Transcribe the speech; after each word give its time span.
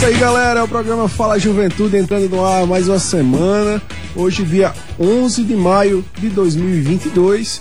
Isso 0.00 0.06
aí, 0.06 0.16
galera, 0.16 0.64
o 0.64 0.68
programa 0.68 1.10
Fala 1.10 1.38
Juventude 1.38 1.94
entrando 1.98 2.26
no 2.30 2.42
ar 2.42 2.66
mais 2.66 2.88
uma 2.88 2.98
semana. 2.98 3.82
Hoje, 4.16 4.42
dia 4.44 4.72
11 4.98 5.44
de 5.44 5.54
maio 5.54 6.02
de 6.18 6.30
2022. 6.30 7.60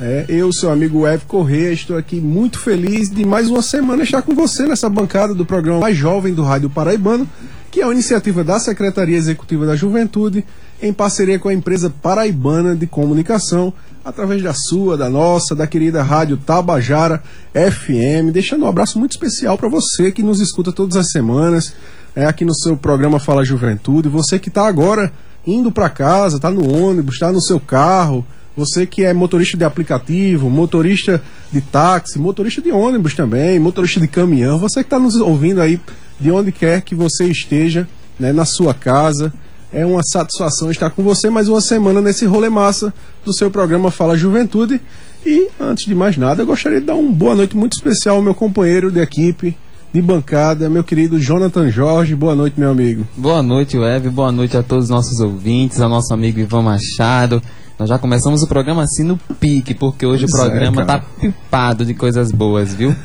É, 0.00 0.26
eu, 0.28 0.52
seu 0.52 0.70
amigo 0.70 1.00
Web 1.00 1.24
Corrêa, 1.26 1.72
estou 1.72 1.96
aqui 1.96 2.20
muito 2.20 2.60
feliz 2.60 3.10
de 3.10 3.24
mais 3.24 3.50
uma 3.50 3.62
semana 3.62 4.04
estar 4.04 4.22
com 4.22 4.32
você 4.32 4.64
nessa 4.64 4.88
bancada 4.88 5.34
do 5.34 5.44
programa 5.44 5.80
mais 5.80 5.96
jovem 5.96 6.32
do 6.32 6.44
Rádio 6.44 6.70
Paraibano, 6.70 7.28
que 7.68 7.80
é 7.80 7.84
uma 7.84 7.94
iniciativa 7.94 8.44
da 8.44 8.60
Secretaria 8.60 9.16
Executiva 9.16 9.66
da 9.66 9.74
Juventude, 9.74 10.44
em 10.82 10.92
parceria 10.92 11.38
com 11.38 11.48
a 11.48 11.54
empresa 11.54 11.88
paraibana 12.02 12.74
de 12.74 12.88
comunicação, 12.88 13.72
através 14.04 14.42
da 14.42 14.52
sua, 14.52 14.96
da 14.96 15.08
nossa, 15.08 15.54
da 15.54 15.64
querida 15.64 16.02
Rádio 16.02 16.36
Tabajara 16.36 17.22
FM, 17.54 18.32
deixando 18.32 18.64
um 18.64 18.68
abraço 18.68 18.98
muito 18.98 19.12
especial 19.12 19.56
para 19.56 19.68
você 19.68 20.10
que 20.10 20.24
nos 20.24 20.40
escuta 20.40 20.72
todas 20.72 20.96
as 20.96 21.12
semanas, 21.12 21.72
é 22.16 22.26
aqui 22.26 22.44
no 22.44 22.54
seu 22.54 22.76
programa 22.76 23.20
Fala 23.20 23.44
Juventude, 23.44 24.08
você 24.08 24.40
que 24.40 24.48
está 24.48 24.66
agora 24.66 25.12
indo 25.46 25.70
para 25.70 25.88
casa, 25.88 26.36
está 26.36 26.50
no 26.50 26.68
ônibus, 26.68 27.14
está 27.14 27.30
no 27.30 27.40
seu 27.40 27.60
carro, 27.60 28.26
você 28.56 28.84
que 28.84 29.04
é 29.04 29.14
motorista 29.14 29.56
de 29.56 29.64
aplicativo, 29.64 30.50
motorista 30.50 31.22
de 31.52 31.60
táxi, 31.60 32.18
motorista 32.18 32.60
de 32.60 32.72
ônibus 32.72 33.14
também, 33.14 33.58
motorista 33.60 34.00
de 34.00 34.08
caminhão, 34.08 34.58
você 34.58 34.80
que 34.80 34.86
está 34.86 34.98
nos 34.98 35.14
ouvindo 35.14 35.60
aí 35.60 35.80
de 36.20 36.30
onde 36.30 36.50
quer 36.50 36.82
que 36.82 36.94
você 36.94 37.24
esteja, 37.24 37.88
né, 38.18 38.32
na 38.32 38.44
sua 38.44 38.74
casa. 38.74 39.32
É 39.74 39.86
uma 39.86 40.02
satisfação 40.02 40.70
estar 40.70 40.90
com 40.90 41.02
você 41.02 41.30
mais 41.30 41.48
uma 41.48 41.60
semana 41.62 41.98
nesse 42.02 42.26
rolê 42.26 42.50
massa 42.50 42.92
do 43.24 43.32
seu 43.32 43.50
programa 43.50 43.90
Fala 43.90 44.18
Juventude. 44.18 44.78
E, 45.24 45.48
antes 45.58 45.86
de 45.86 45.94
mais 45.94 46.18
nada, 46.18 46.42
eu 46.42 46.46
gostaria 46.46 46.78
de 46.78 46.84
dar 46.84 46.94
uma 46.94 47.10
boa 47.10 47.34
noite 47.34 47.56
muito 47.56 47.72
especial 47.72 48.16
ao 48.16 48.22
meu 48.22 48.34
companheiro 48.34 48.92
de 48.92 49.00
equipe, 49.00 49.56
de 49.90 50.02
bancada, 50.02 50.68
meu 50.68 50.84
querido 50.84 51.18
Jonathan 51.18 51.70
Jorge. 51.70 52.14
Boa 52.14 52.34
noite, 52.34 52.60
meu 52.60 52.70
amigo. 52.70 53.06
Boa 53.16 53.42
noite, 53.42 53.78
Web. 53.78 54.10
Boa 54.10 54.30
noite 54.30 54.58
a 54.58 54.62
todos 54.62 54.84
os 54.84 54.90
nossos 54.90 55.20
ouvintes, 55.20 55.80
ao 55.80 55.88
nosso 55.88 56.12
amigo 56.12 56.38
Ivan 56.38 56.60
Machado. 56.60 57.42
Nós 57.78 57.88
já 57.88 57.98
começamos 57.98 58.42
o 58.42 58.46
programa 58.46 58.82
assim 58.82 59.04
no 59.04 59.16
pique, 59.40 59.72
porque 59.72 60.04
hoje 60.04 60.26
Pois 60.28 60.34
o 60.34 60.44
programa 60.44 60.82
é, 60.82 60.84
tá 60.84 61.02
pipado 61.18 61.86
de 61.86 61.94
coisas 61.94 62.30
boas, 62.30 62.74
viu? 62.74 62.94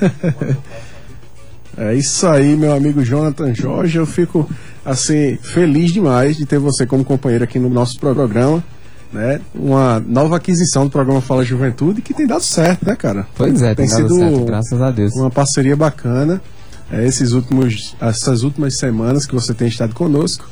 É 1.78 1.94
isso 1.94 2.26
aí, 2.26 2.56
meu 2.56 2.74
amigo 2.74 3.06
Jonathan 3.06 3.54
Jorge. 3.54 4.00
Eu 4.00 4.06
fico, 4.08 4.50
assim, 4.88 5.38
feliz 5.42 5.92
demais 5.92 6.38
de 6.38 6.46
ter 6.46 6.58
você 6.58 6.86
como 6.86 7.04
companheiro 7.04 7.44
aqui 7.44 7.60
no 7.60 7.70
nosso 7.70 8.00
programa. 8.00 8.64
Né? 9.12 9.42
Uma 9.54 10.00
nova 10.00 10.38
aquisição 10.38 10.86
do 10.86 10.90
programa 10.90 11.22
Fala 11.22 11.44
Juventude 11.44 12.02
que 12.02 12.14
tem 12.14 12.26
dado 12.26 12.44
certo, 12.44 12.86
né, 12.86 12.96
cara? 12.96 13.28
Pois 13.36 13.62
é, 13.62 13.76
tem, 13.76 13.88
dado 13.88 13.98
sido 13.98 14.16
certo, 14.16 14.46
graças 14.46 14.82
a 14.82 14.92
Deus. 14.92 15.14
uma 15.16 15.30
parceria 15.30 15.76
bacana. 15.76 16.42
É, 16.90 17.06
esses 17.06 17.34
últimos, 17.34 17.96
essas 18.00 18.44
últimas 18.44 18.78
semanas 18.78 19.26
que 19.26 19.34
você 19.34 19.54
tem 19.54 19.68
estado 19.68 19.94
conosco. 19.94 20.48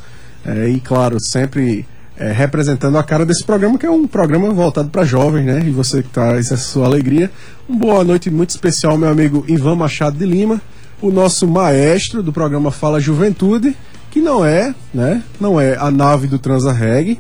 É, 0.46 0.68
e, 0.68 0.82
claro, 0.82 1.18
sempre 1.20 1.86
é, 2.18 2.32
representando 2.32 2.98
a 2.98 3.04
cara 3.04 3.26
desse 3.26 3.44
programa, 3.44 3.78
que 3.78 3.86
é 3.86 3.90
um 3.90 4.06
programa 4.06 4.54
voltado 4.54 4.90
para 4.90 5.06
jovens, 5.06 5.46
né? 5.46 5.64
E 5.66 5.72
você 5.72 6.04
que 6.04 6.10
traz 6.10 6.52
essa 6.52 6.58
sua 6.58 6.86
alegria. 6.86 7.32
Uma 7.70 7.80
boa 7.80 8.04
noite 8.04 8.30
muito 8.30 8.50
especial, 8.50 8.98
meu 8.98 9.10
amigo 9.10 9.46
Ivan 9.48 9.76
Machado 9.76 10.18
de 10.18 10.26
Lima, 10.26 10.62
o 11.02 11.10
nosso 11.10 11.48
maestro 11.48 12.22
do 12.22 12.34
programa 12.34 12.70
Fala 12.70 13.00
Juventude, 13.00 13.76
que 14.16 14.22
não 14.22 14.46
é, 14.46 14.74
né? 14.94 15.22
Não 15.42 15.60
é 15.60 15.76
a 15.76 15.92
nave 15.92 16.26
do 16.26 16.40
Transa 16.40 16.72
Reg. 16.72 17.20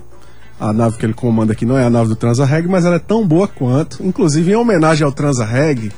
A 0.58 0.72
nave 0.72 0.98
que 0.98 1.06
ele 1.06 1.14
comanda 1.14 1.52
aqui 1.52 1.66
não 1.66 1.78
é 1.78 1.84
a 1.84 1.90
nave 1.90 2.08
do 2.08 2.16
Transa 2.16 2.46
Reg, 2.46 2.70
mas 2.70 2.86
ela 2.86 2.96
é 2.96 3.00
tão 3.00 3.28
boa 3.28 3.50
quanto. 3.50 4.02
Inclusive, 4.02 4.54
em 4.54 4.56
homenagem 4.56 5.04
ao 5.04 5.12
Transa 5.12 5.44
Reg, 5.44 5.92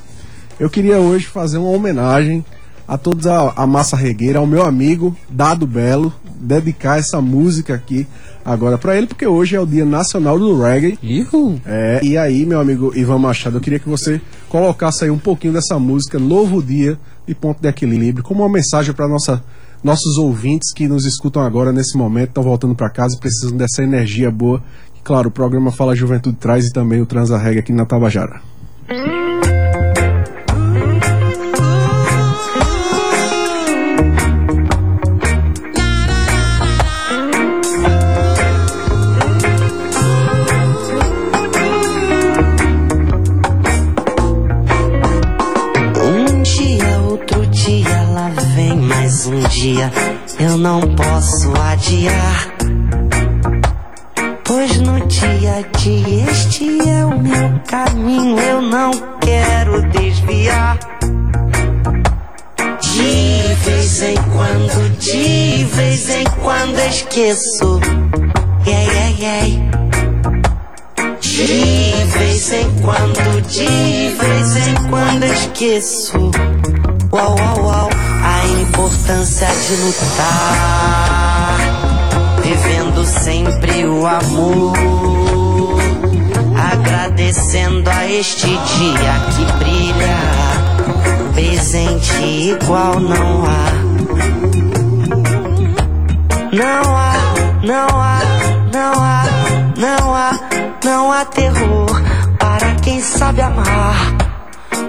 eu 0.58 0.68
queria 0.68 0.98
hoje 0.98 1.26
fazer 1.26 1.58
uma 1.58 1.70
homenagem 1.70 2.44
a 2.88 2.98
toda 2.98 3.52
a, 3.54 3.64
massa 3.64 3.96
regueira, 3.96 4.40
ao 4.40 4.46
meu 4.46 4.64
amigo 4.64 5.16
Dado 5.30 5.68
Belo, 5.68 6.12
dedicar 6.34 6.98
essa 6.98 7.20
música 7.20 7.74
aqui 7.74 8.04
agora 8.44 8.76
para 8.76 8.96
ele, 8.96 9.06
porque 9.06 9.26
hoje 9.26 9.54
é 9.54 9.60
o 9.60 9.66
Dia 9.66 9.84
Nacional 9.84 10.36
do 10.36 10.60
Reggae. 10.60 10.98
Ihu! 11.00 11.60
É, 11.64 12.00
e 12.02 12.18
aí, 12.18 12.44
meu 12.44 12.58
amigo 12.58 12.90
Ivan 12.96 13.18
Machado, 13.18 13.58
eu 13.58 13.60
queria 13.60 13.78
que 13.78 13.88
você 13.88 14.20
colocasse 14.48 15.04
aí 15.04 15.10
um 15.10 15.18
pouquinho 15.18 15.52
dessa 15.52 15.78
música, 15.78 16.18
Novo 16.18 16.60
Dia 16.60 16.98
e 17.28 17.36
Ponto 17.36 17.62
de 17.62 17.68
Equilíbrio, 17.68 18.24
como 18.24 18.42
uma 18.42 18.52
mensagem 18.52 18.92
para 18.92 19.06
nossa 19.06 19.44
nossos 19.82 20.18
ouvintes 20.18 20.72
que 20.72 20.88
nos 20.88 21.04
escutam 21.04 21.42
agora 21.42 21.72
nesse 21.72 21.96
momento, 21.96 22.28
estão 22.28 22.42
voltando 22.42 22.74
para 22.74 22.90
casa 22.90 23.16
e 23.16 23.20
precisam 23.20 23.56
dessa 23.56 23.82
energia 23.82 24.30
boa. 24.30 24.62
claro, 25.04 25.28
o 25.28 25.32
programa 25.32 25.72
Fala 25.72 25.94
Juventude 25.94 26.36
traz 26.36 26.66
e 26.66 26.72
também 26.72 27.00
o 27.00 27.06
Transa 27.06 27.38
Reggae 27.38 27.60
aqui 27.60 27.72
na 27.72 27.86
Tabajara. 27.86 28.40
Não 50.68 50.80
posso 50.80 51.50
adiar. 51.62 52.54
Pois 54.44 54.78
no 54.80 55.00
dia 55.06 55.64
a 55.64 55.78
dia, 55.78 56.30
este 56.30 56.90
é 56.90 57.06
o 57.06 57.18
meu 57.18 57.58
caminho. 57.66 58.38
Eu 58.38 58.60
não 58.60 58.90
quero 59.18 59.80
desviar. 59.90 60.78
De 62.82 63.54
vez 63.64 64.02
em 64.02 64.16
quando, 64.16 64.98
de 64.98 65.64
vez 65.64 66.10
em 66.10 66.24
quando 66.42 66.78
esqueço. 66.80 67.80
Yeah, 68.66 68.92
yeah, 68.92 69.16
yeah. 69.18 69.68
De 71.18 72.04
vez 72.18 72.52
em 72.52 72.70
quando, 72.82 73.40
de 73.48 74.10
vez 74.20 74.68
em 74.68 74.74
quando 74.90 75.24
esqueço. 75.24 76.30
Uau, 77.10 77.36
uau, 77.38 77.64
uau, 77.64 77.90
importância 78.68 79.48
de 79.48 79.76
lutar. 79.82 81.58
Vivendo 82.42 83.04
sempre 83.04 83.86
o 83.86 84.06
amor. 84.06 84.76
Agradecendo 86.72 87.90
a 87.90 88.06
este 88.06 88.46
dia 88.46 89.14
que 89.34 89.44
brilha. 89.58 90.18
Presente 91.34 92.24
igual 92.24 93.00
não 93.00 93.44
há. 93.44 93.88
Não 96.52 96.96
há, 96.96 97.12
não 97.62 98.00
há, 98.00 98.20
não 98.72 98.92
há, 99.04 99.24
não 99.76 100.14
há, 100.14 100.32
não 100.82 101.12
há 101.12 101.24
terror 101.26 101.86
para 102.38 102.74
quem 102.76 103.00
sabe 103.00 103.42
amar. 103.42 104.16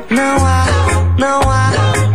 Não 0.10 0.46
há, 0.46 0.66
não 1.20 1.42
há, 1.42 1.72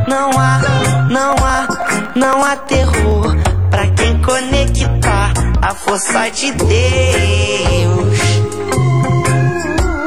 não 0.08 0.30
há, 0.40 0.73
não 1.14 1.36
há, 1.36 1.68
não 2.16 2.44
há 2.44 2.56
terror 2.56 3.36
para 3.70 3.86
quem 3.92 4.20
conectar 4.20 5.32
a 5.62 5.72
força 5.72 6.28
de 6.30 6.50
Deus. 6.50 8.18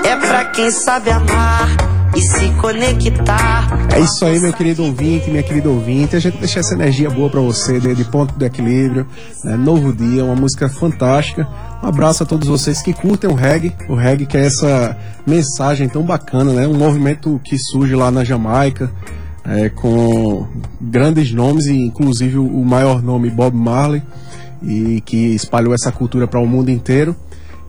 É 0.03 0.15
pra 0.17 0.45
quem 0.51 0.69
sabe 0.69 1.09
amar 1.09 1.77
e 2.13 2.21
se 2.21 2.49
conectar. 2.59 3.87
É 3.95 4.01
isso 4.01 4.25
aí, 4.25 4.37
meu 4.37 4.51
querido 4.51 4.83
ouvinte, 4.83 5.29
minha 5.29 5.43
querida 5.43 5.69
ouvinte. 5.69 6.17
A 6.17 6.19
gente 6.19 6.39
deixa 6.39 6.59
essa 6.59 6.73
energia 6.73 7.09
boa 7.09 7.29
pra 7.29 7.39
você, 7.39 7.79
de, 7.79 8.03
ponto 8.03 8.37
de 8.37 8.43
equilíbrio, 8.43 9.07
né? 9.45 9.55
Novo 9.55 9.93
dia, 9.93 10.25
uma 10.25 10.35
música 10.35 10.67
fantástica. 10.67 11.47
Um 11.81 11.87
abraço 11.87 12.23
a 12.23 12.25
todos 12.25 12.49
vocês 12.49 12.81
que 12.81 12.91
curtem 12.91 13.29
o 13.29 13.33
reggae. 13.33 13.73
O 13.87 13.95
reggae 13.95 14.25
que 14.25 14.35
é 14.35 14.45
essa 14.45 14.97
mensagem 15.25 15.87
tão 15.87 16.03
bacana, 16.03 16.51
né? 16.51 16.67
Um 16.67 16.77
movimento 16.77 17.39
que 17.45 17.57
surge 17.57 17.95
lá 17.95 18.11
na 18.11 18.25
Jamaica, 18.25 18.91
é, 19.47 19.69
com 19.69 20.45
grandes 20.81 21.31
nomes, 21.31 21.67
inclusive 21.67 22.37
o 22.37 22.65
maior 22.65 23.01
nome, 23.01 23.29
Bob 23.29 23.55
Marley, 23.55 24.03
e 24.61 25.01
que 25.01 25.35
espalhou 25.35 25.73
essa 25.73 25.91
cultura 25.91 26.27
para 26.27 26.39
o 26.39 26.45
mundo 26.45 26.69
inteiro. 26.69 27.15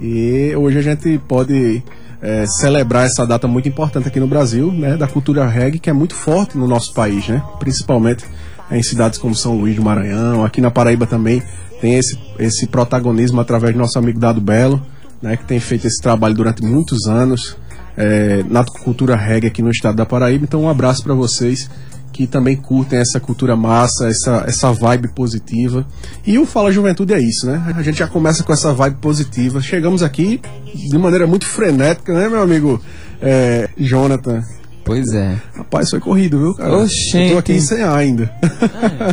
E 0.01 0.53
hoje 0.57 0.79
a 0.79 0.83
gente 0.83 1.19
pode 1.27 1.83
é, 2.21 2.45
celebrar 2.47 3.07
essa 3.07 3.25
data 3.25 3.47
muito 3.47 3.69
importante 3.69 4.09
aqui 4.09 4.19
no 4.19 4.27
Brasil, 4.27 4.73
né, 4.73 4.97
da 4.97 5.07
cultura 5.07 5.47
reggae, 5.47 5.79
que 5.79 5.89
é 5.89 5.93
muito 5.93 6.15
forte 6.15 6.59
no 6.59 6.67
nosso 6.67 6.93
país, 6.93 7.29
né, 7.29 7.43
principalmente 7.61 8.25
em 8.71 8.83
cidades 8.83 9.19
como 9.19 9.35
São 9.35 9.57
Luís 9.57 9.77
do 9.77 9.83
Maranhão, 9.83 10.45
aqui 10.45 10.61
na 10.61 10.71
Paraíba 10.71 11.07
também 11.07 11.43
tem 11.81 11.95
esse, 11.95 12.19
esse 12.39 12.67
protagonismo 12.67 13.41
através 13.41 13.73
do 13.73 13.79
nosso 13.79 13.99
amigo 13.99 14.19
Dado 14.19 14.41
Belo, 14.41 14.83
né, 15.23 15.37
que 15.37 15.45
tem 15.45 15.61
feito 15.61 15.87
esse 15.87 16.03
trabalho 16.03 16.35
durante 16.35 16.63
muitos 16.63 17.07
anos 17.07 17.57
é, 17.99 18.45
na 18.49 18.65
cultura 18.65 19.17
reggae 19.17 19.49
aqui 19.49 19.61
no 19.61 19.71
estado 19.71 19.97
da 19.97 20.07
Paraíba. 20.07 20.45
Então, 20.45 20.63
um 20.63 20.69
abraço 20.69 21.03
para 21.03 21.15
vocês 21.15 21.69
que 22.13 22.27
também 22.27 22.57
curtem 22.57 22.99
essa 22.99 23.21
cultura 23.21 23.55
massa, 23.55 24.09
essa, 24.09 24.45
essa 24.47 24.73
vibe 24.73 25.09
positiva. 25.15 25.87
E 26.27 26.39
o 26.39 26.47
Fala 26.47 26.73
Juventude 26.73 27.13
é 27.13 27.21
isso, 27.21 27.47
né? 27.47 27.75
A 27.77 27.83
gente 27.83 27.99
já 27.99 28.07
começa 28.07 28.43
com 28.43 28.53
essa 28.53 28.73
vibe 28.73 28.97
positiva. 28.97 29.61
Chegamos 29.61 30.03
aqui 30.03 30.41
de 30.75 30.97
maneira 30.97 31.27
muito 31.27 31.45
frenética, 31.45 32.13
né, 32.15 32.29
meu 32.29 32.41
amigo 32.41 32.81
é, 33.21 33.69
Jonathan? 33.77 34.43
Pois 34.85 35.13
é. 35.13 35.37
Rapaz, 35.55 35.91
foi 35.91 36.01
corrido, 36.01 36.39
viu, 36.39 36.55
cara? 36.55 36.79
Oxente. 36.79 37.27
Eu 37.27 37.33
tô 37.33 37.39
aqui 37.39 37.61
sem 37.61 37.83
ar 37.83 37.97
ainda. 37.97 38.33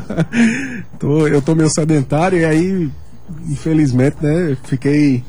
tô, 0.98 1.28
eu 1.28 1.42
tô 1.42 1.54
meio 1.54 1.70
sedentário 1.70 2.40
e 2.40 2.46
aí, 2.46 2.90
infelizmente, 3.50 4.18
né, 4.22 4.56
fiquei 4.64 5.24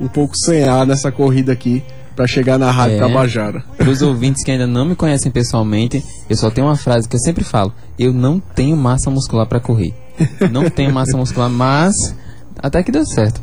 um 0.00 0.08
pouco 0.08 0.34
sem 0.36 0.64
ar 0.64 0.86
nessa 0.86 1.10
corrida 1.10 1.52
aqui 1.52 1.82
para 2.18 2.26
chegar 2.26 2.58
na 2.58 2.68
Rádio 2.72 2.96
É. 2.96 2.98
Tabajara. 2.98 3.62
Para 3.76 3.88
os 3.88 4.02
ouvintes 4.02 4.42
que 4.42 4.50
ainda 4.50 4.66
não 4.66 4.84
me 4.84 4.96
conhecem 4.96 5.30
pessoalmente, 5.30 6.04
eu 6.28 6.36
só 6.36 6.50
tenho 6.50 6.66
uma 6.66 6.74
frase 6.74 7.08
que 7.08 7.14
eu 7.14 7.20
sempre 7.20 7.44
falo: 7.44 7.72
eu 7.96 8.12
não 8.12 8.40
tenho 8.40 8.76
massa 8.76 9.08
muscular 9.08 9.46
para 9.46 9.60
correr. 9.60 9.94
Não 10.50 10.68
tenho 10.68 10.92
massa 10.92 11.16
muscular, 11.16 11.48
mas 11.48 11.94
até 12.58 12.82
que 12.82 12.90
deu 12.90 13.06
certo. 13.06 13.40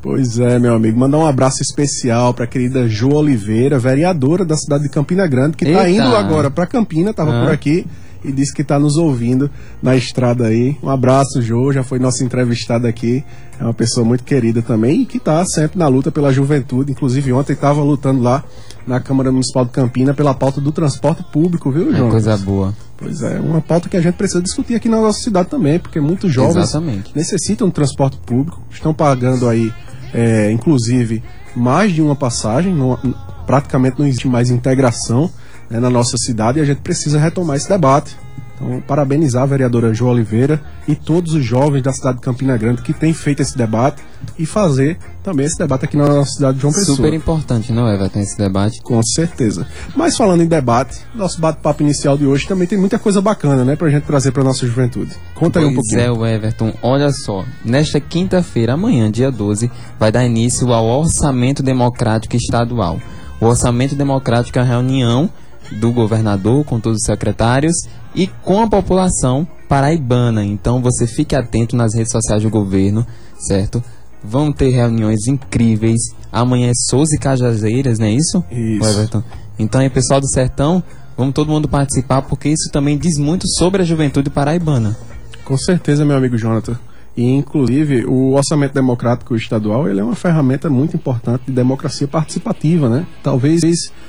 Pois 0.00 0.38
é, 0.38 0.58
meu 0.58 0.74
amigo. 0.74 0.98
Mandar 0.98 1.18
um 1.18 1.26
abraço 1.26 1.58
especial 1.60 2.32
para 2.32 2.46
a 2.46 2.48
querida 2.48 2.88
Jo 2.88 3.12
Oliveira, 3.12 3.78
vereadora 3.78 4.46
da 4.46 4.56
cidade 4.56 4.84
de 4.84 4.88
Campina 4.88 5.26
Grande, 5.26 5.54
que 5.58 5.66
está 5.66 5.86
indo 5.90 6.16
agora 6.16 6.50
para 6.50 6.66
Campina, 6.66 7.10
estava 7.10 7.32
Ah. 7.36 7.44
por 7.44 7.52
aqui 7.52 7.86
e 8.26 8.32
disse 8.32 8.52
que 8.52 8.62
está 8.62 8.78
nos 8.78 8.96
ouvindo 8.96 9.50
na 9.82 9.94
estrada 9.96 10.46
aí. 10.46 10.76
Um 10.82 10.88
abraço, 10.90 11.40
Jo, 11.40 11.72
já 11.72 11.82
foi 11.82 11.98
nossa 11.98 12.24
entrevistada 12.24 12.88
aqui. 12.88 13.24
É 13.58 13.64
uma 13.64 13.72
pessoa 13.72 14.04
muito 14.04 14.24
querida 14.24 14.60
também 14.60 15.02
e 15.02 15.06
que 15.06 15.16
está 15.18 15.44
sempre 15.46 15.78
na 15.78 15.88
luta 15.88 16.10
pela 16.10 16.32
juventude. 16.32 16.92
Inclusive, 16.92 17.32
ontem 17.32 17.52
estava 17.54 17.80
lutando 17.82 18.20
lá 18.20 18.44
na 18.86 19.00
Câmara 19.00 19.32
Municipal 19.32 19.64
de 19.64 19.70
Campina 19.70 20.12
pela 20.12 20.34
pauta 20.34 20.60
do 20.60 20.70
transporte 20.72 21.24
público, 21.32 21.70
viu, 21.70 21.92
É 21.92 21.96
João? 21.96 22.10
coisa 22.10 22.36
boa. 22.36 22.74
Pois 22.98 23.22
é, 23.22 23.38
uma 23.40 23.60
pauta 23.60 23.88
que 23.88 23.96
a 23.96 24.00
gente 24.00 24.14
precisa 24.14 24.40
discutir 24.42 24.74
aqui 24.74 24.88
na 24.88 25.00
nossa 25.00 25.20
cidade 25.20 25.48
também, 25.48 25.78
porque 25.78 26.00
muitos 26.00 26.32
jovens 26.32 26.56
Exatamente. 26.56 27.12
necessitam 27.14 27.68
de 27.68 27.74
transporte 27.74 28.16
público, 28.24 28.60
estão 28.70 28.92
pagando 28.94 29.48
aí, 29.48 29.72
é, 30.14 30.50
inclusive, 30.50 31.22
mais 31.54 31.92
de 31.92 32.00
uma 32.02 32.14
passagem, 32.16 32.74
não- 32.74 32.98
praticamente 33.46 33.98
não 33.98 34.06
existe 34.06 34.26
mais 34.28 34.50
integração 34.50 35.30
né, 35.70 35.80
na 35.80 35.90
nossa 35.90 36.16
cidade 36.16 36.58
e 36.58 36.62
a 36.62 36.64
gente 36.64 36.80
precisa 36.80 37.18
retomar 37.18 37.56
esse 37.56 37.68
debate. 37.68 38.16
Então, 38.58 38.80
parabenizar 38.86 39.42
a 39.42 39.46
vereadora 39.46 39.92
Jo 39.92 40.06
Oliveira 40.06 40.58
e 40.88 40.94
todos 40.96 41.34
os 41.34 41.44
jovens 41.44 41.82
da 41.82 41.92
cidade 41.92 42.16
de 42.16 42.22
Campina 42.22 42.56
Grande 42.56 42.80
que 42.80 42.94
têm 42.94 43.12
feito 43.12 43.42
esse 43.42 43.54
debate 43.54 44.02
e 44.38 44.46
fazer 44.46 44.96
também 45.22 45.44
esse 45.44 45.58
debate 45.58 45.84
aqui 45.84 45.94
na 45.94 46.06
nossa 46.06 46.30
cidade 46.30 46.56
de 46.56 46.62
João 46.62 46.72
Pessoa. 46.72 46.96
Super 46.96 47.12
importante, 47.12 47.70
não, 47.70 47.86
Everton, 47.86 48.18
esse 48.20 48.38
debate. 48.38 48.80
Com 48.80 48.98
certeza. 49.02 49.66
Mas 49.94 50.16
falando 50.16 50.42
em 50.42 50.46
debate, 50.46 51.00
nosso 51.14 51.38
bate-papo 51.38 51.82
inicial 51.82 52.16
de 52.16 52.24
hoje 52.24 52.48
também 52.48 52.66
tem 52.66 52.78
muita 52.78 52.98
coisa 52.98 53.20
bacana, 53.20 53.62
né, 53.62 53.76
pra 53.76 53.90
gente 53.90 54.04
trazer 54.04 54.32
pra 54.32 54.42
nossa 54.42 54.66
juventude. 54.66 55.14
Conta 55.34 55.58
aí 55.58 55.66
um 55.66 55.74
Pois 55.74 55.86
pouquinho. 55.90 56.24
é, 56.24 56.34
Everton, 56.34 56.72
olha 56.82 57.10
só. 57.12 57.44
Nesta 57.62 58.00
quinta-feira, 58.00 58.72
amanhã, 58.72 59.10
dia 59.10 59.30
12, 59.30 59.70
vai 60.00 60.10
dar 60.10 60.24
início 60.24 60.72
ao 60.72 60.86
Orçamento 60.86 61.62
Democrático 61.62 62.34
Estadual. 62.34 62.98
O 63.38 63.44
Orçamento 63.44 63.94
Democrático 63.94 64.58
é 64.58 64.62
uma 64.62 64.68
reunião 64.68 65.28
do 65.72 65.92
governador 65.92 66.64
com 66.64 66.80
todos 66.80 66.98
os 66.98 67.06
secretários 67.06 67.76
e 68.14 68.26
com 68.26 68.62
a 68.62 68.68
população 68.68 69.46
paraibana. 69.68 70.44
Então 70.44 70.80
você 70.80 71.06
fique 71.06 71.34
atento 71.34 71.76
nas 71.76 71.94
redes 71.94 72.12
sociais 72.12 72.42
do 72.42 72.50
governo, 72.50 73.06
certo? 73.38 73.82
Vão 74.22 74.52
ter 74.52 74.70
reuniões 74.70 75.26
incríveis. 75.26 76.00
Amanhã 76.32 76.70
é 76.70 76.74
Souza 76.74 77.14
e 77.14 77.18
Cajazeiras, 77.18 77.98
não 77.98 78.06
é 78.06 78.12
isso? 78.12 78.44
Isso. 78.50 79.24
Então 79.58 79.80
aí, 79.80 79.88
pessoal 79.88 80.20
do 80.20 80.28
Sertão, 80.28 80.82
vamos 81.16 81.34
todo 81.34 81.50
mundo 81.50 81.68
participar, 81.68 82.22
porque 82.22 82.48
isso 82.48 82.70
também 82.72 82.98
diz 82.98 83.18
muito 83.18 83.48
sobre 83.48 83.82
a 83.82 83.84
juventude 83.84 84.30
paraibana. 84.30 84.96
Com 85.44 85.56
certeza, 85.56 86.04
meu 86.04 86.16
amigo 86.16 86.36
Jonathan. 86.36 86.78
E, 87.16 87.24
inclusive, 87.24 88.04
o 88.04 88.34
orçamento 88.34 88.74
democrático 88.74 89.34
estadual 89.34 89.88
ele 89.88 90.00
é 90.00 90.04
uma 90.04 90.14
ferramenta 90.14 90.68
muito 90.68 90.94
importante 90.94 91.44
de 91.46 91.52
democracia 91.52 92.06
participativa, 92.06 92.90
né? 92.90 93.06
Talvez, 93.22 93.62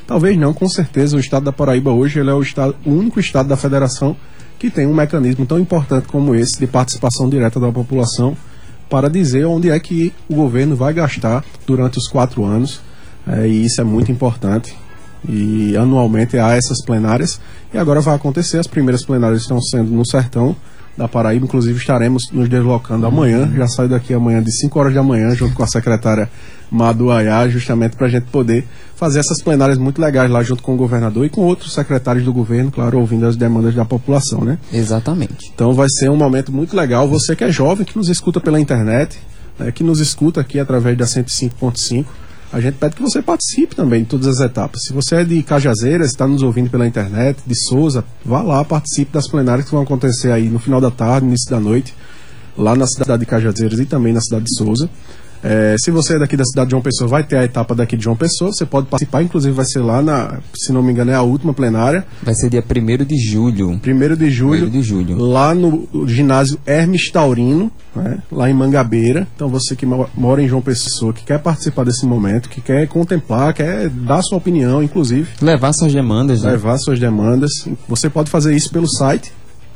talvez 0.05 0.37
não, 0.37 0.53
com 0.53 0.67
certeza, 0.67 1.15
o 1.15 1.19
estado 1.19 1.45
da 1.45 1.53
Paraíba 1.53 1.91
hoje 1.91 2.19
ele 2.19 2.29
é 2.29 2.33
o, 2.33 2.41
estado, 2.41 2.75
o 2.85 2.91
único 2.91 3.19
estado 3.19 3.47
da 3.47 3.55
federação 3.55 4.15
que 4.59 4.69
tem 4.69 4.85
um 4.85 4.93
mecanismo 4.93 5.45
tão 5.45 5.57
importante 5.57 6.07
como 6.07 6.35
esse 6.35 6.59
de 6.59 6.67
participação 6.67 7.29
direta 7.29 7.59
da 7.59 7.71
população 7.71 8.35
para 8.89 9.09
dizer 9.09 9.45
onde 9.45 9.69
é 9.69 9.79
que 9.79 10.13
o 10.27 10.35
governo 10.35 10.75
vai 10.75 10.93
gastar 10.93 11.45
durante 11.65 11.97
os 11.97 12.07
quatro 12.07 12.43
anos. 12.43 12.81
É, 13.25 13.47
e 13.47 13.65
isso 13.65 13.79
é 13.79 13.83
muito 13.83 14.11
importante. 14.11 14.75
E 15.27 15.75
anualmente 15.75 16.37
há 16.37 16.55
essas 16.55 16.83
plenárias. 16.83 17.39
E 17.73 17.77
agora 17.77 18.01
vai 18.01 18.15
acontecer. 18.15 18.57
As 18.57 18.67
primeiras 18.67 19.05
plenárias 19.05 19.41
estão 19.41 19.61
sendo 19.61 19.91
no 19.91 20.05
sertão 20.05 20.55
da 20.97 21.07
Paraíba. 21.07 21.45
Inclusive 21.45 21.77
estaremos 21.77 22.31
nos 22.31 22.49
deslocando 22.49 23.05
amanhã. 23.05 23.49
Já 23.55 23.67
saio 23.67 23.89
daqui 23.89 24.13
amanhã 24.13 24.41
de 24.41 24.51
5 24.51 24.79
horas 24.79 24.93
da 24.93 25.03
manhã, 25.03 25.35
junto 25.35 25.53
com 25.53 25.63
a 25.63 25.67
secretária 25.67 26.29
Madu 26.69 27.11
Ayá, 27.11 27.47
justamente 27.47 27.95
para 27.95 28.07
a 28.07 28.09
gente 28.09 28.25
poder 28.25 28.67
fazer 28.95 29.19
essas 29.19 29.41
plenárias 29.41 29.77
muito 29.77 30.01
legais 30.01 30.29
lá 30.29 30.43
junto 30.43 30.63
com 30.63 30.73
o 30.73 30.77
governador 30.77 31.25
e 31.25 31.29
com 31.29 31.41
outros 31.41 31.73
secretários 31.73 32.25
do 32.25 32.33
governo, 32.33 32.71
claro, 32.71 32.99
ouvindo 32.99 33.25
as 33.25 33.35
demandas 33.35 33.73
da 33.73 33.85
população, 33.85 34.43
né? 34.43 34.57
Exatamente. 34.73 35.51
Então 35.53 35.73
vai 35.73 35.87
ser 35.89 36.09
um 36.09 36.17
momento 36.17 36.51
muito 36.51 36.75
legal. 36.75 37.07
Você 37.07 37.35
que 37.35 37.43
é 37.43 37.51
jovem, 37.51 37.85
que 37.85 37.95
nos 37.95 38.09
escuta 38.09 38.41
pela 38.41 38.59
internet, 38.59 39.17
né, 39.57 39.71
que 39.71 39.83
nos 39.83 39.99
escuta 39.99 40.41
aqui 40.41 40.59
através 40.59 40.97
da 40.97 41.05
105.5, 41.05 42.05
a 42.51 42.59
gente 42.61 42.75
pede 42.75 42.95
que 42.95 43.01
você 43.01 43.21
participe 43.21 43.75
também 43.75 44.03
de 44.03 44.09
todas 44.09 44.27
as 44.27 44.39
etapas. 44.39 44.81
Se 44.83 44.93
você 44.93 45.17
é 45.17 45.23
de 45.23 45.43
Cajazeiras, 45.43 46.11
está 46.11 46.27
nos 46.27 46.41
ouvindo 46.41 46.69
pela 46.69 46.87
internet, 46.87 47.39
de 47.45 47.55
Souza, 47.67 48.03
vá 48.23 48.41
lá, 48.41 48.63
participe 48.63 49.11
das 49.11 49.27
plenárias 49.27 49.65
que 49.65 49.71
vão 49.71 49.81
acontecer 49.81 50.31
aí 50.31 50.49
no 50.49 50.59
final 50.59 50.79
da 50.79 50.89
tarde, 50.89 51.27
início 51.27 51.49
da 51.49 51.59
noite, 51.59 51.93
lá 52.57 52.75
na 52.75 52.87
cidade 52.87 53.19
de 53.19 53.25
Cajazeiras 53.25 53.79
e 53.79 53.85
também 53.85 54.13
na 54.13 54.21
cidade 54.21 54.45
de 54.45 54.57
Souza. 54.57 54.89
É, 55.43 55.75
se 55.79 55.91
você 55.91 56.15
é 56.15 56.19
daqui 56.19 56.35
da 56.35 56.43
cidade 56.43 56.67
de 56.67 56.71
João 56.71 56.81
Pessoa, 56.81 57.07
vai 57.07 57.23
ter 57.23 57.37
a 57.37 57.43
etapa 57.43 57.75
daqui 57.75 57.95
de 57.95 58.03
João 58.03 58.15
Pessoa, 58.15 58.51
você 58.51 58.65
pode 58.65 58.87
participar, 58.87 59.21
inclusive 59.21 59.53
vai 59.53 59.65
ser 59.65 59.79
lá 59.79 60.01
na, 60.01 60.39
se 60.55 60.71
não 60.73 60.81
me 60.81 60.91
engano, 60.91 61.11
é 61.11 61.15
a 61.15 61.21
última 61.21 61.53
plenária, 61.53 62.05
Vai 62.23 62.33
ser 62.33 62.49
dia 62.49 62.63
1 62.63 63.05
de 63.05 63.17
julho. 63.17 63.69
1 63.69 64.15
de 64.15 64.29
julho, 64.31 64.67
1 64.67 64.69
de 64.69 64.81
julho. 64.81 65.17
lá 65.17 65.53
no 65.53 65.87
ginásio 66.07 66.57
Hermes 66.65 67.11
Taurino, 67.11 67.71
né, 67.95 68.17
lá 68.31 68.49
em 68.49 68.53
Mangabeira. 68.53 69.27
Então 69.35 69.47
você 69.47 69.75
que 69.75 69.85
mo- 69.85 70.09
mora 70.15 70.41
em 70.41 70.47
João 70.47 70.61
Pessoa, 70.61 71.13
que 71.13 71.23
quer 71.23 71.39
participar 71.39 71.83
desse 71.85 72.05
momento, 72.05 72.49
que 72.49 72.59
quer 72.61 72.87
contemplar, 72.87 73.53
quer 73.53 73.89
dar 73.89 74.21
sua 74.23 74.37
opinião, 74.37 74.81
inclusive, 74.81 75.27
Levar 75.41 75.71
suas 75.73 75.93
demandas, 75.93 76.41
né? 76.41 76.51
levar 76.51 76.77
suas 76.77 76.99
demandas, 76.99 77.51
você 77.87 78.09
pode 78.09 78.29
fazer 78.29 78.55
isso 78.55 78.71
pelo 78.71 78.87
site 78.89 79.31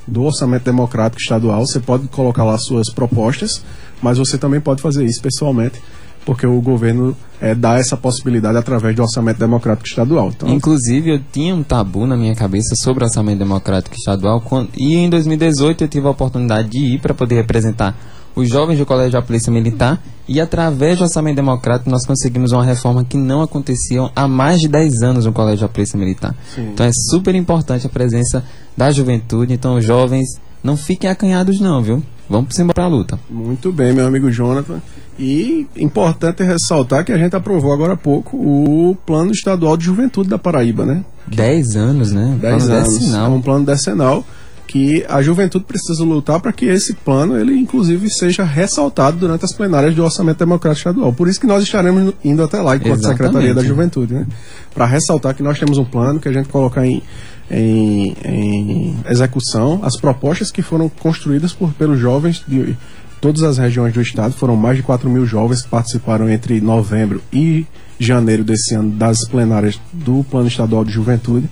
do 0.08 0.24
Orçamento 0.24 0.64
Democrático 0.66 1.22
Estadual. 1.22 1.66
Você 1.66 1.80
pode 1.80 2.08
colocar 2.08 2.44
lá 2.44 2.58
suas 2.58 2.90
propostas, 2.92 3.64
mas 4.02 4.18
você 4.18 4.38
também 4.38 4.60
pode 4.60 4.82
fazer 4.82 5.04
isso 5.06 5.22
pessoalmente, 5.22 5.82
porque 6.26 6.46
o 6.46 6.62
governo 6.62 7.16
eh, 7.42 7.56
dá 7.56 7.78
essa 7.80 7.98
possibilidade 7.98 8.58
através 8.58 8.96
do 8.96 9.02
Orçamento 9.02 9.40
Democrático 9.40 9.88
Estadual. 9.88 10.30
Então, 10.30 10.50
Inclusive, 10.50 11.10
eu 11.16 11.20
tinha 11.32 11.56
um 11.56 11.64
tabu 11.64 12.06
na 12.06 12.16
minha 12.16 12.36
cabeça 12.36 12.76
sobre 12.84 13.04
orçamento 13.04 13.40
democrático 13.40 13.96
estadual 13.96 14.40
quando- 14.42 14.70
e 14.78 14.96
em 14.96 15.10
2018 15.10 15.84
eu 15.84 15.88
tive 15.88 16.06
a 16.08 16.12
oportunidade 16.12 16.70
de 16.70 16.78
ir 16.96 17.00
para 17.00 17.14
poder 17.14 17.36
representar 17.36 17.98
os 18.36 18.48
jovens 18.48 18.78
do 18.78 18.86
Colégio 18.86 19.14
da 19.14 19.22
Polícia 19.22 19.52
Militar 19.52 20.00
e 20.28 20.40
através 20.40 20.98
do 21.00 21.04
orçamento 21.04 21.36
democrático 21.36 21.90
nós 21.90 22.06
conseguimos 22.06 22.52
uma 22.54 22.64
reforma 22.64 23.04
que 23.04 23.18
não 23.18 23.42
acontecia 23.42 24.08
há 24.16 24.28
mais 24.28 24.60
de 24.60 24.68
10 24.70 25.02
anos 25.02 25.26
no 25.26 25.34
Colégio 25.34 25.62
da 25.62 25.74
Polícia 25.74 25.98
Militar. 26.00 26.34
Sim. 26.56 26.70
Então 26.72 26.86
é 26.86 26.92
super 27.10 27.34
importante 27.36 27.88
a 27.88 27.90
presença 27.90 28.44
da 28.78 28.92
juventude, 28.92 29.54
então 29.54 29.76
os 29.76 29.84
jovens 29.84 30.28
não 30.64 30.78
fiquem 30.78 31.10
acanhados 31.10 31.60
não, 31.60 31.82
viu? 31.82 32.02
Vamos 32.32 32.58
embora 32.58 32.74
pra 32.74 32.88
luta. 32.88 33.20
Muito 33.30 33.72
bem, 33.74 33.92
meu 33.94 34.08
amigo 34.08 34.32
Jonathan. 34.32 34.82
E 35.20 35.68
importante 35.76 36.42
ressaltar 36.44 37.04
que 37.04 37.12
a 37.12 37.18
gente 37.18 37.36
aprovou 37.36 37.74
agora 37.74 37.94
há 37.94 37.98
pouco 37.98 38.38
o 38.38 38.96
Plano 39.06 39.32
Estadual 39.32 39.76
de 39.76 39.84
Juventude 39.86 40.30
da 40.30 40.38
Paraíba, 40.38 40.86
né? 40.86 41.04
10 41.28 41.76
anos, 41.76 42.12
né? 42.14 42.38
10 42.40 42.64
Plano 42.64 42.74
anos. 42.74 42.94
decenal. 42.94 43.26
É 43.26 43.36
um 43.36 43.42
plano 43.42 43.66
decenal 43.66 44.26
que 44.66 45.06
a 45.10 45.22
juventude 45.22 45.66
precisa 45.66 46.02
lutar 46.06 46.40
para 46.40 46.54
que 46.54 46.66
esse 46.66 46.94
plano, 46.94 47.38
ele 47.38 47.54
inclusive 47.60 48.10
seja 48.10 48.46
ressaltado 48.46 49.18
durante 49.18 49.44
as 49.44 49.52
plenárias 49.52 49.94
do 49.94 50.02
Orçamento 50.02 50.40
Democrático 50.40 50.90
Estadual. 50.90 51.12
Por 51.12 51.28
isso 51.28 51.42
que 51.42 51.46
nós 51.46 51.62
estaremos 51.62 52.14
indo 52.24 52.42
até 52.42 52.62
lá, 52.62 52.78
enquanto 52.78 53.00
Exatamente. 53.00 53.18
Secretaria 53.18 53.54
da 53.54 53.64
Juventude, 53.64 54.14
né? 54.14 54.26
Para 54.74 54.86
ressaltar 54.86 55.36
que 55.36 55.44
nós 55.44 55.60
temos 55.60 55.78
um 55.78 55.84
plano 55.84 56.22
que 56.22 56.30
a 56.30 56.32
gente 56.32 56.48
coloca 56.48 56.88
em, 56.88 57.04
em, 57.52 58.16
em 58.24 58.98
execução 59.10 59.82
as 59.84 60.00
propostas 60.00 60.52
que 60.52 60.62
foram 60.62 60.88
construídas 60.88 61.52
por, 61.52 61.74
pelos 61.74 62.00
jovens 62.00 62.44
de 62.48 62.78
todas 63.20 63.44
as 63.44 63.58
regiões 63.58 63.94
do 63.94 64.02
estado. 64.02 64.34
Foram 64.34 64.56
mais 64.56 64.78
de 64.78 64.84
4 64.84 65.10
mil 65.10 65.26
jovens 65.26 65.62
que 65.62 65.70
participaram 65.70 66.30
entre 66.30 66.62
novembro 66.62 67.22
e 67.32 67.66
janeiro 68.00 68.44
desse 68.44 68.74
ano 68.74 68.90
das 68.92 69.28
plenárias 69.28 69.80
do 69.92 70.24
Plano 70.24 70.48
Estadual 70.48 70.86
de 70.86 70.92
Juventude. 70.92 71.50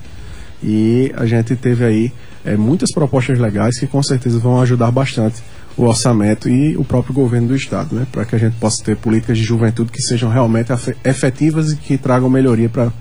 E 0.63 1.11
a 1.15 1.25
gente 1.25 1.55
teve 1.55 1.85
aí 1.85 2.13
eh, 2.45 2.57
muitas 2.57 2.91
propostas 2.91 3.37
legais 3.37 3.77
que 3.77 3.85
com 3.85 4.01
certeza 4.01 4.39
vão 4.39 4.59
ajudar 4.61 4.91
bastante 4.91 5.41
o 5.77 5.83
orçamento 5.83 6.49
e 6.49 6.75
o 6.75 6.83
próprio 6.83 7.13
governo 7.13 7.49
do 7.49 7.55
estado, 7.55 7.95
né? 7.95 8.05
Para 8.11 8.25
que 8.25 8.35
a 8.35 8.39
gente 8.39 8.55
possa 8.57 8.83
ter 8.83 8.97
políticas 8.97 9.37
de 9.37 9.43
juventude 9.43 9.91
que 9.91 10.01
sejam 10.01 10.29
realmente 10.29 10.71
efetivas 11.05 11.71
e 11.71 11.77
que 11.77 11.97
tragam 11.97 12.29
melhoria 12.29 12.67
para 12.67 12.91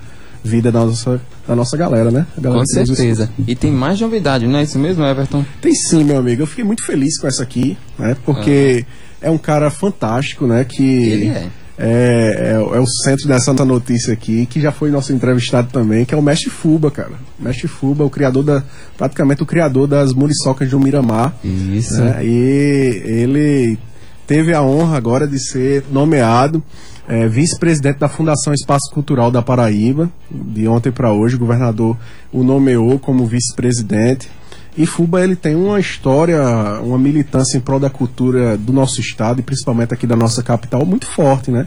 vida 0.45 0.71
da 0.73 0.85
nossa, 0.85 1.21
da 1.47 1.55
nossa 1.57 1.77
galera, 1.77 2.11
né? 2.11 2.27
Galera 2.39 2.61
Com 2.61 2.67
certeza. 2.67 3.31
E 3.47 3.55
tem 3.55 3.73
mais 3.73 4.01
novidade, 4.01 4.47
não 4.47 4.59
é 4.59 4.63
isso 4.63 4.79
mesmo, 4.79 5.05
Everton? 5.05 5.45
tem 5.61 5.75
sim, 5.75 6.05
meu 6.05 6.19
amigo. 6.19 6.43
Eu 6.43 6.47
fiquei 6.47 6.65
muito 6.65 6.85
feliz 6.85 7.19
com 7.21 7.27
essa 7.27 7.43
aqui, 7.43 7.77
né? 7.99 8.17
Porque 8.25 8.85
é 9.21 9.31
um 9.31 9.39
cara 9.39 9.71
fantástico, 9.71 10.47
né? 10.47 10.65
Que 10.65 10.83
Ele 10.85 11.29
é. 11.29 11.47
é, 11.79 12.51
é 12.53 12.59
o- 12.59 12.75
é 12.75 12.81
o 12.81 12.87
centro 12.87 13.27
dessa 13.29 13.53
notícia 13.53 14.13
aqui, 14.13 14.47
que 14.47 14.61
já 14.61 14.73
foi 14.73 14.91
nosso 14.91 15.13
entrevistado 15.13 15.69
também, 15.73 16.05
que 16.05 16.15
é 16.15 16.17
o 16.17 16.23
Mestre 16.23 16.51
Fuba, 16.51 16.91
cara. 16.91 17.13
Mestre 17.39 17.69
Fuba, 17.69 18.05
o 18.05 18.11
criador 18.11 18.43
da. 18.45 18.63
praticamente 18.97 19.43
o 19.43 19.47
criador 19.47 19.87
das 19.87 20.13
muriçocas 20.13 20.71
do 20.71 20.79
Miramar. 20.81 21.35
Isso. 21.45 22.01
né? 22.01 22.21
E 22.25 23.03
ele 23.05 23.79
teve 24.27 24.53
a 24.55 24.63
honra 24.63 24.97
agora 24.97 25.27
de 25.27 25.39
ser 25.39 25.85
nomeado 25.91 26.63
eh, 27.09 27.27
vice-presidente 27.27 27.99
da 27.99 28.09
Fundação 28.09 28.53
Espaço 28.53 28.91
Cultural 28.93 29.31
da 29.31 29.41
Paraíba. 29.41 30.11
De 30.31 30.69
ontem 30.69 30.93
para 30.93 31.11
hoje, 31.11 31.37
o 31.37 31.39
governador 31.39 31.97
o 32.31 32.45
nomeou 32.45 32.99
como 32.99 33.27
vice-presidente. 33.27 34.31
E 34.77 34.87
Fuba 34.87 35.25
ele 35.25 35.35
tem 35.35 35.57
uma 35.57 35.81
história, 35.81 36.41
uma 36.83 36.99
militância 36.99 37.57
em 37.57 37.61
prol 37.61 37.81
da 37.81 37.91
cultura 37.91 38.57
do 38.57 38.73
nosso 38.73 39.01
estado 39.01 39.41
e 39.41 39.43
principalmente 39.43 39.93
aqui 39.95 40.07
da 40.07 40.15
nossa 40.15 40.43
capital 40.43 40.85
muito 40.85 41.07
forte, 41.07 41.51
né? 41.51 41.67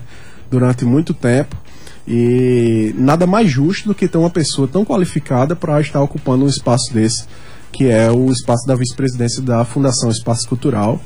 Durante 0.49 0.85
muito 0.85 1.13
tempo. 1.13 1.57
E 2.07 2.93
nada 2.97 3.25
mais 3.25 3.49
justo 3.49 3.89
do 3.89 3.95
que 3.95 4.07
ter 4.07 4.17
uma 4.17 4.29
pessoa 4.29 4.67
tão 4.67 4.85
qualificada 4.85 5.55
para 5.55 5.81
estar 5.81 6.01
ocupando 6.01 6.45
um 6.45 6.47
espaço 6.47 6.93
desse, 6.93 7.25
que 7.71 7.87
é 7.87 8.11
o 8.11 8.31
espaço 8.31 8.65
da 8.67 8.75
vice-presidência 8.75 9.41
da 9.41 9.65
Fundação 9.65 10.09
Espaço 10.09 10.47
Cultural. 10.47 11.01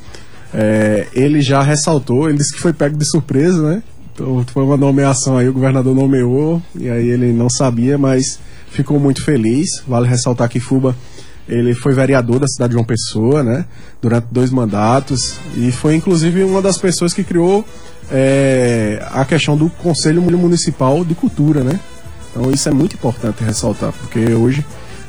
É, 0.54 1.08
ele 1.14 1.42
já 1.42 1.62
ressaltou, 1.62 2.30
ele 2.30 2.38
disse 2.38 2.54
que 2.54 2.62
foi 2.62 2.74
pego 2.74 2.98
de 2.98 3.10
surpresa, 3.10 3.62
né? 3.62 3.84
Então, 4.16 4.46
foi 4.48 4.64
uma 4.64 4.78
nomeação 4.78 5.38
aí, 5.38 5.50
o 5.50 5.54
governador 5.54 5.94
nomeou, 5.94 6.62
e 6.74 6.90
aí 6.90 7.10
ele 7.10 7.34
não 7.34 7.50
sabia, 7.50 7.98
mas 7.98 8.40
ficou 8.72 8.98
muito 8.98 9.22
feliz. 9.24 9.84
Vale 9.86 10.08
ressaltar 10.08 10.48
que 10.48 10.60
Fuba 10.60 10.96
ele 11.48 11.76
foi 11.76 11.94
vereador 11.94 12.40
da 12.40 12.48
cidade 12.48 12.70
de 12.70 12.74
João 12.76 12.86
Pessoa, 12.86 13.44
né? 13.44 13.66
Durante 14.02 14.28
dois 14.32 14.50
mandatos. 14.50 15.36
E 15.58 15.72
foi 15.72 15.96
inclusive 15.96 16.44
uma 16.44 16.62
das 16.62 16.78
pessoas 16.78 17.14
que 17.14 17.24
criou 17.24 17.64
é, 18.10 19.06
a 19.12 19.26
questão 19.26 19.58
do 19.58 19.70
Conselho 19.70 20.22
Municipal 20.22 21.04
de 21.04 21.14
Cultura, 21.14 21.62
né? 21.62 21.80
Então 22.32 22.52
isso 22.52 22.68
é 22.68 22.72
muito 22.72 22.96
importante 22.96 23.44
ressaltar, 23.44 23.94
porque 23.94 24.34
hoje 24.34 24.66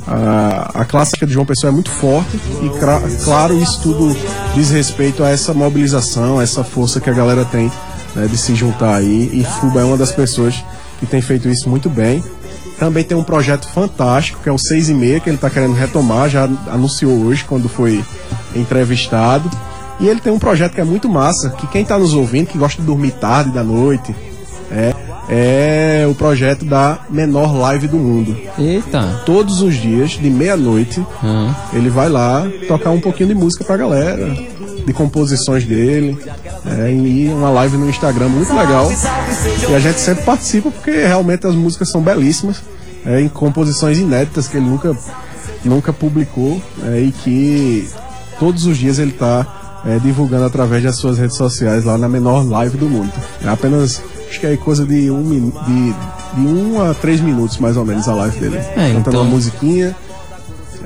a, 0.06 0.82
a 0.82 0.84
clássica 0.84 1.26
de 1.26 1.32
João 1.32 1.46
Pessoa 1.46 1.70
é 1.70 1.74
muito 1.74 1.90
forte 1.90 2.36
e 2.62 3.24
claro 3.24 3.60
isso 3.60 3.82
tudo 3.82 4.16
diz 4.54 4.70
respeito 4.70 5.24
a 5.24 5.30
essa 5.30 5.52
mobilização, 5.52 6.38
a 6.38 6.42
essa 6.42 6.62
força 6.62 7.00
que 7.00 7.10
a 7.10 7.12
galera 7.12 7.44
tem 7.44 7.70
né, 8.16 8.26
de 8.26 8.36
se 8.36 8.54
juntar 8.54 8.96
aí 8.96 9.30
e 9.32 9.44
Fuba 9.44 9.80
é 9.80 9.84
uma 9.84 9.96
das 9.96 10.10
pessoas 10.10 10.64
que 10.98 11.06
tem 11.06 11.20
feito 11.20 11.48
isso 11.48 11.68
muito 11.68 11.88
bem. 11.90 12.24
Também 12.78 13.04
tem 13.04 13.16
um 13.16 13.22
projeto 13.22 13.66
fantástico 13.68 14.40
que 14.42 14.48
é 14.48 14.52
o 14.52 14.58
6 14.58 14.88
e 14.88 14.94
meia 14.94 15.20
que 15.20 15.28
ele 15.30 15.36
está 15.36 15.48
querendo 15.48 15.74
retomar, 15.74 16.28
já 16.28 16.44
anunciou 16.70 17.12
hoje 17.24 17.44
quando 17.44 17.68
foi 17.68 18.02
entrevistado. 18.54 19.50
E 19.98 20.08
ele 20.08 20.20
tem 20.20 20.32
um 20.32 20.38
projeto 20.38 20.74
que 20.74 20.80
é 20.80 20.84
muito 20.84 21.08
massa, 21.08 21.50
que 21.50 21.66
quem 21.68 21.82
está 21.82 21.98
nos 21.98 22.12
ouvindo, 22.12 22.48
que 22.48 22.58
gosta 22.58 22.80
de 22.82 22.86
dormir 22.86 23.12
tarde 23.12 23.50
da 23.50 23.62
noite, 23.64 24.14
é, 24.70 24.94
é 25.30 26.06
o 26.06 26.14
projeto 26.14 26.66
da 26.66 26.98
menor 27.08 27.56
live 27.56 27.88
do 27.88 27.96
mundo 27.96 28.36
Eita. 28.58 29.22
todos 29.24 29.62
os 29.62 29.74
dias, 29.74 30.10
de 30.10 30.28
meia-noite, 30.28 31.00
Hum. 31.24 31.50
ele 31.72 31.88
vai 31.88 32.10
lá 32.10 32.46
tocar 32.68 32.90
um 32.90 33.00
pouquinho 33.00 33.30
de 33.30 33.34
música 33.34 33.64
pra 33.64 33.76
galera, 33.78 34.36
de 34.86 34.92
composições 34.92 35.64
dele, 35.64 36.16
é, 36.64 36.92
e 36.92 37.28
uma 37.28 37.50
live 37.50 37.76
no 37.76 37.90
Instagram 37.90 38.28
muito 38.28 38.54
legal. 38.54 38.88
E 39.68 39.74
a 39.74 39.80
gente 39.80 39.98
sempre 40.00 40.24
participa 40.24 40.70
porque 40.70 40.92
realmente 40.92 41.46
as 41.46 41.54
músicas 41.56 41.88
são 41.90 42.00
belíssimas, 42.00 42.62
é, 43.04 43.20
em 43.20 43.28
composições 43.28 43.98
inéditas 43.98 44.46
que 44.46 44.56
ele 44.56 44.66
nunca, 44.66 44.96
nunca 45.64 45.92
publicou 45.92 46.62
é, 46.84 47.00
e 47.00 47.10
que 47.10 47.88
todos 48.38 48.64
os 48.64 48.78
dias 48.78 48.98
ele 48.98 49.10
está 49.10 49.62
divulgando 50.02 50.44
através 50.44 50.82
das 50.82 50.96
suas 50.96 51.16
redes 51.16 51.36
sociais 51.36 51.84
lá 51.84 51.96
na 51.96 52.08
menor 52.08 52.44
live 52.44 52.76
do 52.76 52.86
mundo. 52.88 53.12
É 53.44 53.48
apenas, 53.48 54.02
acho 54.28 54.40
que 54.40 54.46
é 54.46 54.56
coisa 54.56 54.84
de 54.84 55.08
um, 55.12 55.48
de, 55.64 55.94
de 56.34 56.40
um 56.44 56.82
a 56.82 56.92
três 56.92 57.20
minutos 57.20 57.58
mais 57.58 57.76
ou 57.76 57.84
menos 57.84 58.08
a 58.08 58.14
live 58.14 58.36
dele. 58.40 58.56
É, 58.56 58.92
Cantando 58.92 58.98
então- 58.98 59.22
uma 59.22 59.30
musiquinha. 59.30 59.94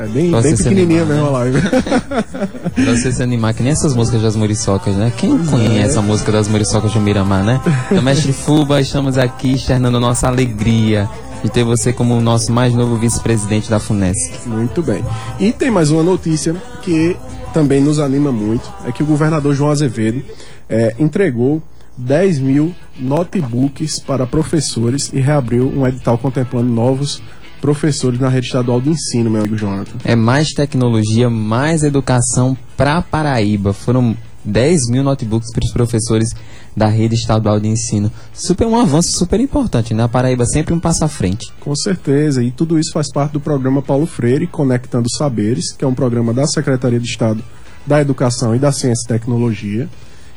É 0.00 0.06
bem, 0.06 0.30
bem 0.30 0.56
se 0.56 0.64
pequenininha 0.64 1.02
animar, 1.02 1.14
mesmo 1.14 1.28
a 1.28 1.30
live. 1.30 1.60
Pra 1.60 2.96
você 2.96 3.12
se 3.12 3.22
animar, 3.22 3.52
que 3.52 3.62
nem 3.62 3.70
essas 3.70 3.94
músicas 3.94 4.22
das 4.22 4.34
muriçocas, 4.34 4.96
né? 4.96 5.12
Quem 5.14 5.36
conhece 5.44 5.98
a 5.98 6.00
música 6.00 6.32
das 6.32 6.48
muriçocas 6.48 6.90
do 6.94 7.00
Miramar, 7.00 7.44
né? 7.44 7.60
Então, 7.90 8.02
mestre 8.02 8.32
Fuba, 8.32 8.80
estamos 8.80 9.18
aqui 9.18 9.52
externando 9.52 10.00
nossa 10.00 10.26
alegria 10.26 11.06
de 11.44 11.50
ter 11.50 11.64
você 11.64 11.92
como 11.92 12.16
o 12.16 12.20
nosso 12.20 12.50
mais 12.50 12.72
novo 12.72 12.96
vice-presidente 12.96 13.68
da 13.68 13.78
FUNESC. 13.78 14.48
Muito 14.48 14.82
bem. 14.82 15.04
E 15.38 15.52
tem 15.52 15.70
mais 15.70 15.90
uma 15.90 16.02
notícia 16.02 16.56
que 16.80 17.14
também 17.52 17.82
nos 17.82 17.98
anima 17.98 18.32
muito, 18.32 18.72
é 18.86 18.92
que 18.92 19.02
o 19.02 19.06
governador 19.06 19.54
João 19.54 19.70
Azevedo 19.70 20.22
eh, 20.66 20.94
entregou 20.98 21.62
10 21.98 22.38
mil 22.38 22.74
notebooks 22.98 23.98
para 23.98 24.26
professores 24.26 25.10
e 25.12 25.20
reabriu 25.20 25.68
um 25.68 25.86
edital 25.86 26.16
contemplando 26.16 26.70
novos 26.70 27.20
professores 27.60 28.18
na 28.18 28.28
rede 28.28 28.46
estadual 28.46 28.80
de 28.80 28.90
ensino, 28.90 29.30
meu 29.30 29.40
amigo 29.40 29.56
Jonathan. 29.56 29.98
É 30.04 30.16
mais 30.16 30.48
tecnologia, 30.48 31.28
mais 31.28 31.82
educação 31.82 32.56
pra 32.76 33.02
Paraíba. 33.02 33.72
Foram 33.72 34.16
10 34.44 34.88
mil 34.90 35.02
notebooks 35.02 35.52
para 35.52 35.64
os 35.64 35.72
professores 35.72 36.30
da 36.76 36.86
rede 36.86 37.14
estadual 37.14 37.60
de 37.60 37.68
ensino. 37.68 38.10
Super 38.32 38.66
um 38.66 38.78
avanço 38.78 39.12
super 39.12 39.40
importante, 39.40 39.92
né? 39.92 40.04
A 40.04 40.08
Paraíba 40.08 40.44
sempre 40.46 40.72
um 40.72 40.80
passo 40.80 41.04
à 41.04 41.08
frente. 41.08 41.52
Com 41.60 41.74
certeza, 41.76 42.42
e 42.42 42.50
tudo 42.50 42.78
isso 42.78 42.92
faz 42.92 43.12
parte 43.12 43.32
do 43.32 43.40
programa 43.40 43.82
Paulo 43.82 44.06
Freire, 44.06 44.46
Conectando 44.46 45.10
Saberes, 45.16 45.72
que 45.72 45.84
é 45.84 45.88
um 45.88 45.94
programa 45.94 46.32
da 46.32 46.46
Secretaria 46.46 47.00
de 47.00 47.06
Estado 47.06 47.42
da 47.86 48.00
Educação 48.00 48.54
e 48.54 48.58
da 48.58 48.72
Ciência 48.72 49.04
e 49.04 49.08
Tecnologia, 49.08 49.88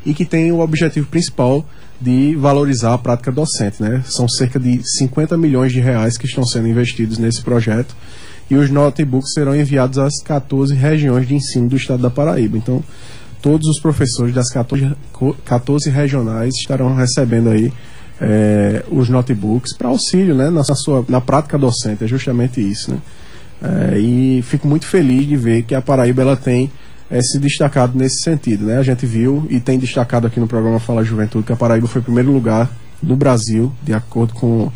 e 0.05 0.13
que 0.13 0.25
tem 0.25 0.51
o 0.51 0.59
objetivo 0.59 1.07
principal 1.07 1.65
de 2.03 2.35
valorizar 2.35 2.93
a 2.93 2.97
prática 2.97 3.31
docente. 3.31 3.81
Né? 3.81 4.03
São 4.05 4.27
cerca 4.27 4.59
de 4.59 4.81
50 4.97 5.37
milhões 5.37 5.71
de 5.71 5.79
reais 5.79 6.17
que 6.17 6.25
estão 6.25 6.45
sendo 6.45 6.67
investidos 6.67 7.17
nesse 7.17 7.41
projeto, 7.41 7.95
e 8.49 8.55
os 8.55 8.69
notebooks 8.69 9.33
serão 9.33 9.55
enviados 9.55 9.97
às 9.97 10.21
14 10.23 10.73
regiões 10.75 11.27
de 11.27 11.35
ensino 11.35 11.69
do 11.69 11.77
estado 11.77 12.01
da 12.03 12.09
Paraíba. 12.09 12.57
Então, 12.57 12.83
todos 13.41 13.67
os 13.69 13.79
professores 13.79 14.33
das 14.33 14.49
14, 14.49 14.93
co- 15.13 15.35
14 15.45 15.89
regionais 15.89 16.53
estarão 16.59 16.93
recebendo 16.93 17.49
aí 17.49 17.71
eh, 18.21 18.83
os 18.91 19.07
notebooks 19.09 19.75
para 19.75 19.87
auxílio 19.87 20.35
né, 20.35 20.49
na, 20.49 20.63
sua, 20.63 21.05
na 21.07 21.21
prática 21.21 21.57
docente, 21.57 22.03
é 22.03 22.07
justamente 22.07 22.59
isso. 22.61 22.91
Né? 22.91 22.97
Eh, 23.63 23.99
e 23.99 24.41
fico 24.43 24.67
muito 24.67 24.85
feliz 24.85 25.25
de 25.25 25.37
ver 25.37 25.63
que 25.63 25.73
a 25.73 25.81
Paraíba 25.81 26.21
ela 26.21 26.35
tem 26.35 26.69
eh, 27.13 27.21
se 27.21 27.37
destacado 27.37 27.97
nesse 27.97 28.23
sentido. 28.23 28.65
Né? 28.65 28.77
A 28.77 28.83
gente 28.83 29.05
viu 29.05 29.45
e 29.49 29.59
tem 29.59 29.77
destacado 29.77 30.25
aqui 30.25 30.39
no 30.39 30.47
programa 30.47 30.79
Fala 30.79 31.03
Juventude 31.03 31.45
que 31.45 31.53
a 31.53 31.55
Paraíba 31.55 31.87
foi 31.87 32.01
o 32.01 32.03
primeiro 32.03 32.31
lugar 32.31 32.69
no 33.03 33.15
Brasil, 33.15 33.71
de 33.83 33.93
acordo 33.93 34.33
com, 34.33 34.71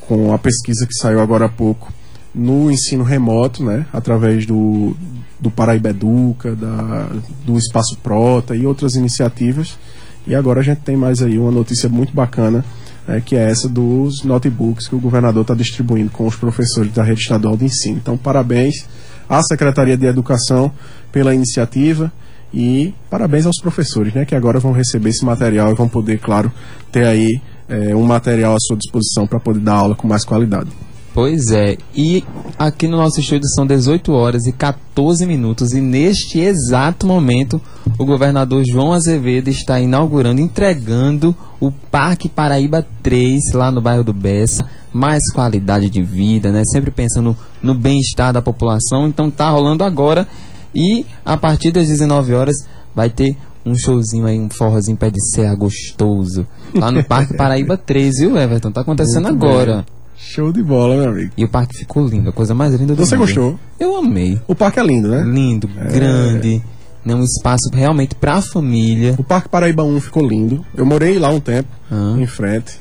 com 0.00 0.32
a 0.32 0.38
pesquisa 0.38 0.86
que 0.86 0.94
saiu 0.94 1.20
agora 1.20 1.44
há 1.44 1.48
pouco, 1.48 1.92
no 2.34 2.70
ensino 2.70 3.04
remoto, 3.04 3.62
né? 3.62 3.84
através 3.92 4.46
do, 4.46 4.96
do 5.38 5.50
Paraíba 5.50 5.90
Educa, 5.90 6.56
da, 6.56 7.10
do 7.44 7.58
Espaço 7.58 7.98
Prota 8.02 8.56
e 8.56 8.66
outras 8.66 8.94
iniciativas. 8.94 9.78
E 10.26 10.34
agora 10.34 10.60
a 10.60 10.62
gente 10.62 10.78
tem 10.78 10.96
mais 10.96 11.22
aí 11.22 11.38
uma 11.38 11.50
notícia 11.50 11.88
muito 11.88 12.14
bacana, 12.14 12.64
né, 13.08 13.22
que 13.24 13.36
é 13.36 13.50
essa 13.50 13.68
dos 13.68 14.22
notebooks 14.22 14.86
que 14.86 14.94
o 14.94 15.00
governador 15.00 15.42
está 15.42 15.54
distribuindo 15.54 16.10
com 16.10 16.26
os 16.26 16.36
professores 16.36 16.92
da 16.92 17.02
rede 17.02 17.20
estadual 17.20 17.56
de 17.56 17.64
ensino. 17.64 17.96
Então, 17.96 18.16
parabéns 18.16 18.86
à 19.30 19.40
Secretaria 19.44 19.96
de 19.96 20.06
Educação 20.06 20.72
pela 21.12 21.32
iniciativa 21.32 22.12
e 22.52 22.92
parabéns 23.08 23.46
aos 23.46 23.60
professores, 23.62 24.12
né, 24.12 24.24
que 24.24 24.34
agora 24.34 24.58
vão 24.58 24.72
receber 24.72 25.10
esse 25.10 25.24
material 25.24 25.70
e 25.70 25.74
vão 25.74 25.88
poder, 25.88 26.18
claro, 26.18 26.52
ter 26.90 27.06
aí 27.06 27.40
eh, 27.68 27.94
um 27.94 28.02
material 28.02 28.54
à 28.54 28.58
sua 28.58 28.76
disposição 28.76 29.28
para 29.28 29.38
poder 29.38 29.60
dar 29.60 29.74
aula 29.74 29.94
com 29.94 30.08
mais 30.08 30.24
qualidade. 30.24 30.68
Pois 31.12 31.50
é, 31.50 31.76
e 31.94 32.24
aqui 32.56 32.86
no 32.86 32.96
nosso 32.96 33.18
estúdio 33.18 33.48
são 33.48 33.66
18 33.66 34.12
horas 34.12 34.46
e 34.46 34.52
14 34.52 35.26
minutos 35.26 35.72
e 35.72 35.80
neste 35.80 36.38
exato 36.38 37.04
momento 37.04 37.60
o 37.98 38.04
governador 38.04 38.62
João 38.64 38.92
Azevedo 38.92 39.48
está 39.48 39.80
inaugurando, 39.80 40.40
entregando 40.40 41.34
o 41.58 41.72
Parque 41.72 42.28
Paraíba 42.28 42.86
3 43.02 43.52
lá 43.54 43.72
no 43.72 43.80
bairro 43.80 44.04
do 44.04 44.12
Bessa, 44.12 44.64
mais 44.92 45.20
qualidade 45.32 45.88
de 45.90 46.02
vida, 46.02 46.50
né? 46.50 46.62
Sempre 46.64 46.90
pensando 46.90 47.36
no 47.62 47.74
bem-estar 47.74 48.32
da 48.32 48.42
população, 48.42 49.06
então 49.08 49.30
tá 49.30 49.48
rolando 49.50 49.84
agora 49.84 50.26
e 50.74 51.04
a 51.24 51.36
partir 51.36 51.70
das 51.72 51.88
19 51.88 52.34
horas 52.34 52.56
vai 52.94 53.08
ter 53.10 53.36
um 53.64 53.74
showzinho 53.76 54.26
aí, 54.26 54.38
um 54.38 54.48
forrozinho 54.48 54.96
pé 54.96 55.10
de 55.10 55.20
serra 55.34 55.54
gostoso 55.54 56.46
lá 56.74 56.90
no 56.90 57.04
Parque 57.04 57.34
Paraíba 57.36 57.76
3, 57.76 58.18
viu, 58.20 58.36
Everton? 58.38 58.72
Tá 58.72 58.80
acontecendo 58.80 59.28
Muito 59.28 59.44
agora. 59.46 59.76
bem. 59.76 59.84
Show 60.16 60.52
de 60.52 60.62
bola, 60.62 60.96
meu 60.96 61.08
amigo. 61.10 61.30
E 61.36 61.44
o 61.44 61.48
parque 61.48 61.76
ficou 61.78 62.06
lindo, 62.06 62.28
a 62.28 62.32
coisa 62.32 62.54
mais 62.54 62.74
linda 62.74 62.94
do 62.94 63.04
Você 63.06 63.16
mundo. 63.16 63.26
gostou? 63.26 63.58
Eu 63.78 63.96
amei. 63.96 64.38
O 64.46 64.54
parque 64.54 64.78
é 64.78 64.82
lindo, 64.84 65.08
né? 65.08 65.22
Lindo, 65.24 65.66
grande. 65.68 66.62
né, 67.04 67.14
um 67.14 67.22
espaço 67.22 67.70
realmente 67.72 68.14
para 68.14 68.34
a 68.34 68.42
família. 68.42 69.14
O 69.18 69.24
Parque 69.24 69.48
Paraíba 69.48 69.82
1 69.82 69.98
ficou 70.00 70.26
lindo. 70.26 70.64
Eu 70.74 70.84
morei 70.84 71.18
lá 71.18 71.30
um 71.30 71.40
tempo, 71.40 71.68
Ah. 71.90 72.16
em 72.18 72.26
frente. 72.26 72.78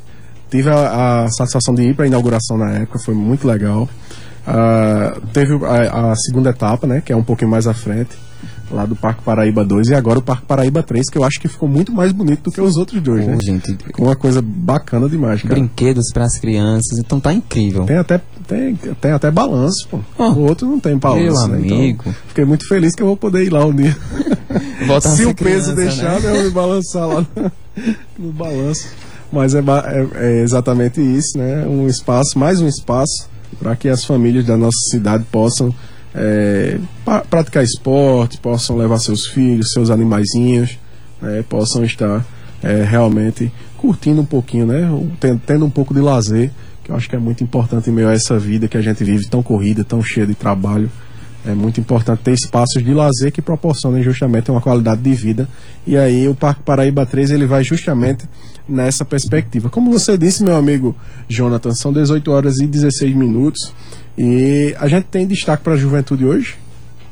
Tive 0.49 0.69
a, 0.69 1.23
a 1.25 1.27
satisfação 1.29 1.73
de 1.75 1.83
ir 1.83 1.95
para 1.95 2.05
a 2.05 2.07
inauguração 2.07 2.57
na 2.57 2.71
época, 2.71 2.99
foi 2.99 3.13
muito 3.13 3.47
legal. 3.47 3.87
Ah, 4.47 5.17
teve 5.31 5.53
a, 5.63 6.11
a 6.11 6.15
segunda 6.15 6.49
etapa, 6.49 6.87
né, 6.87 7.01
que 7.05 7.13
é 7.13 7.15
um 7.15 7.23
pouquinho 7.23 7.51
mais 7.51 7.67
à 7.67 7.73
frente, 7.73 8.17
lá 8.71 8.83
do 8.85 8.95
Parque 8.95 9.21
Paraíba 9.21 9.63
2, 9.63 9.89
e 9.89 9.95
agora 9.95 10.17
o 10.17 10.21
Parque 10.23 10.45
Paraíba 10.45 10.81
3, 10.81 11.07
que 11.09 11.17
eu 11.19 11.23
acho 11.23 11.39
que 11.39 11.47
ficou 11.47 11.69
muito 11.69 11.91
mais 11.91 12.11
bonito 12.11 12.43
do 12.43 12.51
que 12.51 12.59
os 12.59 12.75
outros 12.77 12.99
dois, 13.01 13.25
Pô, 13.25 13.31
né? 13.31 13.37
gente, 13.41 13.77
Uma 13.97 14.15
coisa 14.15 14.41
bacana 14.41 15.07
demais, 15.07 15.41
cara. 15.43 15.53
brinquedos 15.53 16.05
para 16.11 16.25
as 16.25 16.39
crianças, 16.39 16.97
então 16.97 17.19
tá 17.19 17.31
incrível. 17.31 17.85
Tem 17.85 17.97
até, 17.97 18.19
tem, 18.47 18.75
tem 18.75 19.11
até 19.11 19.29
balanço, 19.29 19.87
pô. 19.89 19.99
Oh, 20.17 20.23
o 20.31 20.39
outro 20.47 20.67
não 20.67 20.79
tem 20.79 20.97
balanço. 20.97 21.47
meu 21.47 21.59
né? 21.59 21.65
Então, 21.65 21.77
amigo. 21.77 22.15
fiquei 22.27 22.45
muito 22.45 22.67
feliz 22.67 22.95
que 22.95 23.03
eu 23.03 23.07
vou 23.07 23.17
poder 23.17 23.43
ir 23.43 23.49
lá 23.49 23.63
um 23.65 23.73
dia. 23.73 23.95
Se 25.01 25.25
o 25.25 25.35
peso 25.35 25.35
criança, 25.35 25.75
deixar, 25.75 26.19
né? 26.21 26.31
né? 26.31 26.39
eu 26.39 26.43
me 26.45 26.49
balançar 26.49 27.07
lá 27.07 27.25
no, 27.35 27.51
no 28.17 28.33
balanço. 28.33 28.87
Mas 29.31 29.53
é, 29.53 29.59
é- 29.59 30.07
é 30.15 30.41
exatamente 30.41 30.99
isso, 31.01 31.37
né? 31.37 31.65
Um 31.67 31.87
espaço, 31.87 32.37
mais 32.37 32.59
um 32.61 32.67
espaço 32.67 33.29
para 33.59 33.75
que 33.75 33.87
as 33.87 34.03
famílias 34.05 34.45
da 34.45 34.57
nossa 34.57 34.77
cidade 34.91 35.23
possam 35.31 35.73
é, 36.15 36.79
pa- 37.05 37.21
praticar 37.21 37.63
esporte, 37.63 38.39
possam 38.39 38.75
levar 38.75 38.97
seus 38.97 39.27
filhos, 39.27 39.71
seus 39.71 39.91
animaizinhos, 39.91 40.79
né? 41.21 41.43
possam 41.47 41.85
estar 41.85 42.25
é, 42.63 42.83
realmente 42.83 43.51
curtindo 43.77 44.19
um 44.21 44.25
pouquinho, 44.25 44.65
né? 44.65 44.89
O- 44.89 45.07
ten- 45.19 45.37
Tendo 45.37 45.65
um 45.65 45.69
pouco 45.69 45.93
de 45.93 45.99
lazer, 46.01 46.49
que 46.83 46.91
eu 46.91 46.95
acho 46.95 47.07
que 47.07 47.15
é 47.15 47.19
muito 47.19 47.43
importante 47.43 47.89
em 47.91 47.93
meio 47.93 48.09
a 48.09 48.13
essa 48.13 48.39
vida 48.39 48.67
que 48.67 48.75
a 48.75 48.81
gente 48.81 49.03
vive 49.03 49.27
tão 49.29 49.43
corrida, 49.43 49.83
tão 49.83 50.01
cheia 50.03 50.25
de 50.25 50.33
trabalho. 50.33 50.89
É 51.45 51.51
muito 51.53 51.79
importante 51.79 52.19
ter 52.23 52.33
espaços 52.33 52.83
de 52.83 52.93
lazer 52.93 53.31
que 53.31 53.41
proporcionem 53.41 54.01
justamente 54.03 54.49
uma 54.51 54.59
qualidade 54.59 55.01
de 55.01 55.13
vida. 55.13 55.47
E 55.85 55.95
aí 55.95 56.27
o 56.27 56.33
Parque 56.35 56.63
Paraíba 56.63 57.05
3 57.05 57.29
ele 57.31 57.45
vai 57.45 57.63
justamente 57.63 58.25
nessa 58.69 59.03
perspectiva. 59.03 59.69
Como 59.69 59.91
você 59.91 60.17
disse, 60.17 60.43
meu 60.43 60.55
amigo 60.55 60.95
Jonathan, 61.27 61.73
são 61.73 61.91
18 61.91 62.31
horas 62.31 62.59
e 62.59 62.67
16 62.67 63.15
minutos. 63.15 63.73
E 64.17 64.75
a 64.79 64.87
gente 64.87 65.05
tem 65.05 65.25
destaque 65.25 65.63
para 65.63 65.73
a 65.73 65.77
juventude 65.77 66.25
hoje? 66.25 66.57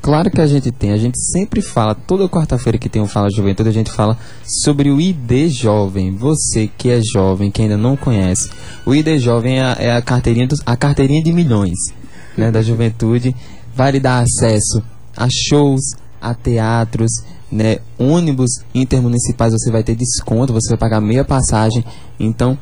Claro 0.00 0.30
que 0.30 0.40
a 0.40 0.46
gente 0.46 0.70
tem, 0.70 0.92
a 0.92 0.96
gente 0.96 1.18
sempre 1.18 1.60
fala, 1.60 1.94
toda 1.94 2.28
quarta-feira 2.28 2.78
que 2.78 2.88
tem 2.88 3.02
um 3.02 3.08
Fala 3.08 3.28
Juventude, 3.30 3.68
a 3.68 3.72
gente 3.72 3.90
fala 3.90 4.16
sobre 4.44 4.90
o 4.90 5.00
ID 5.00 5.48
Jovem. 5.48 6.14
Você 6.14 6.70
que 6.78 6.88
é 6.88 7.00
jovem, 7.02 7.50
que 7.50 7.62
ainda 7.62 7.76
não 7.76 7.96
conhece, 7.96 8.48
o 8.86 8.94
ID 8.94 9.18
Jovem 9.18 9.58
é 9.58 9.62
a, 9.62 9.76
é 9.78 9.92
a 9.96 10.00
carteirinha, 10.00 10.46
dos, 10.46 10.60
a 10.64 10.76
carteirinha 10.76 11.22
de 11.22 11.32
milhões 11.32 11.76
né, 12.36 12.50
da 12.50 12.62
juventude. 12.62 13.34
Vai 13.74 13.92
lhe 13.92 14.00
dar 14.00 14.20
acesso 14.20 14.82
a 15.16 15.26
shows, 15.30 15.82
a 16.20 16.32
teatros, 16.32 17.10
né, 17.50 17.78
ônibus 17.98 18.50
intermunicipais, 18.74 19.52
você 19.52 19.70
vai 19.70 19.82
ter 19.82 19.96
desconto, 19.96 20.52
você 20.52 20.68
vai 20.70 20.78
pagar 20.78 21.00
meia 21.00 21.24
passagem. 21.24 21.82
Então, 22.20 22.58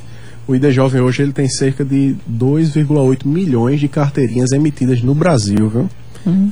O 0.52 0.56
ID 0.56 0.70
Jovem 0.70 1.00
hoje 1.00 1.24
ele 1.24 1.32
tem 1.32 1.48
cerca 1.48 1.86
de 1.86 2.14
2,8 2.30 3.26
milhões 3.26 3.80
de 3.80 3.88
carteirinhas 3.88 4.52
emitidas 4.52 5.02
no 5.02 5.16
Brasil, 5.16 5.70
viu? 5.70 5.90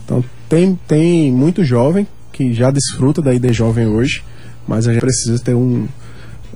Então 0.06 0.24
tem, 0.48 0.80
tem 0.88 1.34
muito 1.34 1.66
jovem 1.66 2.08
que 2.32 2.54
já 2.54 2.72
desfruta 2.72 3.22
da 3.22 3.34
ID 3.34 3.52
Jovem 3.52 3.88
hoje, 3.88 4.24
mas 4.66 4.88
a 4.88 4.94
gente 4.94 5.02
precisa 5.02 5.38
ter 5.44 5.54
um, 5.54 5.86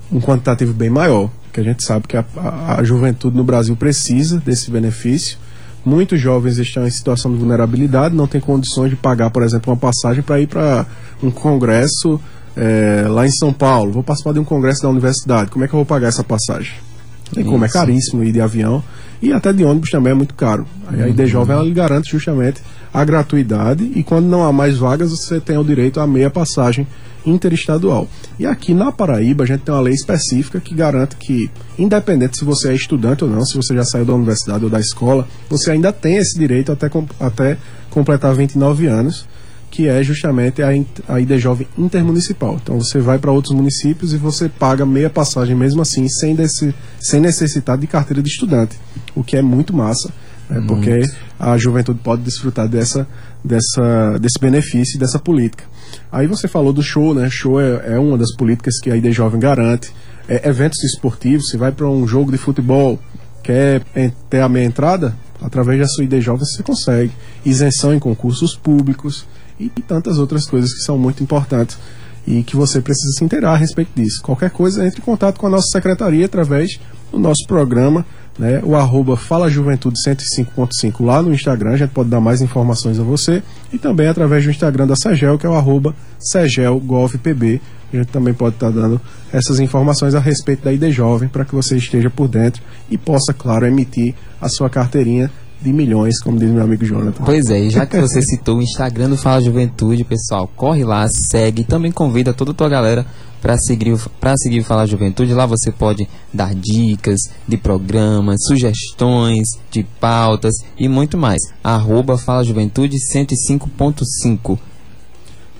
um 0.09 0.21
quantitativo 0.21 0.71
bem 0.71 0.89
maior, 0.89 1.29
porque 1.43 1.59
a 1.59 1.63
gente 1.65 1.83
sabe 1.83 2.07
que 2.07 2.15
a, 2.15 2.23
a, 2.37 2.79
a 2.79 2.83
juventude 2.85 3.35
no 3.35 3.43
Brasil 3.43 3.75
precisa 3.75 4.39
desse 4.39 4.71
benefício. 4.71 5.37
Muitos 5.83 6.21
jovens 6.21 6.57
estão 6.59 6.87
em 6.87 6.89
situação 6.89 7.29
de 7.29 7.37
vulnerabilidade, 7.37 8.15
não 8.15 8.25
têm 8.25 8.39
condições 8.39 8.89
de 8.89 8.95
pagar, 8.95 9.29
por 9.31 9.43
exemplo, 9.43 9.69
uma 9.73 9.77
passagem 9.77 10.23
para 10.23 10.39
ir 10.39 10.47
para 10.47 10.85
um 11.21 11.29
congresso 11.29 12.21
eh, 12.55 13.05
lá 13.09 13.27
em 13.27 13.31
São 13.31 13.51
Paulo. 13.51 13.91
Vou 13.91 14.01
participar 14.01 14.31
de 14.31 14.39
um 14.39 14.45
congresso 14.45 14.81
da 14.81 14.87
universidade. 14.87 15.51
Como 15.51 15.65
é 15.65 15.67
que 15.67 15.73
eu 15.73 15.79
vou 15.79 15.85
pagar 15.85 16.07
essa 16.07 16.23
passagem? 16.23 16.92
Tem 17.31 17.43
como, 17.43 17.65
é 17.65 17.69
caríssimo 17.69 18.23
ir 18.23 18.31
de 18.31 18.41
avião 18.41 18.83
e 19.21 19.31
até 19.31 19.53
de 19.53 19.63
ônibus 19.63 19.89
também 19.89 20.11
é 20.11 20.13
muito 20.15 20.33
caro. 20.33 20.65
Aí 20.87 21.01
a 21.01 21.07
ID 21.07 21.25
Jovem 21.25 21.55
ela 21.55 21.63
lhe 21.63 21.73
garante 21.73 22.11
justamente 22.11 22.61
a 22.93 23.03
gratuidade 23.03 23.91
e 23.95 24.03
quando 24.03 24.25
não 24.25 24.43
há 24.43 24.51
mais 24.51 24.77
vagas 24.77 25.11
você 25.11 25.39
tem 25.39 25.57
o 25.57 25.63
direito 25.63 25.99
a 25.99 26.05
meia 26.05 26.29
passagem 26.29 26.85
interestadual. 27.25 28.07
E 28.37 28.45
aqui 28.45 28.73
na 28.73 28.91
Paraíba 28.91 29.43
a 29.43 29.47
gente 29.47 29.61
tem 29.61 29.73
uma 29.73 29.81
lei 29.81 29.93
específica 29.93 30.59
que 30.59 30.75
garante 30.75 31.15
que, 31.15 31.49
independente 31.79 32.37
se 32.37 32.45
você 32.45 32.69
é 32.69 32.75
estudante 32.75 33.23
ou 33.23 33.29
não, 33.29 33.45
se 33.45 33.55
você 33.55 33.73
já 33.73 33.85
saiu 33.85 34.05
da 34.05 34.13
universidade 34.13 34.63
ou 34.63 34.69
da 34.69 34.79
escola, 34.79 35.27
você 35.49 35.71
ainda 35.71 35.91
tem 35.91 36.17
esse 36.17 36.37
direito 36.37 36.71
até, 36.71 36.89
até 37.19 37.57
completar 37.89 38.35
29 38.35 38.87
anos 38.87 39.25
que 39.73 39.87
é 39.87 40.03
justamente 40.03 40.61
a, 40.61 40.67
a 41.07 41.19
ID 41.19 41.31
Jovem 41.39 41.67
Intermunicipal. 41.75 42.59
Então 42.61 42.79
você 42.79 42.99
vai 42.99 43.17
para 43.17 43.31
outros 43.31 43.55
municípios 43.55 44.13
e 44.13 44.17
você 44.17 44.47
paga 44.47 44.85
meia 44.85 45.09
passagem 45.09 45.55
mesmo 45.55 45.81
assim, 45.81 46.07
sem, 46.07 46.35
desse, 46.35 46.75
sem 46.99 47.19
necessitar 47.19 47.75
de 47.75 47.87
carteira 47.87 48.21
de 48.21 48.29
estudante, 48.29 48.77
o 49.15 49.23
que 49.23 49.35
é 49.35 49.41
muito 49.41 49.75
massa, 49.75 50.13
né, 50.47 50.63
porque 50.67 51.01
a 51.39 51.57
juventude 51.57 51.99
pode 52.03 52.21
desfrutar 52.21 52.67
dessa, 52.67 53.07
dessa, 53.43 54.19
desse 54.19 54.39
benefício 54.39 54.95
e 54.95 54.99
dessa 54.99 55.17
política. 55.17 55.63
Aí 56.11 56.27
você 56.27 56.47
falou 56.47 56.71
do 56.71 56.83
show, 56.83 57.15
né? 57.15 57.27
Show 57.31 57.59
é, 57.59 57.95
é 57.95 57.99
uma 57.99 58.15
das 58.15 58.31
políticas 58.35 58.79
que 58.79 58.91
a 58.91 58.95
ID 58.95 59.11
Jovem 59.11 59.39
garante. 59.39 59.91
É, 60.29 60.47
eventos 60.47 60.83
esportivos, 60.83 61.47
você 61.47 61.57
vai 61.57 61.71
para 61.71 61.89
um 61.89 62.07
jogo 62.07 62.31
de 62.31 62.37
futebol, 62.37 62.99
quer 63.41 63.81
ter 64.29 64.41
a 64.41 64.47
meia 64.47 64.65
entrada? 64.65 65.15
Através 65.41 65.79
da 65.79 65.87
sua 65.87 66.03
ID 66.03 66.21
Jovem 66.21 66.45
você 66.45 66.61
consegue. 66.61 67.11
Isenção 67.43 67.91
em 67.91 67.97
concursos 67.97 68.55
públicos 68.55 69.25
e 69.59 69.69
tantas 69.69 70.17
outras 70.17 70.45
coisas 70.45 70.73
que 70.73 70.81
são 70.81 70.97
muito 70.97 71.23
importantes 71.23 71.77
e 72.25 72.43
que 72.43 72.55
você 72.55 72.81
precisa 72.81 73.11
se 73.17 73.23
inteirar 73.23 73.53
a 73.53 73.57
respeito 73.57 73.91
disso. 73.95 74.21
Qualquer 74.21 74.49
coisa, 74.49 74.85
entre 74.85 75.01
em 75.01 75.03
contato 75.03 75.37
com 75.37 75.47
a 75.47 75.49
nossa 75.49 75.67
secretaria 75.71 76.25
através 76.25 76.79
do 77.11 77.19
nosso 77.19 77.45
programa, 77.47 78.05
né, 78.39 78.61
o 78.63 78.75
arroba 78.75 79.15
Fala 79.15 79.49
Juventude 79.49 79.95
105.5 80.07 81.05
lá 81.05 81.21
no 81.21 81.33
Instagram, 81.33 81.71
a 81.71 81.77
gente 81.77 81.91
pode 81.91 82.09
dar 82.09 82.19
mais 82.19 82.41
informações 82.41 82.99
a 82.99 83.03
você, 83.03 83.43
e 83.71 83.77
também 83.77 84.07
através 84.07 84.43
do 84.43 84.49
Instagram 84.49 84.87
da 84.87 84.95
Segel, 84.95 85.37
que 85.37 85.45
é 85.45 85.49
o 85.49 85.53
arroba 85.53 85.95
SegelGovPB, 86.19 87.61
a 87.93 87.97
gente 87.97 88.07
também 88.07 88.33
pode 88.33 88.55
estar 88.55 88.71
dando 88.71 88.99
essas 89.31 89.59
informações 89.59 90.15
a 90.15 90.19
respeito 90.19 90.63
da 90.63 90.73
ID 90.73 90.89
Jovem, 90.89 91.29
para 91.29 91.45
que 91.45 91.53
você 91.53 91.77
esteja 91.77 92.09
por 92.09 92.27
dentro 92.27 92.61
e 92.89 92.97
possa, 92.97 93.33
claro, 93.33 93.67
emitir 93.67 94.15
a 94.41 94.49
sua 94.49 94.69
carteirinha 94.69 95.29
de 95.63 95.71
milhões, 95.71 96.19
como 96.21 96.37
diz 96.37 96.49
meu 96.49 96.63
amigo 96.63 96.85
Jonathan. 96.85 97.23
Pois 97.23 97.45
é, 97.49 97.59
e 97.59 97.69
já 97.69 97.85
que 97.85 97.99
você 97.99 98.21
citou 98.21 98.57
o 98.57 98.61
Instagram 98.61 99.09
do 99.09 99.17
Fala 99.17 99.41
Juventude, 99.41 100.03
pessoal, 100.03 100.49
corre 100.55 100.83
lá, 100.83 101.07
segue, 101.07 101.63
também 101.63 101.91
convida 101.91 102.33
toda 102.33 102.51
a 102.51 102.53
tua 102.53 102.67
galera 102.69 103.05
para 103.41 103.57
seguir, 103.57 103.97
para 104.19 104.35
seguir 104.37 104.59
o 104.59 104.63
Fala 104.63 104.85
Juventude. 104.85 105.33
Lá 105.33 105.45
você 105.45 105.71
pode 105.71 106.07
dar 106.33 106.53
dicas 106.53 107.19
de 107.47 107.57
programas, 107.57 108.37
sugestões 108.47 109.47
de 109.71 109.83
pautas 109.99 110.53
e 110.77 110.87
muito 110.87 111.17
mais. 111.17 111.41
Arroba 111.63 112.17
Fala 112.17 112.43
Juventude 112.43 112.97
105.5. 113.13 114.59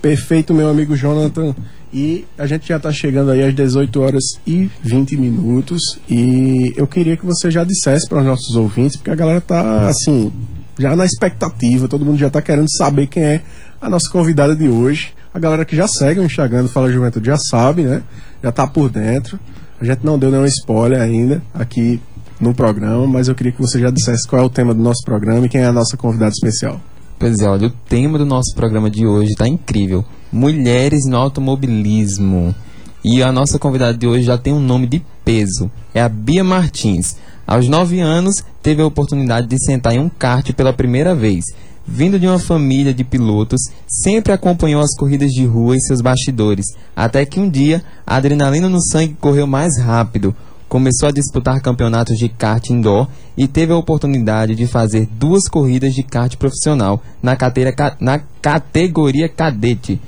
Perfeito, 0.00 0.52
meu 0.52 0.68
amigo 0.68 0.94
Jonathan. 0.94 1.54
E 1.94 2.24
a 2.36 2.44
gente 2.44 2.66
já 2.66 2.76
está 2.76 2.90
chegando 2.90 3.30
aí 3.30 3.40
às 3.40 3.54
18 3.54 4.00
horas 4.02 4.24
e 4.44 4.68
20 4.82 5.16
minutos. 5.16 5.80
E 6.10 6.72
eu 6.76 6.88
queria 6.88 7.16
que 7.16 7.24
você 7.24 7.52
já 7.52 7.62
dissesse 7.62 8.08
para 8.08 8.18
os 8.18 8.26
nossos 8.26 8.56
ouvintes, 8.56 8.96
porque 8.96 9.12
a 9.12 9.14
galera 9.14 9.40
tá 9.40 9.86
assim, 9.86 10.32
já 10.76 10.96
na 10.96 11.04
expectativa, 11.04 11.86
todo 11.86 12.04
mundo 12.04 12.18
já 12.18 12.26
está 12.26 12.42
querendo 12.42 12.66
saber 12.76 13.06
quem 13.06 13.22
é 13.22 13.42
a 13.80 13.88
nossa 13.88 14.10
convidada 14.10 14.56
de 14.56 14.68
hoje. 14.68 15.14
A 15.32 15.38
galera 15.38 15.64
que 15.64 15.76
já 15.76 15.86
segue 15.86 16.18
o 16.18 16.24
Instagram 16.24 16.64
do 16.64 16.68
Fala 16.68 16.90
Juventude 16.90 17.26
já 17.26 17.36
sabe, 17.36 17.82
né? 17.82 18.02
Já 18.42 18.48
está 18.48 18.66
por 18.66 18.90
dentro. 18.90 19.38
A 19.80 19.84
gente 19.84 20.04
não 20.04 20.18
deu 20.18 20.32
nenhum 20.32 20.46
spoiler 20.46 21.00
ainda 21.00 21.40
aqui 21.54 22.00
no 22.40 22.52
programa, 22.52 23.06
mas 23.06 23.28
eu 23.28 23.36
queria 23.36 23.52
que 23.52 23.60
você 23.60 23.78
já 23.78 23.90
dissesse 23.90 24.26
qual 24.26 24.42
é 24.42 24.44
o 24.44 24.50
tema 24.50 24.74
do 24.74 24.82
nosso 24.82 25.04
programa 25.04 25.46
e 25.46 25.48
quem 25.48 25.60
é 25.60 25.66
a 25.66 25.72
nossa 25.72 25.96
convidada 25.96 26.32
especial. 26.32 26.80
Pois 27.20 27.38
é, 27.38 27.48
olha, 27.48 27.68
o 27.68 27.70
tema 27.70 28.18
do 28.18 28.26
nosso 28.26 28.52
programa 28.56 28.90
de 28.90 29.06
hoje 29.06 29.30
está 29.30 29.46
incrível. 29.46 30.04
Mulheres 30.34 31.06
no 31.06 31.16
automobilismo. 31.16 32.52
E 33.04 33.22
a 33.22 33.30
nossa 33.30 33.56
convidada 33.56 33.96
de 33.96 34.04
hoje 34.04 34.24
já 34.24 34.36
tem 34.36 34.52
um 34.52 34.58
nome 34.58 34.88
de 34.88 35.00
peso. 35.24 35.70
É 35.94 36.02
a 36.02 36.08
Bia 36.08 36.42
Martins. 36.42 37.14
Aos 37.46 37.68
9 37.68 38.00
anos, 38.00 38.42
teve 38.60 38.82
a 38.82 38.86
oportunidade 38.86 39.46
de 39.46 39.64
sentar 39.64 39.94
em 39.94 40.00
um 40.00 40.08
kart 40.08 40.52
pela 40.52 40.72
primeira 40.72 41.14
vez. 41.14 41.44
Vindo 41.86 42.18
de 42.18 42.26
uma 42.26 42.40
família 42.40 42.92
de 42.92 43.04
pilotos, 43.04 43.60
sempre 43.86 44.32
acompanhou 44.32 44.82
as 44.82 44.96
corridas 44.96 45.30
de 45.30 45.44
rua 45.46 45.76
e 45.76 45.80
seus 45.80 46.00
bastidores. 46.00 46.66
Até 46.96 47.24
que 47.24 47.38
um 47.38 47.48
dia, 47.48 47.80
a 48.04 48.16
adrenalina 48.16 48.68
no 48.68 48.82
sangue 48.82 49.16
correu 49.20 49.46
mais 49.46 49.78
rápido. 49.78 50.34
começou 50.68 51.08
a 51.08 51.12
disputar 51.12 51.60
campeonatos 51.60 52.18
de 52.18 52.28
kart 52.28 52.70
indoor 52.70 53.06
e 53.38 53.46
teve 53.46 53.72
a 53.72 53.76
oportunidade 53.76 54.56
de 54.56 54.66
fazer 54.66 55.06
duas 55.12 55.46
corridas 55.46 55.94
de 55.94 56.02
kart 56.02 56.34
profissional 56.36 57.00
na, 57.22 57.36
cateira, 57.36 57.72
na 58.00 58.18
categoria 58.42 59.28
cadete. 59.28 60.00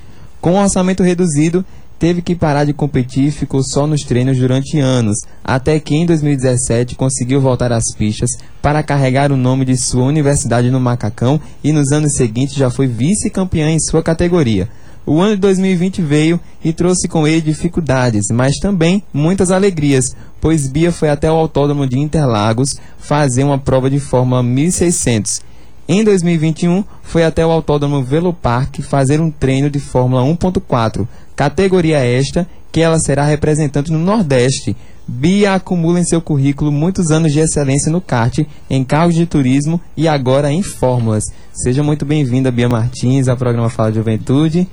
Com 0.46 0.52
um 0.52 0.62
orçamento 0.62 1.02
reduzido, 1.02 1.64
teve 1.98 2.22
que 2.22 2.36
parar 2.36 2.62
de 2.62 2.72
competir 2.72 3.24
e 3.24 3.30
ficou 3.32 3.64
só 3.64 3.84
nos 3.84 4.04
treinos 4.04 4.38
durante 4.38 4.78
anos, 4.78 5.16
até 5.42 5.80
que 5.80 5.96
em 5.96 6.06
2017 6.06 6.94
conseguiu 6.94 7.40
voltar 7.40 7.72
às 7.72 7.82
pistas 7.98 8.30
para 8.62 8.80
carregar 8.80 9.32
o 9.32 9.36
nome 9.36 9.64
de 9.64 9.76
sua 9.76 10.04
universidade 10.04 10.70
no 10.70 10.78
Macacão 10.78 11.40
e 11.64 11.72
nos 11.72 11.90
anos 11.90 12.14
seguintes 12.14 12.54
já 12.54 12.70
foi 12.70 12.86
vice-campeã 12.86 13.70
em 13.70 13.80
sua 13.80 14.04
categoria. 14.04 14.68
O 15.04 15.20
ano 15.20 15.34
de 15.34 15.40
2020 15.40 16.00
veio 16.00 16.38
e 16.64 16.72
trouxe 16.72 17.08
com 17.08 17.26
ele 17.26 17.40
dificuldades, 17.40 18.28
mas 18.32 18.56
também 18.60 19.02
muitas 19.12 19.50
alegrias, 19.50 20.14
pois 20.40 20.68
Bia 20.68 20.92
foi 20.92 21.08
até 21.10 21.28
o 21.28 21.34
Autódromo 21.34 21.88
de 21.88 21.98
Interlagos 21.98 22.76
fazer 22.98 23.42
uma 23.42 23.58
prova 23.58 23.90
de 23.90 23.98
Fórmula 23.98 24.44
1600. 24.44 25.40
Em 25.88 26.02
2021, 26.02 26.82
foi 27.00 27.22
até 27.22 27.46
o 27.46 27.50
Autódromo 27.50 28.02
Velopark 28.02 28.82
fazer 28.82 29.20
um 29.20 29.30
treino 29.30 29.70
de 29.70 29.78
Fórmula 29.78 30.22
1.4, 30.22 31.06
categoria 31.36 31.98
esta 31.98 32.44
que 32.72 32.80
ela 32.80 32.98
será 32.98 33.24
representante 33.24 33.92
no 33.92 33.98
Nordeste. 34.00 34.76
Bia 35.06 35.54
acumula 35.54 36.00
em 36.00 36.04
seu 36.04 36.20
currículo 36.20 36.72
muitos 36.72 37.12
anos 37.12 37.32
de 37.32 37.38
excelência 37.38 37.92
no 37.92 38.00
kart, 38.00 38.40
em 38.68 38.82
carros 38.82 39.14
de 39.14 39.26
turismo 39.26 39.80
e 39.96 40.08
agora 40.08 40.50
em 40.50 40.60
fórmulas. 40.60 41.22
Seja 41.52 41.84
muito 41.84 42.04
bem-vinda, 42.04 42.50
Bia 42.50 42.68
Martins, 42.68 43.28
ao 43.28 43.36
programa 43.36 43.70
Fala 43.70 43.92
Juventude 43.92 44.66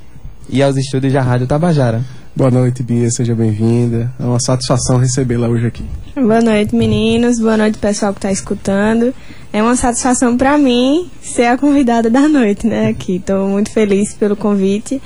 e 0.49 0.63
aos 0.63 0.75
estúdios 0.75 1.13
da 1.13 1.21
Rádio 1.21 1.45
Tabajara. 1.45 2.03
Boa 2.35 2.49
noite, 2.49 2.81
Bia, 2.81 3.11
seja 3.11 3.35
bem-vinda. 3.35 4.11
É 4.19 4.23
uma 4.23 4.39
satisfação 4.39 4.97
recebê-la 4.97 5.47
hoje 5.47 5.67
aqui. 5.67 5.85
Boa 6.15 6.41
noite, 6.41 6.75
meninos. 6.75 7.39
Boa 7.39 7.55
noite, 7.55 7.77
pessoal 7.77 8.11
que 8.11 8.17
está 8.17 8.31
escutando. 8.31 9.13
É 9.53 9.61
uma 9.61 9.75
satisfação 9.75 10.35
para 10.35 10.57
mim 10.57 11.11
ser 11.21 11.45
a 11.45 11.55
convidada 11.55 12.09
da 12.09 12.27
noite, 12.27 12.65
né? 12.65 12.87
Aqui, 12.87 13.17
estou 13.17 13.47
muito 13.47 13.71
feliz 13.71 14.11
pelo 14.15 14.35
convite 14.35 14.99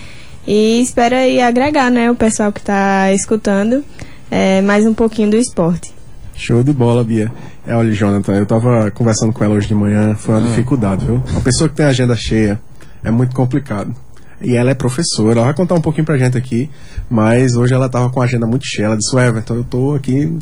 e 0.47 0.81
espero 0.81 1.15
aí 1.15 1.41
agregar, 1.41 1.91
né, 1.91 2.09
o 2.09 2.15
pessoal 2.15 2.53
que 2.53 2.61
está 2.61 3.11
escutando 3.11 3.83
é, 4.31 4.61
mais 4.61 4.85
um 4.85 4.93
pouquinho 4.93 5.29
do 5.31 5.35
esporte. 5.35 5.93
Show 6.33 6.63
de 6.63 6.71
bola, 6.71 7.03
Bia. 7.03 7.29
É, 7.65 7.75
olha, 7.75 7.91
Jonathan, 7.91 8.35
eu 8.35 8.43
estava 8.43 8.89
conversando 8.91 9.33
com 9.33 9.43
ela 9.43 9.53
hoje 9.53 9.67
de 9.67 9.75
manhã, 9.75 10.15
foi 10.15 10.35
uma 10.35 10.41
hum. 10.41 10.45
dificuldade, 10.45 11.05
viu? 11.05 11.21
Uma 11.29 11.41
pessoa 11.41 11.67
que 11.67 11.75
tem 11.75 11.85
agenda 11.85 12.15
cheia 12.15 12.57
é 13.03 13.11
muito 13.11 13.35
complicado 13.35 13.93
e 14.41 14.55
ela 14.55 14.71
é 14.71 14.73
professora. 14.73 15.39
Ela 15.39 15.47
vai 15.47 15.55
contar 15.55 15.75
um 15.75 15.81
pouquinho 15.81 16.05
pra 16.05 16.17
gente 16.17 16.37
aqui, 16.37 16.69
mas 17.09 17.53
hoje 17.53 17.73
ela 17.73 17.89
tava 17.89 18.09
com 18.09 18.21
a 18.21 18.23
agenda 18.23 18.47
muito 18.47 18.65
cheia. 18.65 18.85
Ela 18.85 18.95
disse: 18.95 19.13
Everton, 19.13 19.55
eu 19.55 19.63
tô 19.65 19.93
aqui. 19.93 20.37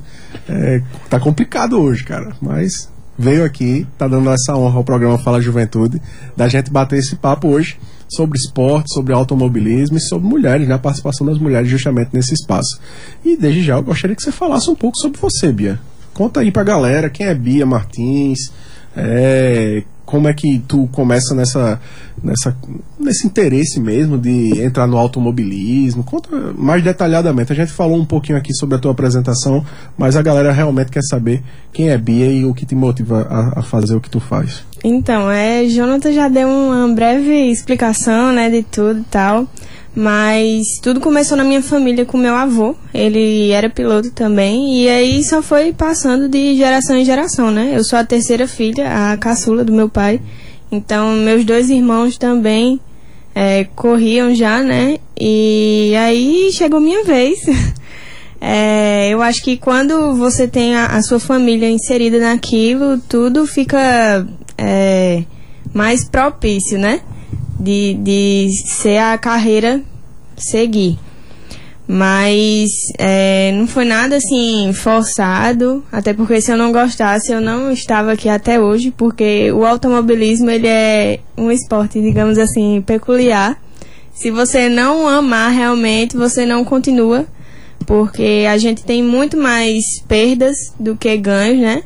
É, 0.47 0.83
tá 1.09 1.19
complicado 1.19 1.81
hoje, 1.81 2.03
cara, 2.03 2.35
mas 2.39 2.93
veio 3.17 3.43
aqui, 3.43 3.87
tá 3.97 4.07
dando 4.07 4.29
essa 4.29 4.55
honra 4.55 4.77
ao 4.77 4.83
programa 4.83 5.17
Fala 5.17 5.41
Juventude, 5.41 6.01
da 6.35 6.47
gente 6.47 6.71
bater 6.71 6.99
esse 6.99 7.15
papo 7.15 7.47
hoje 7.47 7.77
sobre 8.09 8.37
esporte, 8.37 8.93
sobre 8.93 9.13
automobilismo 9.13 9.97
e 9.97 10.01
sobre 10.01 10.27
mulheres, 10.27 10.67
né? 10.67 10.75
A 10.75 10.79
participação 10.79 11.25
das 11.25 11.37
mulheres 11.37 11.69
justamente 11.69 12.09
nesse 12.13 12.33
espaço. 12.33 12.79
E 13.23 13.35
desde 13.35 13.63
já 13.63 13.75
eu 13.75 13.83
gostaria 13.83 14.15
que 14.15 14.21
você 14.21 14.31
falasse 14.31 14.69
um 14.69 14.75
pouco 14.75 14.97
sobre 14.97 15.19
você, 15.19 15.51
Bia. 15.51 15.79
Conta 16.13 16.39
aí 16.41 16.51
pra 16.51 16.63
galera 16.63 17.09
quem 17.09 17.25
é 17.25 17.33
Bia 17.33 17.65
Martins, 17.65 18.51
é, 18.95 19.83
como 20.05 20.27
é 20.27 20.33
que 20.33 20.59
tu 20.67 20.87
começa 20.91 21.33
nessa, 21.33 21.79
nessa, 22.23 22.55
nesse 22.99 23.25
interesse 23.25 23.79
mesmo 23.79 24.17
de 24.17 24.61
entrar 24.61 24.87
no 24.87 24.97
automobilismo? 24.97 26.03
Conta 26.03 26.29
mais 26.57 26.83
detalhadamente. 26.83 27.51
A 27.51 27.55
gente 27.55 27.71
falou 27.71 27.97
um 27.97 28.05
pouquinho 28.05 28.37
aqui 28.37 28.53
sobre 28.53 28.75
a 28.75 28.79
tua 28.79 28.91
apresentação, 28.91 29.65
mas 29.97 30.15
a 30.15 30.21
galera 30.21 30.51
realmente 30.51 30.91
quer 30.91 31.03
saber 31.03 31.43
quem 31.73 31.89
é 31.89 31.97
Bia 31.97 32.27
e 32.27 32.45
o 32.45 32.53
que 32.53 32.65
te 32.65 32.75
motiva 32.75 33.27
a, 33.29 33.59
a 33.59 33.63
fazer 33.63 33.95
o 33.95 34.01
que 34.01 34.09
tu 34.09 34.19
faz. 34.19 34.63
Então, 34.83 35.31
é, 35.31 35.65
Jonathan 35.65 36.13
já 36.13 36.27
deu 36.27 36.47
uma 36.47 36.87
breve 36.93 37.49
explicação, 37.49 38.31
né, 38.31 38.49
de 38.49 38.61
tudo 38.61 38.99
e 38.99 39.05
tal. 39.05 39.47
Mas 39.95 40.77
tudo 40.81 40.99
começou 40.99 41.37
na 41.37 41.43
minha 41.45 41.61
família 41.61 42.05
com 42.05 42.17
meu 42.17 42.35
avô. 42.35 42.75
Ele 42.93 43.51
era 43.51 43.69
piloto 43.69 44.11
também. 44.11 44.83
E 44.83 44.89
aí 44.89 45.23
só 45.23 45.41
foi 45.41 45.71
passando 45.71 46.27
de 46.27 46.57
geração 46.57 46.97
em 46.97 47.05
geração, 47.05 47.49
né? 47.49 47.71
Eu 47.73 47.83
sou 47.83 47.97
a 47.97 48.03
terceira 48.03 48.45
filha, 48.45 49.13
a 49.13 49.17
caçula 49.17 49.63
do 49.63 49.71
meu 49.71 49.87
pai. 49.87 50.19
Então, 50.69 51.13
meus 51.13 51.45
dois 51.45 51.69
irmãos 51.69 52.17
também 52.17 52.81
é, 53.33 53.63
corriam 53.75 54.35
já, 54.35 54.61
né? 54.61 54.97
E 55.17 55.93
aí 55.97 56.49
chegou 56.51 56.81
minha 56.81 57.05
vez. 57.05 57.39
é, 58.41 59.09
eu 59.09 59.21
acho 59.21 59.41
que 59.41 59.55
quando 59.55 60.13
você 60.15 60.45
tem 60.45 60.75
a, 60.75 60.87
a, 60.87 61.01
sua 61.01 61.21
família 61.21 61.69
inserida 61.69 62.19
naquilo, 62.19 62.99
tudo 63.07 63.47
fica 63.47 64.27
é, 64.57 65.23
mais 65.73 66.03
propício, 66.03 66.77
né? 66.77 66.99
De, 67.65 67.95
de 67.95 68.49
ser 68.67 68.99
a 68.99 69.17
carreira 69.17 69.81
seguir. 70.37 70.99
Mas 71.87 72.69
é, 72.97 73.51
não 73.51 73.67
foi 73.67 73.85
nada 73.85 74.15
assim 74.15 74.71
forçado, 74.73 75.83
até 75.91 76.13
porque 76.13 76.41
se 76.41 76.51
eu 76.51 76.57
não 76.57 76.71
gostasse 76.71 77.31
eu 77.31 77.41
não 77.41 77.71
estava 77.71 78.13
aqui 78.13 78.27
até 78.27 78.59
hoje, 78.59 78.91
porque 78.95 79.51
o 79.51 79.65
automobilismo 79.65 80.49
ele 80.49 80.67
é 80.67 81.19
um 81.37 81.51
esporte, 81.51 82.01
digamos 82.01 82.37
assim, 82.37 82.83
peculiar. 82.85 83.59
Se 84.13 84.31
você 84.31 84.69
não 84.69 85.07
amar 85.07 85.51
realmente, 85.51 86.17
você 86.17 86.45
não 86.45 86.63
continua, 86.63 87.27
porque 87.85 88.45
a 88.49 88.57
gente 88.57 88.83
tem 88.83 89.03
muito 89.03 89.37
mais 89.37 89.83
perdas 90.07 90.55
do 90.79 90.95
que 90.95 91.15
ganhos, 91.17 91.59
né? 91.59 91.83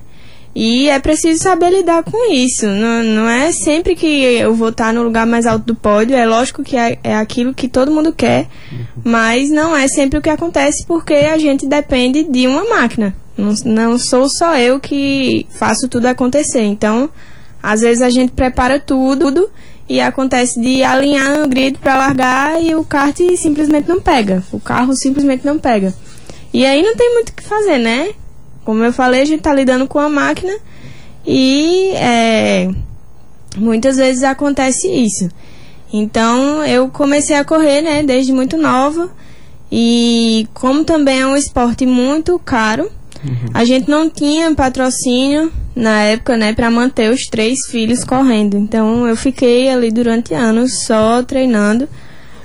E 0.62 0.90
é 0.90 1.00
preciso 1.00 1.42
saber 1.42 1.70
lidar 1.70 2.04
com 2.04 2.34
isso. 2.34 2.68
Não, 2.68 3.02
não 3.02 3.30
é 3.30 3.50
sempre 3.50 3.96
que 3.96 4.06
eu 4.06 4.54
vou 4.54 4.68
estar 4.68 4.94
no 4.94 5.02
lugar 5.04 5.26
mais 5.26 5.46
alto 5.46 5.66
do 5.66 5.74
pódio. 5.74 6.18
É 6.18 6.26
lógico 6.26 6.64
que 6.64 6.76
é, 6.76 7.00
é 7.02 7.16
aquilo 7.16 7.54
que 7.54 7.70
todo 7.70 7.94
mundo 7.94 8.12
quer, 8.12 8.46
mas 9.02 9.50
não 9.50 9.74
é 9.74 9.88
sempre 9.88 10.20
o 10.20 10.22
que 10.22 10.30
acontece 10.30 10.86
porque 10.86 11.14
a 11.14 11.38
gente 11.38 11.66
depende 11.66 12.26
de 12.26 12.46
uma 12.46 12.66
máquina. 12.66 13.16
Não, 13.38 13.54
não 13.64 13.98
sou 13.98 14.28
só 14.28 14.58
eu 14.58 14.82
que 14.82 15.48
faço 15.50 15.88
tudo 15.88 16.08
acontecer. 16.08 16.64
Então, 16.64 17.10
às 17.64 17.80
vezes 17.80 18.02
a 18.02 18.10
gente 18.10 18.34
prepara 18.34 18.82
tudo 18.82 19.50
e 19.88 20.02
acontece 20.02 20.60
de 20.60 20.84
alinhar 20.84 21.42
o 21.42 21.48
grid 21.48 21.78
para 21.78 21.96
largar 21.96 22.62
e 22.62 22.76
o 22.76 22.84
kart 22.84 23.18
simplesmente 23.38 23.88
não 23.88 24.02
pega. 24.02 24.44
O 24.52 24.60
carro 24.60 24.94
simplesmente 24.94 25.46
não 25.46 25.58
pega. 25.58 25.94
E 26.54 26.66
aí 26.66 26.84
não 26.84 26.98
tem 26.98 27.14
muito 27.14 27.30
o 27.30 27.34
que 27.34 27.44
fazer, 27.44 27.78
né? 27.78 28.10
Como 28.70 28.84
eu 28.84 28.94
falei, 28.94 29.24
a 29.24 29.26
gente 29.26 29.40
está 29.40 29.52
lidando 29.52 29.88
com 29.88 29.98
a 29.98 30.08
máquina 30.08 30.54
e 31.26 31.90
é, 31.96 32.70
muitas 33.58 33.98
vezes 33.98 34.22
acontece 34.22 34.88
isso. 34.88 35.28
Então 35.92 36.64
eu 36.64 36.88
comecei 36.88 37.36
a 37.36 37.44
correr, 37.44 37.82
né, 37.82 38.04
desde 38.04 38.32
muito 38.32 38.58
nova. 38.58 39.10
E 39.72 40.48
como 40.54 40.84
também 40.84 41.22
é 41.22 41.26
um 41.26 41.36
esporte 41.36 41.84
muito 41.88 42.38
caro, 42.38 42.84
uhum. 42.84 43.50
a 43.56 43.66
gente 43.66 43.90
não 43.90 44.08
tinha 44.08 44.54
patrocínio 44.54 45.52
na 45.76 46.04
época, 46.04 46.38
né, 46.38 46.54
para 46.54 46.70
manter 46.70 47.12
os 47.12 47.22
três 47.24 47.58
filhos 47.72 48.04
correndo. 48.04 48.56
Então 48.56 49.08
eu 49.08 49.18
fiquei 49.18 49.68
ali 49.68 49.90
durante 49.90 50.36
anos 50.36 50.84
só 50.86 51.24
treinando 51.24 51.90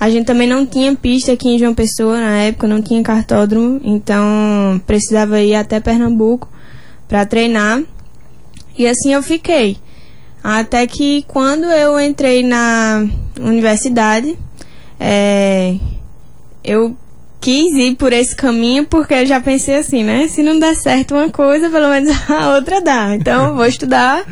a 0.04 0.10
gente 0.10 0.26
também 0.26 0.46
não 0.46 0.66
tinha 0.66 0.94
pista 0.94 1.32
aqui 1.32 1.48
em 1.48 1.58
João 1.58 1.74
Pessoa 1.74 2.20
na 2.20 2.36
época, 2.36 2.68
não 2.68 2.82
tinha 2.82 3.02
cartódromo, 3.02 3.80
então 3.82 4.78
precisava 4.86 5.40
ir 5.40 5.54
até 5.54 5.80
Pernambuco 5.80 6.46
para 7.08 7.24
treinar. 7.24 7.82
E 8.76 8.86
assim 8.86 9.14
eu 9.14 9.22
fiquei. 9.22 9.78
Até 10.42 10.86
que 10.86 11.24
quando 11.26 11.64
eu 11.64 11.98
entrei 11.98 12.42
na 12.42 13.02
universidade, 13.40 14.36
é, 15.00 15.76
eu 16.62 16.94
quis 17.40 17.72
ir 17.72 17.94
por 17.94 18.12
esse 18.12 18.36
caminho 18.36 18.84
porque 18.84 19.14
eu 19.14 19.24
já 19.24 19.40
pensei 19.40 19.76
assim, 19.76 20.04
né? 20.04 20.28
Se 20.28 20.42
não 20.42 20.58
der 20.58 20.74
certo 20.74 21.14
uma 21.14 21.30
coisa, 21.30 21.70
pelo 21.70 21.88
menos 21.88 22.10
a 22.28 22.56
outra 22.56 22.82
dá. 22.82 23.14
Então 23.14 23.56
vou 23.56 23.64
estudar 23.64 24.22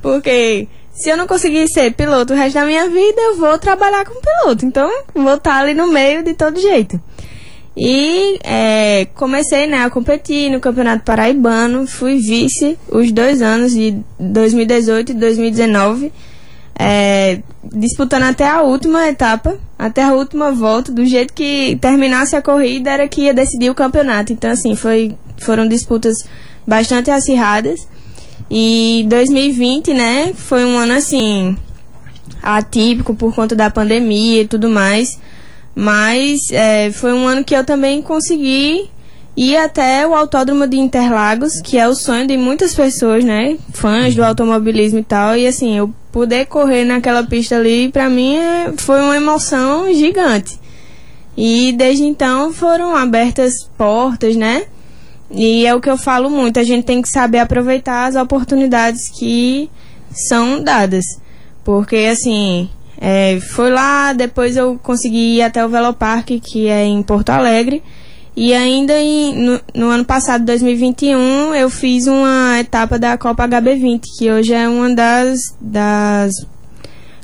porque 0.00 0.66
se 0.98 1.08
eu 1.08 1.16
não 1.16 1.26
conseguir 1.26 1.66
ser 1.68 1.92
piloto 1.92 2.32
o 2.32 2.36
resto 2.36 2.54
da 2.54 2.66
minha 2.66 2.88
vida, 2.88 3.20
eu 3.20 3.36
vou 3.36 3.56
trabalhar 3.58 4.04
como 4.04 4.20
piloto. 4.20 4.66
Então, 4.66 4.90
vou 5.14 5.34
estar 5.34 5.60
ali 5.60 5.72
no 5.72 5.86
meio 5.86 6.24
de 6.24 6.34
todo 6.34 6.60
jeito. 6.60 7.00
E 7.76 8.40
é, 8.42 9.06
comecei 9.14 9.68
né, 9.68 9.84
a 9.84 9.90
competir 9.90 10.50
no 10.50 10.58
Campeonato 10.58 11.04
Paraibano, 11.04 11.86
fui 11.86 12.18
vice 12.18 12.76
os 12.88 13.12
dois 13.12 13.40
anos, 13.40 13.72
de 13.72 13.96
2018 14.18 15.12
e 15.12 15.14
2019, 15.14 16.12
é, 16.76 17.38
disputando 17.72 18.24
até 18.24 18.48
a 18.48 18.62
última 18.62 19.06
etapa, 19.06 19.56
até 19.78 20.02
a 20.02 20.12
última 20.12 20.50
volta, 20.50 20.90
do 20.90 21.06
jeito 21.06 21.32
que 21.32 21.78
terminasse 21.80 22.34
a 22.34 22.42
corrida 22.42 22.90
era 22.90 23.06
que 23.06 23.22
ia 23.22 23.34
decidir 23.34 23.70
o 23.70 23.74
campeonato. 23.76 24.32
Então, 24.32 24.50
assim, 24.50 24.74
foi, 24.74 25.14
foram 25.40 25.68
disputas 25.68 26.16
bastante 26.66 27.12
acirradas. 27.12 27.86
E 28.50 29.04
2020, 29.08 29.92
né, 29.92 30.32
foi 30.34 30.64
um 30.64 30.78
ano 30.78 30.94
assim 30.94 31.56
atípico 32.42 33.14
por 33.14 33.34
conta 33.34 33.54
da 33.54 33.70
pandemia 33.70 34.42
e 34.42 34.48
tudo 34.48 34.68
mais. 34.68 35.18
Mas 35.74 36.50
é, 36.50 36.90
foi 36.90 37.12
um 37.12 37.26
ano 37.26 37.44
que 37.44 37.54
eu 37.54 37.64
também 37.64 38.02
consegui 38.02 38.90
ir 39.36 39.56
até 39.56 40.04
o 40.04 40.14
Autódromo 40.14 40.66
de 40.66 40.76
Interlagos, 40.76 41.60
que 41.60 41.78
é 41.78 41.86
o 41.86 41.94
sonho 41.94 42.26
de 42.26 42.36
muitas 42.36 42.74
pessoas, 42.74 43.24
né? 43.24 43.56
Fãs 43.72 44.14
do 44.14 44.24
automobilismo 44.24 44.98
e 44.98 45.04
tal. 45.04 45.36
E 45.36 45.46
assim, 45.46 45.76
eu 45.76 45.94
poder 46.10 46.46
correr 46.46 46.84
naquela 46.84 47.22
pista 47.22 47.56
ali, 47.56 47.90
pra 47.92 48.08
mim, 48.08 48.36
é, 48.36 48.72
foi 48.76 49.00
uma 49.00 49.16
emoção 49.16 49.92
gigante. 49.94 50.58
E 51.36 51.72
desde 51.78 52.02
então 52.02 52.52
foram 52.52 52.96
abertas 52.96 53.52
portas, 53.78 54.34
né? 54.34 54.64
E 55.30 55.66
é 55.66 55.74
o 55.74 55.80
que 55.80 55.90
eu 55.90 55.98
falo 55.98 56.30
muito, 56.30 56.58
a 56.58 56.64
gente 56.64 56.84
tem 56.84 57.02
que 57.02 57.08
saber 57.08 57.38
aproveitar 57.38 58.06
as 58.06 58.16
oportunidades 58.16 59.08
que 59.08 59.70
são 60.10 60.62
dadas. 60.62 61.04
Porque, 61.62 61.96
assim, 62.10 62.70
é, 63.00 63.38
foi 63.40 63.70
lá, 63.70 64.12
depois 64.12 64.56
eu 64.56 64.78
consegui 64.82 65.36
ir 65.36 65.42
até 65.42 65.64
o 65.64 65.68
Velopark, 65.68 66.40
que 66.40 66.68
é 66.68 66.84
em 66.84 67.02
Porto 67.02 67.30
Alegre. 67.30 67.82
E 68.34 68.54
ainda 68.54 68.94
em, 68.98 69.34
no, 69.34 69.60
no, 69.74 69.88
ano 69.88 70.04
passado, 70.04 70.44
2021, 70.44 71.54
eu 71.54 71.68
fiz 71.68 72.06
uma 72.06 72.58
etapa 72.60 72.98
da 72.98 73.18
Copa 73.18 73.48
HB20, 73.48 74.00
que 74.16 74.30
hoje 74.30 74.54
é 74.54 74.68
uma 74.68 74.94
das, 74.94 75.40
das 75.60 76.32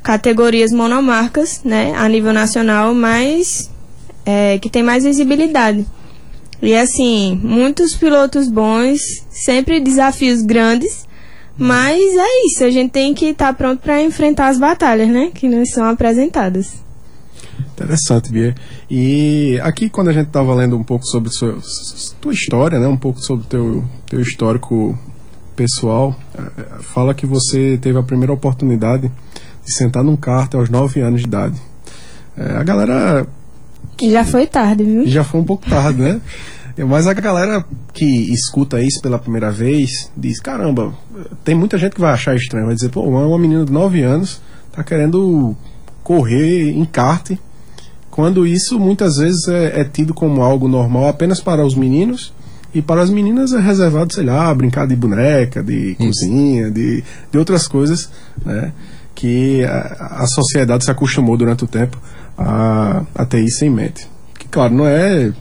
categorias 0.03 0.71
monomarcas, 0.71 1.61
né, 1.63 1.93
a 1.95 2.07
nível 2.09 2.33
nacional, 2.33 2.93
mas 2.93 3.71
é, 4.25 4.59
que 4.59 4.69
tem 4.69 4.83
mais 4.83 5.05
visibilidade. 5.05 5.85
E 6.61 6.75
assim, 6.75 7.39
muitos 7.43 7.95
pilotos 7.95 8.49
bons, 8.49 8.99
sempre 9.29 9.79
desafios 9.79 10.41
grandes, 10.41 11.07
mas 11.57 11.99
é 11.99 12.45
isso, 12.47 12.63
a 12.63 12.69
gente 12.69 12.91
tem 12.91 13.13
que 13.13 13.27
estar 13.27 13.47
tá 13.47 13.53
pronto 13.53 13.81
para 13.81 14.01
enfrentar 14.01 14.47
as 14.47 14.59
batalhas, 14.59 15.09
né, 15.09 15.31
que 15.33 15.47
nos 15.47 15.69
são 15.69 15.85
apresentadas. 15.85 16.83
Interessante, 17.73 18.31
Bia. 18.31 18.55
E 18.89 19.59
aqui, 19.61 19.89
quando 19.89 20.09
a 20.09 20.13
gente 20.13 20.27
estava 20.27 20.53
lendo 20.55 20.77
um 20.77 20.83
pouco 20.83 21.05
sobre 21.05 21.29
sua, 21.29 21.57
tua 22.21 22.33
história, 22.33 22.79
né, 22.79 22.87
um 22.87 22.97
pouco 22.97 23.19
sobre 23.19 23.45
teu 23.47 23.83
teu 24.07 24.21
histórico 24.21 24.97
pessoal, 25.55 26.15
é, 26.37 26.81
fala 26.81 27.13
que 27.13 27.25
você 27.25 27.77
teve 27.81 27.97
a 27.97 28.03
primeira 28.03 28.31
oportunidade 28.31 29.11
de 29.65 29.73
sentar 29.73 30.03
num 30.03 30.15
kart 30.15 30.53
aos 30.55 30.69
9 30.69 31.01
anos 31.01 31.21
de 31.21 31.27
idade. 31.27 31.59
É, 32.37 32.57
a 32.57 32.63
galera 32.63 33.27
já 34.01 34.23
foi 34.25 34.47
tarde, 34.47 34.83
viu? 34.83 35.07
Já 35.07 35.23
foi 35.23 35.41
um 35.41 35.45
pouco 35.45 35.69
tarde, 35.69 36.01
né? 36.01 36.21
Mas 36.83 37.07
a 37.07 37.13
galera 37.13 37.63
que 37.93 38.05
escuta 38.33 38.81
isso 38.81 39.01
pela 39.01 39.17
primeira 39.17 39.49
vez 39.51 40.11
diz: 40.15 40.39
caramba, 40.39 40.93
tem 41.43 41.55
muita 41.55 41.77
gente 41.77 41.93
que 41.93 42.01
vai 42.01 42.11
achar 42.11 42.35
estranho, 42.35 42.65
vai 42.65 42.75
dizer, 42.75 42.89
pô, 42.89 43.01
uma 43.01 43.39
menina 43.39 43.63
de 43.63 43.71
9 43.71 44.01
anos 44.01 44.41
tá 44.73 44.83
querendo 44.83 45.55
correr 46.03 46.71
em 46.71 46.83
kart, 46.83 47.31
quando 48.11 48.45
isso 48.45 48.77
muitas 48.77 49.17
vezes 49.17 49.47
é, 49.47 49.81
é, 49.81 49.83
tido 49.85 50.13
como 50.13 50.41
algo 50.41 50.67
normal 50.67 51.07
apenas 51.07 51.39
para 51.39 51.65
os 51.65 51.75
meninos 51.75 52.33
e 52.73 52.81
para 52.81 53.01
as 53.01 53.09
meninas 53.09 53.53
é 53.53 53.59
reservado, 53.59 54.13
sei 54.13 54.25
lá, 54.25 54.53
brincar 54.53 54.85
de 54.85 54.97
boneca, 54.97 55.63
de 55.63 55.91
isso. 55.91 55.97
cozinha, 55.97 56.69
de, 56.69 57.03
de 57.31 57.37
outras 57.37 57.67
coisas, 57.69 58.09
né? 58.45 58.73
Que 59.13 59.63
a, 59.63 60.23
a 60.23 60.27
sociedade 60.27 60.83
se 60.83 60.91
acostumou 60.91 61.37
durante 61.37 61.63
o 61.63 61.67
tempo 61.67 61.97
a, 62.37 63.03
a 63.13 63.25
ter 63.25 63.41
isso 63.41 63.63
em 63.65 63.69
mente. 63.69 64.07
Que, 64.37 64.47
claro, 64.47 64.73
não 64.73 64.87
é 64.87 65.33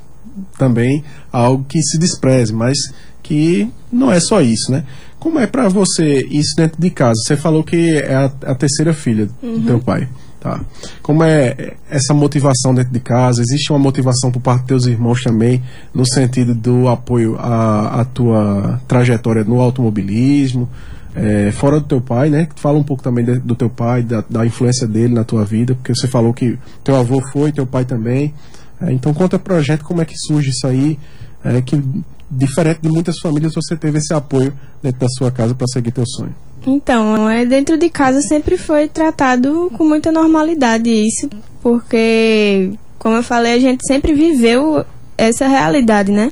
também 0.59 1.03
algo 1.33 1.65
que 1.65 1.81
se 1.83 1.99
despreze, 1.99 2.53
mas 2.53 2.77
que 3.23 3.71
não 3.91 4.13
é 4.13 4.21
só 4.21 4.41
isso, 4.41 4.71
né? 4.71 4.85
Como 5.19 5.39
é 5.39 5.47
para 5.47 5.69
você 5.69 6.19
isso 6.31 6.55
dentro 6.57 6.81
de 6.81 6.91
casa? 6.91 7.15
Você 7.25 7.37
falou 7.37 7.65
que 7.65 7.97
é 7.97 8.15
a, 8.15 8.25
a 8.45 8.55
terceira 8.55 8.93
filha 8.93 9.29
uhum. 9.43 9.59
do 9.59 9.67
teu 9.67 9.81
pai, 9.81 10.07
tá? 10.39 10.61
Como 11.03 11.25
é 11.25 11.77
essa 11.89 12.13
motivação 12.13 12.75
dentro 12.75 12.93
de 12.93 13.01
casa? 13.01 13.41
Existe 13.41 13.73
uma 13.73 13.79
motivação 13.79 14.31
por 14.31 14.41
parte 14.41 14.61
dos 14.61 14.67
teus 14.67 14.87
irmãos 14.87 15.23
também, 15.23 15.63
no 15.95 16.05
sentido 16.07 16.55
do 16.55 16.89
apoio 16.89 17.37
à, 17.39 18.01
à 18.01 18.05
tua 18.05 18.81
trajetória 18.87 19.45
no 19.45 19.61
automobilismo? 19.61 20.69
É, 21.17 21.53
fora 21.53 21.79
do 21.79 21.87
teu 21.87 22.01
pai, 22.01 22.29
né? 22.29 22.49
Fala 22.57 22.79
um 22.79 22.83
pouco 22.83 23.03
também 23.03 23.25
de, 23.25 23.39
do 23.39 23.55
teu 23.55 23.71
pai, 23.71 24.03
da, 24.03 24.25
da, 24.29 24.45
influência 24.45 24.87
dele 24.87 25.15
na 25.15 25.23
tua 25.23 25.45
vida, 25.45 25.75
porque 25.75 25.95
você 25.95 26.09
falou 26.09 26.35
que 26.35 26.59
teu 26.83 26.97
avô 26.97 27.21
foi, 27.33 27.53
teu 27.53 27.65
pai 27.65 27.85
também. 27.85 28.35
É, 28.81 28.93
então 28.93 29.15
conta 29.15 29.39
pra 29.39 29.61
gente 29.61 29.85
como 29.85 30.03
é 30.03 30.05
que 30.05 30.15
surge 30.17 30.51
isso 30.51 30.67
aí, 30.67 30.99
é, 31.45 31.63
que 31.63 31.81
diferente 32.29 32.81
de 32.83 32.89
muitas 32.89 33.19
famílias 33.21 33.53
você 33.55 33.77
teve 33.77 33.99
esse 33.99 34.13
apoio 34.13 34.53
dentro 34.83 35.01
da 35.01 35.09
sua 35.09 35.31
casa 35.31 35.55
para 35.55 35.67
seguir 35.69 35.93
teu 35.93 36.05
sonho. 36.05 36.35
Então, 36.67 37.29
é, 37.29 37.45
dentro 37.45 37.77
de 37.77 37.89
casa 37.91 38.21
sempre 38.23 38.57
foi 38.57 38.89
tratado 38.89 39.71
com 39.77 39.85
muita 39.85 40.11
normalidade 40.11 40.91
isso, 40.91 41.29
porque, 41.63 42.73
como 42.99 43.17
eu 43.17 43.23
falei, 43.23 43.53
a 43.53 43.59
gente 43.61 43.87
sempre 43.87 44.15
viveu 44.15 44.85
essa 45.17 45.47
realidade, 45.47 46.11
né? 46.11 46.31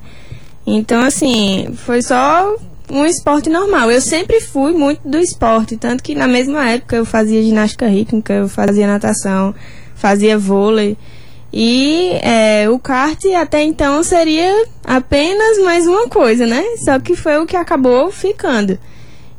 Então, 0.66 1.02
assim, 1.02 1.68
foi 1.74 2.02
só 2.02 2.56
um 2.92 3.06
esporte 3.06 3.48
normal. 3.48 3.90
Eu 3.90 4.02
sempre 4.02 4.40
fui 4.40 4.72
muito 4.72 5.00
do 5.08 5.18
esporte, 5.18 5.78
tanto 5.78 6.02
que 6.02 6.14
na 6.14 6.28
mesma 6.28 6.68
época 6.68 6.94
eu 6.94 7.06
fazia 7.06 7.42
ginástica 7.42 7.88
rítmica, 7.88 8.34
eu 8.34 8.48
fazia 8.48 8.86
natação, 8.86 9.54
fazia 9.94 10.38
vôlei. 10.38 10.96
E 11.50 12.10
é, 12.22 12.68
o 12.68 12.78
kart 12.78 13.18
até 13.38 13.62
então 13.62 14.02
seria 14.02 14.66
apenas 14.84 15.58
mais 15.64 15.86
uma 15.86 16.06
coisa, 16.08 16.46
né? 16.46 16.62
Só 16.84 16.98
que 16.98 17.16
foi 17.16 17.38
o 17.38 17.46
que 17.46 17.56
acabou 17.56 18.10
ficando. 18.10 18.78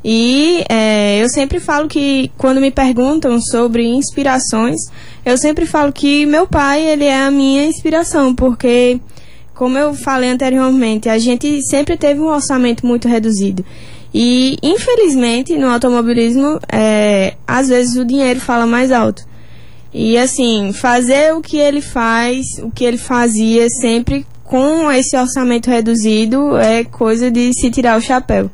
E 0.04 0.62
é, 0.68 1.22
eu 1.22 1.28
sempre 1.28 1.58
falo 1.58 1.88
que 1.88 2.30
quando 2.36 2.60
me 2.60 2.70
perguntam 2.70 3.40
sobre 3.40 3.86
inspirações, 3.86 4.80
eu 5.24 5.38
sempre 5.38 5.64
falo 5.64 5.92
que 5.92 6.26
meu 6.26 6.46
pai 6.46 6.84
ele 6.84 7.04
é 7.04 7.22
a 7.22 7.30
minha 7.30 7.64
inspiração, 7.64 8.34
porque 8.34 9.00
como 9.54 9.78
eu 9.78 9.94
falei 9.94 10.30
anteriormente, 10.30 11.08
a 11.08 11.18
gente 11.18 11.62
sempre 11.62 11.96
teve 11.96 12.20
um 12.20 12.26
orçamento 12.26 12.86
muito 12.86 13.08
reduzido. 13.08 13.64
E, 14.12 14.56
infelizmente, 14.62 15.56
no 15.56 15.68
automobilismo, 15.68 16.58
é, 16.70 17.34
às 17.46 17.68
vezes 17.68 17.96
o 17.96 18.04
dinheiro 18.04 18.40
fala 18.40 18.66
mais 18.66 18.92
alto. 18.92 19.24
E, 19.92 20.18
assim, 20.18 20.72
fazer 20.72 21.34
o 21.34 21.40
que 21.40 21.56
ele 21.56 21.80
faz, 21.80 22.44
o 22.62 22.70
que 22.70 22.84
ele 22.84 22.98
fazia 22.98 23.68
sempre 23.68 24.26
com 24.42 24.90
esse 24.92 25.16
orçamento 25.16 25.70
reduzido 25.70 26.56
é 26.56 26.84
coisa 26.84 27.30
de 27.30 27.50
se 27.58 27.70
tirar 27.70 27.98
o 27.98 28.02
chapéu. 28.02 28.50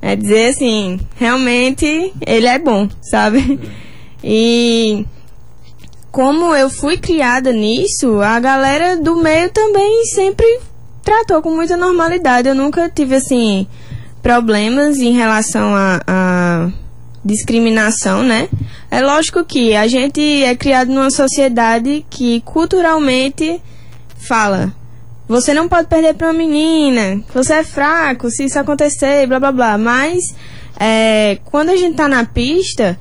É 0.00 0.14
dizer 0.14 0.50
assim, 0.50 1.00
realmente 1.16 2.12
ele 2.26 2.46
é 2.46 2.58
bom, 2.58 2.88
sabe? 3.00 3.58
E 4.22 5.06
como 6.10 6.54
eu 6.54 6.70
fui 6.70 6.96
criada 6.96 7.52
nisso, 7.52 8.20
a 8.20 8.38
galera 8.40 8.96
do 8.96 9.16
meio 9.16 9.50
também 9.50 10.04
sempre 10.06 10.60
tratou 11.02 11.42
com 11.42 11.50
muita 11.50 11.76
normalidade. 11.76 12.48
Eu 12.48 12.54
nunca 12.54 12.88
tive, 12.88 13.16
assim, 13.16 13.66
problemas 14.22 14.98
em 14.98 15.12
relação 15.12 15.74
a, 15.74 16.00
a 16.06 16.70
discriminação, 17.24 18.22
né? 18.22 18.48
É 18.90 19.00
lógico 19.00 19.44
que 19.44 19.74
a 19.74 19.86
gente 19.86 20.20
é 20.44 20.54
criado 20.56 20.88
numa 20.88 21.10
sociedade 21.10 22.04
que 22.08 22.40
culturalmente 22.42 23.60
fala 24.16 24.72
você 25.28 25.52
não 25.52 25.68
pode 25.68 25.88
perder 25.88 26.14
para 26.14 26.28
uma 26.28 26.32
menina, 26.32 27.22
você 27.34 27.52
é 27.52 27.64
fraco 27.64 28.30
se 28.30 28.44
isso 28.44 28.58
acontecer, 28.58 29.26
blá 29.26 29.38
blá 29.38 29.52
blá. 29.52 29.78
Mas 29.78 30.34
é, 30.80 31.38
quando 31.44 31.68
a 31.68 31.76
gente 31.76 31.96
tá 31.96 32.08
na 32.08 32.24
pista, 32.24 32.98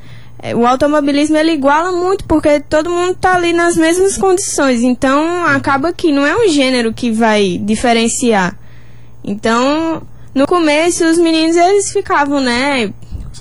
o 0.55 0.65
automobilismo 0.65 1.35
ele 1.35 1.53
iguala 1.53 1.91
muito 1.91 2.23
porque 2.25 2.59
todo 2.59 2.89
mundo 2.89 3.11
está 3.11 3.35
ali 3.35 3.53
nas 3.53 3.75
mesmas 3.75 4.17
condições. 4.17 4.83
Então 4.83 5.45
acaba 5.45 5.91
que 5.91 6.11
não 6.11 6.25
é 6.25 6.35
um 6.35 6.47
gênero 6.47 6.93
que 6.93 7.11
vai 7.11 7.57
diferenciar. 7.57 8.57
Então, 9.23 10.01
no 10.33 10.45
começo 10.45 11.03
os 11.05 11.17
meninos 11.17 11.55
eles 11.55 11.91
ficavam, 11.91 12.39
né, 12.39 12.93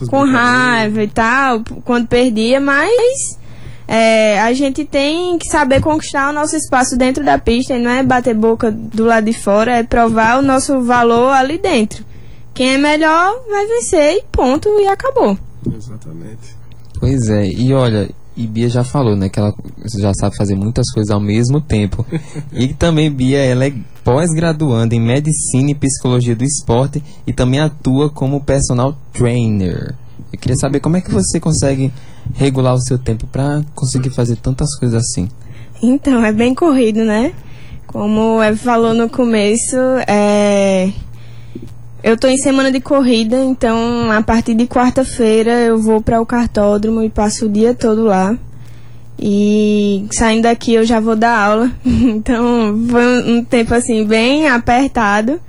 com 0.09 0.25
raiva 0.25 1.03
e 1.03 1.09
tal, 1.09 1.63
quando 1.85 2.09
perdia, 2.09 2.61
mas 2.61 3.39
é, 3.89 4.41
a 4.41 4.53
gente 4.53 4.85
tem 4.85 5.39
que 5.39 5.49
saber 5.49 5.81
conquistar 5.81 6.31
o 6.31 6.33
nosso 6.33 6.57
espaço 6.57 6.97
dentro 6.97 7.25
da 7.25 7.39
pista 7.39 7.75
e 7.75 7.79
não 7.79 7.91
é 7.91 8.03
bater 8.03 8.35
boca 8.35 8.71
do 8.71 9.05
lado 9.05 9.25
de 9.25 9.33
fora, 9.33 9.77
é 9.77 9.83
provar 9.83 10.39
o 10.39 10.43
nosso 10.43 10.81
valor 10.81 11.31
ali 11.33 11.59
dentro. 11.59 12.05
Quem 12.53 12.75
é 12.75 12.79
melhor 12.79 13.43
vai 13.49 13.67
vencer 13.67 14.17
e 14.17 14.25
ponto, 14.33 14.69
e 14.81 14.87
acabou. 14.87 15.39
Exatamente. 15.75 16.57
Pois 16.99 17.29
é, 17.29 17.47
e 17.47 17.73
olha, 17.73 18.09
e 18.37 18.47
Bia 18.47 18.69
já 18.69 18.85
falou, 18.85 19.17
né, 19.17 19.29
que 19.29 19.39
ela 19.39 19.55
já 19.99 20.13
sabe 20.15 20.37
fazer 20.37 20.55
muitas 20.55 20.91
coisas 20.93 21.11
ao 21.11 21.21
mesmo 21.21 21.61
tempo. 21.61 22.05
e 22.53 22.69
também 22.75 23.11
Bia, 23.11 23.39
ela 23.39 23.67
é 23.67 23.73
pós-graduanda 24.05 24.95
em 24.95 25.01
Medicina 25.01 25.71
e 25.71 25.75
Psicologia 25.75 26.37
do 26.37 26.45
Esporte 26.45 27.03
e 27.27 27.33
também 27.33 27.61
atua 27.61 28.11
como 28.11 28.41
personal 28.41 28.97
trainer. 29.13 29.95
Eu 30.33 30.39
queria 30.39 30.57
saber 30.57 30.81
como 30.81 30.97
é 30.97 31.01
que 31.01 31.11
você 31.11 31.41
consegue 31.41 31.91
regular 32.35 32.75
o 32.75 32.81
seu 32.81 32.99
tempo 32.99 33.27
para 33.27 33.63
conseguir 33.75 34.11
fazer 34.11 34.37
tantas 34.37 34.77
coisas 34.79 35.03
assim. 35.03 35.29
Então, 35.83 36.25
é 36.25 36.33
bem 36.33 36.55
corrido, 36.55 37.05
né? 37.05 37.33
Como 37.87 38.37
o 38.37 38.43
Eve 38.43 38.59
falou 38.59 38.93
no 38.93 39.09
começo, 39.09 39.77
é, 40.07 40.93
eu 42.07 42.15
estou 42.15 42.31
em 42.31 42.37
semana 42.37 42.71
de 42.71 42.79
corrida, 42.79 43.37
então 43.37 44.13
a 44.13 44.23
partir 44.23 44.55
de 44.55 44.65
quarta-feira 44.65 45.51
eu 45.51 45.83
vou 45.83 46.01
para 46.01 46.21
o 46.21 46.25
cartódromo 46.25 47.03
e 47.03 47.11
passo 47.11 47.47
o 47.47 47.49
dia 47.49 47.75
todo 47.75 48.05
lá. 48.05 48.39
E 49.19 50.07
saindo 50.13 50.43
daqui 50.43 50.75
eu 50.75 50.85
já 50.85 51.01
vou 51.01 51.17
dar 51.17 51.37
aula. 51.37 51.73
Então 51.85 52.79
foi 52.89 53.33
um 53.33 53.43
tempo 53.43 53.75
assim 53.75 54.05
bem 54.05 54.47
apertado, 54.47 55.41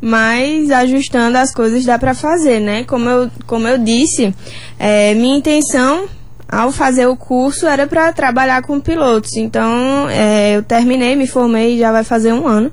mas 0.00 0.70
ajustando 0.70 1.36
as 1.36 1.52
coisas 1.52 1.84
dá 1.84 1.98
para 1.98 2.14
fazer, 2.14 2.60
né? 2.60 2.84
Como 2.84 3.08
eu, 3.08 3.28
como 3.44 3.66
eu 3.66 3.76
disse, 3.76 4.32
é, 4.78 5.14
minha 5.14 5.36
intenção 5.36 6.06
ao 6.48 6.70
fazer 6.70 7.06
o 7.06 7.16
curso 7.16 7.66
era 7.66 7.88
para 7.88 8.12
trabalhar 8.12 8.62
com 8.62 8.78
pilotos. 8.78 9.36
Então 9.36 10.08
é, 10.08 10.54
eu 10.54 10.62
terminei, 10.62 11.16
me 11.16 11.26
formei, 11.26 11.76
já 11.76 11.90
vai 11.90 12.04
fazer 12.04 12.32
um 12.32 12.46
ano. 12.46 12.70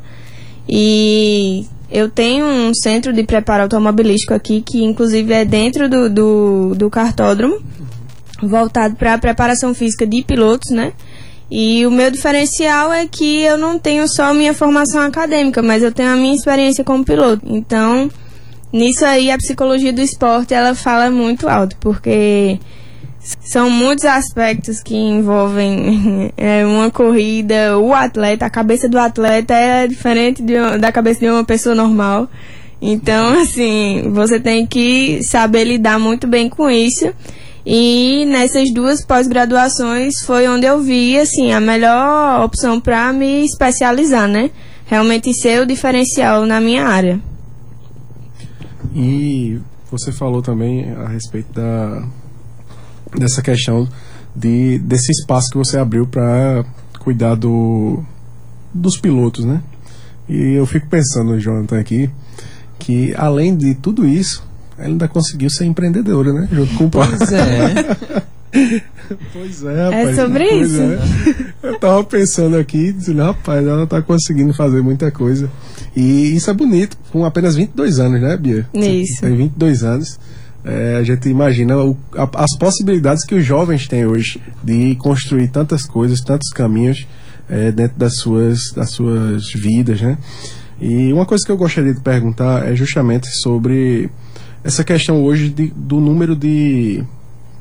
E 0.69 1.65
eu 1.95 2.09
tenho 2.09 2.45
um 2.45 2.73
centro 2.73 3.13
de 3.13 3.23
preparo 3.23 3.63
automobilístico 3.63 4.33
aqui, 4.33 4.61
que 4.61 4.83
inclusive 4.83 5.31
é 5.31 5.45
dentro 5.45 5.87
do, 5.87 6.09
do, 6.09 6.75
do 6.75 6.89
cartódromo, 6.89 7.57
voltado 8.43 8.97
para 8.97 9.13
a 9.13 9.17
preparação 9.17 9.73
física 9.73 10.05
de 10.05 10.21
pilotos, 10.21 10.71
né? 10.71 10.91
E 11.49 11.85
o 11.85 11.91
meu 11.91 12.11
diferencial 12.11 12.91
é 12.91 13.07
que 13.07 13.43
eu 13.43 13.57
não 13.57 13.79
tenho 13.79 14.05
só 14.09 14.33
minha 14.33 14.53
formação 14.53 14.99
acadêmica, 14.99 15.61
mas 15.61 15.81
eu 15.81 15.91
tenho 15.91 16.09
a 16.09 16.17
minha 16.17 16.35
experiência 16.35 16.83
como 16.83 17.05
piloto. 17.05 17.41
Então, 17.45 18.11
nisso 18.73 19.05
aí 19.05 19.31
a 19.31 19.37
psicologia 19.37 19.93
do 19.93 20.01
esporte 20.01 20.53
ela 20.53 20.75
fala 20.75 21.09
muito 21.09 21.47
alto, 21.47 21.77
porque 21.79 22.59
são 23.41 23.69
muitos 23.69 24.05
aspectos 24.05 24.81
que 24.81 24.95
envolvem 24.95 26.31
é, 26.37 26.65
uma 26.65 26.91
corrida, 26.91 27.77
o 27.77 27.93
atleta, 27.93 28.45
a 28.45 28.49
cabeça 28.49 28.87
do 28.87 28.99
atleta 28.99 29.53
é 29.53 29.87
diferente 29.87 30.43
da 30.79 30.91
cabeça 30.91 31.21
de 31.21 31.29
uma 31.29 31.43
pessoa 31.43 31.73
normal. 31.73 32.29
Então, 32.81 33.33
assim, 33.41 34.11
você 34.11 34.39
tem 34.39 34.67
que 34.67 35.23
saber 35.23 35.63
lidar 35.63 35.99
muito 35.99 36.27
bem 36.27 36.49
com 36.49 36.69
isso. 36.69 37.11
E 37.65 38.25
nessas 38.27 38.71
duas 38.71 39.03
pós-graduações 39.03 40.13
foi 40.23 40.47
onde 40.47 40.67
eu 40.67 40.79
vi, 40.79 41.17
assim, 41.17 41.51
a 41.51 41.59
melhor 41.59 42.45
opção 42.45 42.79
para 42.79 43.11
me 43.11 43.43
especializar, 43.43 44.27
né? 44.27 44.51
Realmente 44.85 45.33
ser 45.33 45.63
o 45.63 45.65
diferencial 45.65 46.45
na 46.45 46.61
minha 46.61 46.85
área. 46.85 47.19
E 48.95 49.59
você 49.89 50.11
falou 50.11 50.43
também 50.43 50.91
a 50.91 51.07
respeito 51.07 51.51
da 51.53 52.03
dessa 53.17 53.41
questão 53.41 53.87
de, 54.35 54.79
desse 54.79 55.11
espaço 55.11 55.49
que 55.49 55.57
você 55.57 55.77
abriu 55.77 56.05
para 56.05 56.65
cuidar 56.99 57.35
do, 57.35 58.03
dos 58.73 58.97
pilotos, 58.97 59.45
né? 59.45 59.61
E 60.27 60.53
eu 60.53 60.65
fico 60.65 60.87
pensando, 60.87 61.39
Jonathan, 61.39 61.79
aqui, 61.79 62.09
que 62.79 63.13
além 63.15 63.55
de 63.55 63.75
tudo 63.75 64.05
isso, 64.07 64.43
ela 64.77 64.87
ainda 64.87 65.07
conseguiu 65.07 65.49
ser 65.49 65.65
empreendedora, 65.65 66.33
né? 66.33 66.49
Junto 66.51 66.75
com 66.75 66.85
o 66.85 66.89
pai. 66.89 67.07
Pois 67.17 67.31
é. 67.31 67.97
pois 69.33 69.63
é, 69.63 69.83
rapaz. 69.83 70.09
É 70.17 70.23
sobre 70.23 70.47
pois 70.47 70.71
isso. 70.71 70.81
é. 70.81 70.99
Eu 71.61 71.79
tava 71.79 72.03
pensando 72.05 72.55
aqui, 72.57 72.93
dizendo, 72.93 73.21
rapaz, 73.21 73.67
ela 73.67 73.85
tá 73.85 74.01
conseguindo 74.01 74.53
fazer 74.53 74.81
muita 74.81 75.11
coisa. 75.11 75.51
E 75.95 76.35
isso 76.35 76.49
é 76.49 76.53
bonito, 76.53 76.97
com 77.11 77.25
apenas 77.25 77.55
22 77.55 77.99
anos, 77.99 78.21
né, 78.21 78.37
Bia? 78.37 78.65
Isso. 78.73 79.21
Tem 79.21 79.35
22 79.35 79.83
anos. 79.83 80.19
É, 80.65 80.95
a 80.95 81.03
gente 81.03 81.29
imagina 81.29 81.77
o, 81.77 81.95
a, 82.17 82.43
as 82.43 82.57
possibilidades 82.57 83.23
que 83.23 83.35
os 83.35 83.45
jovens 83.45 83.87
têm 83.87 84.05
hoje 84.05 84.41
de 84.63 84.95
construir 84.95 85.47
tantas 85.49 85.85
coisas, 85.85 86.21
tantos 86.21 86.49
caminhos 86.49 87.05
é, 87.47 87.71
dentro 87.71 87.99
das 87.99 88.17
suas, 88.17 88.71
das 88.75 88.91
suas 88.91 89.43
vidas, 89.53 90.01
né? 90.01 90.17
E 90.81 91.13
uma 91.13 91.25
coisa 91.25 91.45
que 91.45 91.51
eu 91.51 91.57
gostaria 91.57 91.93
de 91.93 92.01
perguntar 92.01 92.67
é 92.67 92.75
justamente 92.75 93.27
sobre 93.41 94.09
essa 94.63 94.83
questão 94.83 95.23
hoje 95.23 95.49
de, 95.49 95.67
do 95.67 95.99
número 95.99 96.35
de 96.35 97.03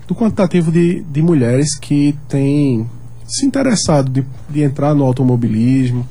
do 0.09 0.15
quantitativo 0.15 0.73
de, 0.73 1.03
de 1.03 1.23
mulheres 1.23 1.79
que 1.79 2.17
têm 2.29 2.89
se 3.27 3.47
interessado 3.47 4.11
de, 4.11 4.25
de 4.51 4.63
entrar 4.63 4.95
no 4.95 5.05
automobilismo. 5.05 6.07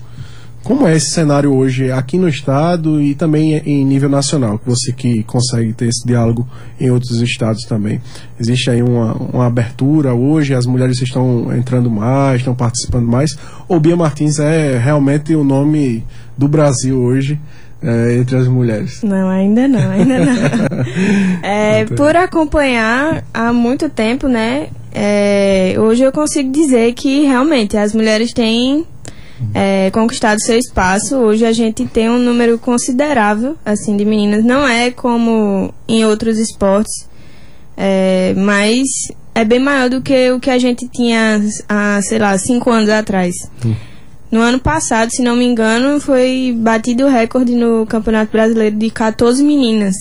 Como 0.63 0.87
é 0.87 0.95
esse 0.95 1.11
cenário 1.11 1.53
hoje 1.53 1.91
aqui 1.91 2.17
no 2.17 2.29
estado 2.29 3.01
e 3.01 3.13
também 3.13 3.57
em 3.65 3.83
nível 3.83 4.07
nacional? 4.07 4.57
Que 4.57 4.65
você 4.65 4.93
que 4.93 5.21
consegue 5.23 5.73
ter 5.73 5.89
esse 5.89 6.07
diálogo 6.07 6.47
em 6.79 6.89
outros 6.89 7.21
estados 7.21 7.63
também. 7.65 7.99
Existe 8.39 8.69
aí 8.69 8.81
uma, 8.81 9.13
uma 9.13 9.45
abertura 9.45 10.13
hoje, 10.13 10.53
as 10.53 10.65
mulheres 10.65 11.01
estão 11.01 11.53
entrando 11.53 11.91
mais, 11.91 12.39
estão 12.39 12.55
participando 12.55 13.05
mais? 13.05 13.31
Ou 13.67 13.77
Bia 13.79 13.97
Martins 13.97 14.39
é 14.39 14.77
realmente 14.77 15.35
o 15.35 15.43
nome 15.43 16.05
do 16.37 16.47
Brasil 16.47 16.97
hoje 16.97 17.37
é, 17.81 18.15
entre 18.15 18.37
as 18.37 18.47
mulheres? 18.47 19.03
Não, 19.03 19.29
ainda 19.29 19.67
não, 19.67 19.91
ainda 19.91 20.19
não. 20.19 20.33
É, 21.43 21.83
por 21.85 22.15
acompanhar 22.15 23.25
há 23.33 23.51
muito 23.51 23.89
tempo, 23.89 24.29
né? 24.29 24.69
é, 24.93 25.75
hoje 25.79 26.03
eu 26.03 26.11
consigo 26.11 26.51
dizer 26.51 26.93
que 26.93 27.23
realmente 27.23 27.75
as 27.75 27.95
mulheres 27.95 28.31
têm 28.31 28.85
é, 29.53 29.89
conquistado 29.91 30.39
seu 30.41 30.57
espaço. 30.57 31.15
Hoje 31.17 31.45
a 31.45 31.51
gente 31.51 31.85
tem 31.85 32.09
um 32.09 32.19
número 32.19 32.57
considerável 32.59 33.57
assim 33.65 33.97
de 33.97 34.05
meninas. 34.05 34.43
Não 34.43 34.67
é 34.67 34.91
como 34.91 35.73
em 35.87 36.05
outros 36.05 36.37
esportes, 36.37 37.07
é, 37.77 38.33
mas 38.35 38.83
é 39.35 39.43
bem 39.43 39.59
maior 39.59 39.89
do 39.89 40.01
que 40.01 40.31
o 40.31 40.39
que 40.39 40.49
a 40.49 40.59
gente 40.59 40.87
tinha 40.87 41.41
há, 41.67 41.99
sei 42.01 42.19
lá, 42.19 42.37
cinco 42.37 42.69
anos 42.69 42.89
atrás. 42.89 43.33
No 44.31 44.41
ano 44.41 44.59
passado, 44.59 45.11
se 45.11 45.21
não 45.21 45.35
me 45.35 45.45
engano, 45.45 45.99
foi 45.99 46.55
batido 46.57 47.05
o 47.05 47.09
recorde 47.09 47.53
no 47.53 47.85
Campeonato 47.85 48.31
Brasileiro 48.31 48.75
de 48.75 48.89
14 48.89 49.43
meninas. 49.43 49.93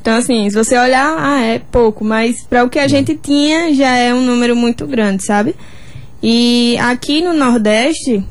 Então, 0.00 0.16
assim, 0.16 0.48
se 0.48 0.56
você 0.56 0.78
olhar, 0.78 1.16
ah, 1.18 1.42
é 1.42 1.58
pouco, 1.58 2.04
mas 2.04 2.42
para 2.42 2.64
o 2.64 2.70
que 2.70 2.78
a 2.78 2.88
gente 2.88 3.14
tinha 3.16 3.74
já 3.74 3.96
é 3.96 4.14
um 4.14 4.24
número 4.24 4.54
muito 4.54 4.86
grande, 4.86 5.24
sabe? 5.24 5.54
E 6.22 6.76
aqui 6.78 7.20
no 7.20 7.32
Nordeste, 7.32 8.24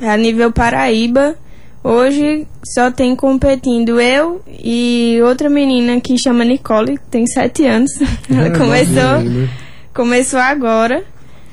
a 0.00 0.16
nível 0.16 0.50
Paraíba, 0.52 1.34
hoje 1.82 2.46
só 2.74 2.90
tem 2.90 3.14
competindo 3.16 4.00
eu 4.00 4.40
e 4.48 5.18
outra 5.24 5.48
menina 5.48 6.00
que 6.00 6.18
chama 6.18 6.44
Nicole, 6.44 6.98
que 6.98 7.04
tem 7.10 7.26
7 7.26 7.64
anos. 7.66 7.90
Ela 8.30 8.46
É, 8.48 8.50
começou, 8.50 9.48
começou 9.94 10.40
agora. 10.40 11.02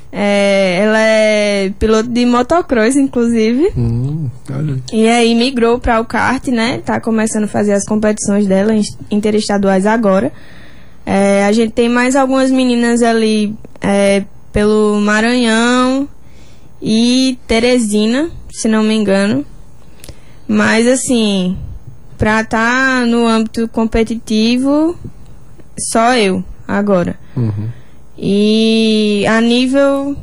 É, 0.09 0.79
ela 0.83 0.99
é 0.99 1.69
piloto 1.77 2.09
de 2.09 2.25
motocross, 2.25 2.95
inclusive. 2.95 3.71
Hum. 3.77 4.29
E 4.93 5.05
aí 5.07 5.35
migrou 5.35 5.79
para 5.79 5.99
o 5.99 6.05
kart, 6.05 6.47
né? 6.47 6.81
Tá 6.83 6.99
começando 7.01 7.43
a 7.43 7.47
fazer 7.47 7.73
as 7.73 7.83
competições 7.83 8.47
dela 8.47 8.73
in- 8.73 8.81
interestaduais 9.11 9.85
agora. 9.85 10.31
É, 11.05 11.45
a 11.45 11.51
gente 11.51 11.73
tem 11.73 11.89
mais 11.89 12.15
algumas 12.15 12.49
meninas 12.49 13.03
ali 13.03 13.53
é, 13.81 14.23
pelo 14.53 14.99
Maranhão 15.01 16.07
e 16.81 17.37
Teresina, 17.47 18.29
se 18.51 18.67
não 18.67 18.83
me 18.83 18.93
engano. 18.95 19.45
Mas 20.47 20.87
assim, 20.87 21.57
pra 22.17 22.41
estar 22.41 23.05
no 23.05 23.27
âmbito 23.27 23.67
competitivo, 23.67 24.97
só 25.91 26.15
eu 26.15 26.43
agora. 26.67 27.17
Uhum. 27.35 27.69
E 28.17 29.25
a 29.27 29.39
nível 29.41 30.15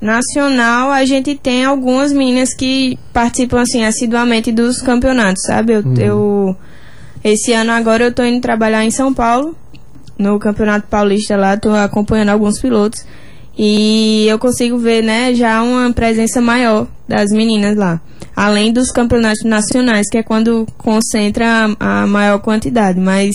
nacional, 0.00 0.90
a 0.90 1.04
gente 1.04 1.34
tem 1.36 1.64
algumas 1.64 2.12
meninas 2.12 2.52
que 2.54 2.98
participam 3.12 3.60
assim 3.60 3.84
assiduamente 3.84 4.50
dos 4.52 4.82
campeonatos, 4.82 5.42
sabe? 5.46 5.72
Eu, 5.74 5.82
eu- 5.96 6.56
esse 7.24 7.52
ano 7.52 7.70
agora 7.70 8.04
eu 8.04 8.12
tô 8.12 8.24
indo 8.24 8.40
trabalhar 8.40 8.84
em 8.84 8.90
São 8.90 9.14
Paulo, 9.14 9.56
no 10.18 10.38
Campeonato 10.40 10.88
Paulista 10.88 11.36
lá, 11.36 11.56
tô 11.56 11.70
acompanhando 11.70 12.30
alguns 12.30 12.60
pilotos 12.60 13.04
e 13.56 14.26
eu 14.28 14.38
consigo 14.38 14.78
ver, 14.78 15.02
né, 15.02 15.34
já 15.34 15.62
uma 15.62 15.92
presença 15.92 16.40
maior 16.40 16.86
das 17.06 17.30
meninas 17.30 17.76
lá. 17.76 18.00
Além 18.34 18.72
dos 18.72 18.90
campeonatos 18.90 19.44
nacionais, 19.44 20.08
que 20.10 20.18
é 20.18 20.22
quando 20.22 20.66
concentra 20.78 21.74
a, 21.78 22.02
a 22.02 22.06
maior 22.06 22.38
quantidade, 22.38 22.98
mas 22.98 23.30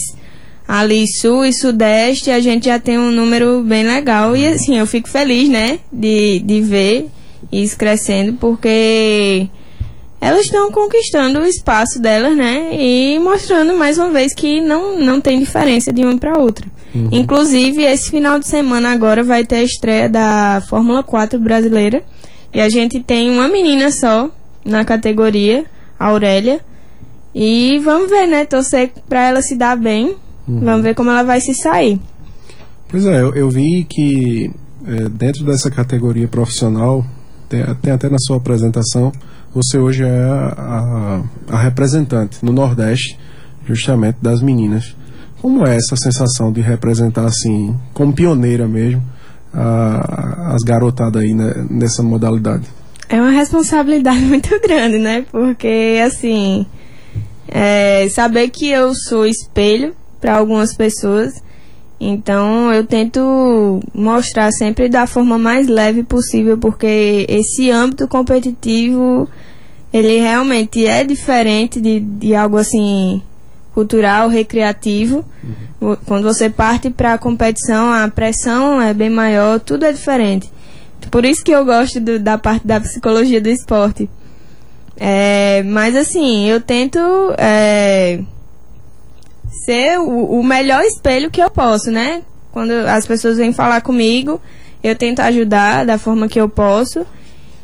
ali 0.67 1.05
sul 1.07 1.45
e 1.45 1.53
sudeste 1.53 2.29
a 2.29 2.39
gente 2.39 2.65
já 2.65 2.77
tem 2.77 2.97
um 2.97 3.11
número 3.11 3.63
bem 3.63 3.83
legal 3.83 4.35
e 4.35 4.45
assim 4.45 4.77
eu 4.77 4.85
fico 4.85 5.07
feliz 5.07 5.47
né 5.47 5.79
de, 5.93 6.39
de 6.39 6.59
ver 6.59 7.07
isso 7.49 7.77
crescendo 7.77 8.33
porque 8.33 9.47
elas 10.19 10.45
estão 10.45 10.71
conquistando 10.71 11.39
o 11.39 11.45
espaço 11.45 11.99
delas 12.01 12.35
né 12.35 12.69
e 12.73 13.19
mostrando 13.19 13.77
mais 13.77 13.97
uma 13.97 14.09
vez 14.09 14.33
que 14.33 14.61
não, 14.61 14.99
não 14.99 15.21
tem 15.21 15.39
diferença 15.39 15.91
de 15.91 16.03
uma 16.03 16.17
para 16.17 16.39
outra 16.39 16.65
inclusive 17.11 17.83
esse 17.83 18.09
final 18.09 18.39
de 18.39 18.47
semana 18.47 18.91
agora 18.91 19.23
vai 19.23 19.45
ter 19.45 19.57
a 19.57 19.63
estreia 19.63 20.09
da 20.09 20.63
Fórmula 20.67 21.03
4 21.03 21.39
brasileira 21.39 22.03
e 22.53 22.59
a 22.59 22.69
gente 22.69 22.99
tem 22.99 23.29
uma 23.29 23.47
menina 23.47 23.91
só 23.91 24.31
na 24.65 24.83
categoria 24.83 25.65
Aurélia 25.99 26.61
e 27.39 27.79
vamos 27.83 28.09
ver, 28.09 28.25
né? 28.27 28.45
Torcer 28.45 28.91
pra 29.07 29.27
ela 29.27 29.43
se 29.43 29.55
dar 29.55 29.77
bem. 29.77 30.15
Vamos 30.47 30.81
ver 30.81 30.95
como 30.95 31.11
ela 31.11 31.21
vai 31.21 31.39
se 31.39 31.53
sair. 31.53 31.99
Pois 32.89 33.05
é, 33.05 33.21
eu, 33.21 33.33
eu 33.35 33.49
vi 33.49 33.85
que 33.87 34.49
é, 34.85 35.09
dentro 35.09 35.45
dessa 35.45 35.69
categoria 35.69 36.27
profissional, 36.27 37.05
tem, 37.47 37.63
tem 37.81 37.93
até 37.93 38.09
na 38.09 38.17
sua 38.17 38.37
apresentação, 38.37 39.11
você 39.53 39.77
hoje 39.77 40.03
é 40.03 40.23
a, 40.23 41.21
a- 41.49 41.57
representante 41.57 42.37
no 42.43 42.51
Nordeste, 42.51 43.17
justamente 43.65 44.17
das 44.21 44.41
meninas. 44.41 44.95
Como 45.41 45.65
é 45.65 45.75
essa 45.75 45.95
sensação 45.95 46.51
de 46.51 46.61
representar 46.61 47.25
assim, 47.25 47.75
como 47.93 48.13
pioneira 48.13 48.67
mesmo, 48.67 49.03
a, 49.53 50.53
as 50.53 50.63
garotadas 50.63 51.21
aí 51.21 51.33
né, 51.33 51.65
nessa 51.69 52.01
modalidade? 52.03 52.63
É 53.09 53.19
uma 53.21 53.31
responsabilidade 53.31 54.19
muito 54.25 54.49
grande, 54.61 54.97
né? 54.97 55.25
Porque, 55.31 56.01
assim, 56.05 56.65
é, 57.47 58.07
saber 58.09 58.49
que 58.49 58.69
eu 58.69 58.93
sou 58.93 59.25
espelho 59.25 59.95
para 60.19 60.35
algumas 60.37 60.75
pessoas, 60.75 61.33
então 61.99 62.71
eu 62.71 62.85
tento 62.85 63.79
mostrar 63.93 64.51
sempre 64.51 64.87
da 64.87 65.07
forma 65.07 65.37
mais 65.37 65.67
leve 65.67 66.03
possível, 66.03 66.57
porque 66.57 67.25
esse 67.27 67.71
âmbito 67.71 68.07
competitivo, 68.07 69.27
ele 69.91 70.19
realmente 70.19 70.85
é 70.85 71.03
diferente 71.03 71.81
de, 71.81 71.99
de 71.99 72.35
algo 72.35 72.57
assim 72.57 73.21
cultural, 73.73 74.27
recreativo. 74.27 75.23
Uhum. 75.79 75.95
Quando 76.05 76.23
você 76.23 76.49
parte 76.49 76.89
para 76.89 77.13
a 77.13 77.17
competição, 77.17 77.91
a 77.91 78.07
pressão 78.07 78.81
é 78.81 78.93
bem 78.93 79.09
maior, 79.09 79.59
tudo 79.59 79.85
é 79.85 79.91
diferente. 79.91 80.51
Por 81.11 81.23
isso 81.23 81.43
que 81.43 81.51
eu 81.51 81.63
gosto 81.63 81.99
do, 81.99 82.19
da 82.19 82.37
parte 82.37 82.65
da 82.65 82.79
psicologia 82.79 83.39
do 83.39 83.49
esporte. 83.49 84.09
É, 84.99 85.63
mas 85.63 85.95
assim, 85.95 86.47
eu 86.47 86.59
tento 86.59 86.99
é, 87.37 88.19
ser 89.65 89.99
o, 89.99 90.39
o, 90.39 90.43
melhor 90.43 90.83
espelho 90.83 91.31
que 91.31 91.41
eu 91.41 91.49
posso, 91.49 91.91
né? 91.91 92.21
Quando 92.51 92.71
as 92.71 93.05
pessoas 93.05 93.37
vêm 93.37 93.53
falar 93.53 93.81
comigo, 93.81 94.41
eu 94.83 94.95
tento 94.95 95.19
ajudar 95.19 95.85
da 95.85 95.97
forma 95.97 96.27
que 96.27 96.39
eu 96.39 96.49
posso 96.49 97.05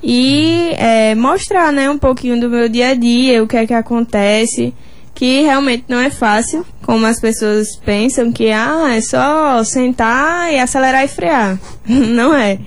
e 0.04 0.72
é, 0.78 1.16
mostrar, 1.16 1.72
né, 1.72 1.89
um 1.89 1.98
pouquinho 1.98 2.39
do 2.39 2.50
meu 2.50 2.68
dia 2.68 2.89
a 2.89 2.94
dia, 2.94 3.41
o 3.41 3.48
que 3.48 3.56
é 3.56 3.66
que 3.66 3.74
acontece 3.74 4.74
que 5.16 5.41
realmente 5.41 5.86
não 5.88 6.00
é 6.00 6.10
fácil, 6.10 6.66
como 6.82 7.06
as 7.06 7.20
pessoas 7.20 7.76
pensam 7.78 8.32
que 8.32 8.52
ah, 8.52 8.96
é 8.96 9.00
só 9.00 9.64
sentar 9.64 10.52
e 10.52 10.60
acelerar 10.60 11.06
e 11.06 11.08
frear. 11.08 11.60
não 11.88 12.36
é. 12.36 12.60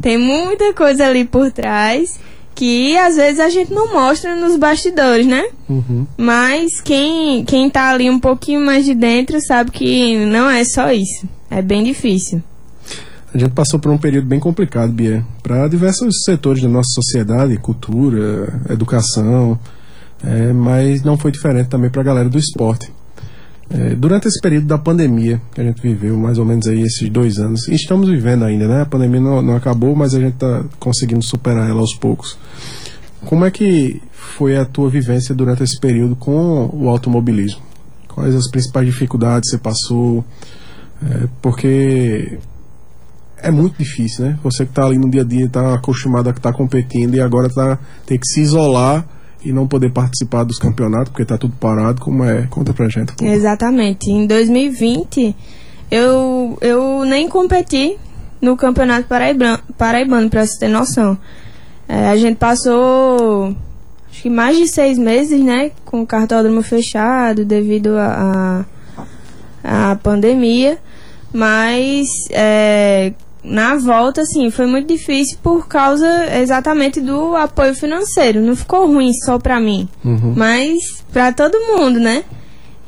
Tem 0.00 0.18
muita 0.18 0.74
coisa 0.74 1.06
ali 1.06 1.24
por 1.24 1.50
trás 1.52 2.18
que 2.54 2.96
às 2.96 3.16
vezes 3.16 3.40
a 3.40 3.48
gente 3.48 3.72
não 3.72 3.92
mostra 3.92 4.36
nos 4.36 4.56
bastidores, 4.56 5.26
né? 5.26 5.44
Uhum. 5.68 6.06
Mas 6.16 6.80
quem, 6.80 7.44
quem 7.44 7.68
tá 7.70 7.90
ali 7.90 8.08
um 8.10 8.18
pouquinho 8.18 8.60
mais 8.60 8.84
de 8.84 8.94
dentro 8.94 9.40
sabe 9.40 9.70
que 9.70 10.24
não 10.26 10.48
é 10.48 10.64
só 10.64 10.92
isso. 10.92 11.26
É 11.50 11.60
bem 11.60 11.82
difícil. 11.84 12.42
A 13.34 13.38
gente 13.38 13.52
passou 13.52 13.80
por 13.80 13.90
um 13.90 13.96
período 13.96 14.26
bem 14.26 14.38
complicado, 14.38 14.92
Bia, 14.92 15.24
para 15.42 15.66
diversos 15.66 16.22
setores 16.24 16.62
da 16.62 16.68
nossa 16.68 16.90
sociedade, 16.94 17.56
cultura, 17.56 18.60
educação, 18.68 19.58
é, 20.22 20.52
mas 20.52 21.02
não 21.02 21.16
foi 21.16 21.32
diferente 21.32 21.68
também 21.68 21.90
para 21.90 22.02
a 22.02 22.04
galera 22.04 22.28
do 22.28 22.38
esporte. 22.38 22.92
É, 23.74 23.94
durante 23.94 24.28
esse 24.28 24.38
período 24.40 24.66
da 24.66 24.76
pandemia 24.76 25.40
que 25.54 25.60
a 25.60 25.64
gente 25.64 25.80
viveu, 25.80 26.16
mais 26.18 26.36
ou 26.38 26.44
menos 26.44 26.66
aí 26.66 26.82
esses 26.82 27.08
dois 27.08 27.38
anos, 27.38 27.66
e 27.68 27.74
estamos 27.74 28.08
vivendo 28.08 28.44
ainda, 28.44 28.68
né? 28.68 28.82
A 28.82 28.86
pandemia 28.86 29.20
não, 29.20 29.40
não 29.40 29.56
acabou, 29.56 29.96
mas 29.96 30.14
a 30.14 30.20
gente 30.20 30.34
está 30.34 30.64
conseguindo 30.78 31.24
superar 31.24 31.70
ela 31.70 31.80
aos 31.80 31.94
poucos. 31.94 32.36
Como 33.24 33.46
é 33.46 33.50
que 33.50 34.02
foi 34.12 34.58
a 34.58 34.64
tua 34.64 34.90
vivência 34.90 35.34
durante 35.34 35.62
esse 35.62 35.78
período 35.80 36.14
com 36.14 36.68
o 36.72 36.88
automobilismo? 36.88 37.62
Quais 38.08 38.34
as 38.34 38.50
principais 38.50 38.86
dificuldades 38.86 39.48
você 39.50 39.56
passou? 39.56 40.22
É, 41.02 41.28
porque 41.40 42.38
é 43.38 43.50
muito 43.50 43.78
difícil, 43.78 44.26
né? 44.26 44.38
Você 44.42 44.66
que 44.66 44.70
está 44.70 44.84
ali 44.84 44.98
no 44.98 45.10
dia 45.10 45.22
a 45.22 45.24
dia, 45.24 45.46
está 45.46 45.74
acostumado 45.74 46.28
a 46.28 46.30
estar 46.30 46.52
tá 46.52 46.56
competindo 46.56 47.14
e 47.14 47.20
agora 47.20 47.48
tá, 47.48 47.78
tem 48.04 48.18
que 48.18 48.26
se 48.26 48.42
isolar 48.42 49.06
e 49.44 49.52
não 49.52 49.66
poder 49.66 49.90
participar 49.90 50.44
dos 50.44 50.58
campeonatos, 50.58 51.10
porque 51.10 51.22
está 51.22 51.36
tudo 51.36 51.54
parado, 51.58 52.00
como 52.00 52.24
é? 52.24 52.46
Conta 52.48 52.72
pra 52.72 52.88
gente. 52.88 53.12
Exatamente. 53.22 54.10
Em 54.10 54.26
2020, 54.26 55.34
eu, 55.90 56.56
eu 56.60 57.04
nem 57.04 57.28
competi 57.28 57.98
no 58.40 58.56
Campeonato 58.56 59.06
Paraibano, 59.06 59.58
Paraibano 59.76 60.30
para 60.30 60.46
você 60.46 60.58
ter 60.58 60.68
noção. 60.68 61.16
É, 61.88 62.08
a 62.08 62.16
gente 62.16 62.36
passou 62.36 63.54
acho 64.10 64.22
que 64.22 64.30
mais 64.30 64.56
de 64.56 64.68
seis 64.68 64.98
meses, 64.98 65.40
né, 65.42 65.70
com 65.84 66.02
o 66.02 66.06
cartódromo 66.06 66.62
fechado 66.62 67.44
devido 67.44 67.96
à 67.96 68.64
a, 68.96 69.04
a, 69.64 69.92
a, 69.92 69.96
pandemia, 69.96 70.78
mas 71.32 72.06
é, 72.30 73.12
na 73.44 73.76
volta, 73.76 74.22
assim, 74.22 74.50
foi 74.50 74.66
muito 74.66 74.88
difícil 74.88 75.38
por 75.42 75.66
causa 75.66 76.06
exatamente 76.40 77.00
do 77.00 77.34
apoio 77.34 77.74
financeiro. 77.74 78.40
Não 78.40 78.54
ficou 78.54 78.86
ruim 78.86 79.12
só 79.12 79.38
pra 79.38 79.58
mim, 79.60 79.88
uhum. 80.04 80.34
mas 80.36 80.78
pra 81.12 81.32
todo 81.32 81.58
mundo, 81.76 81.98
né? 81.98 82.24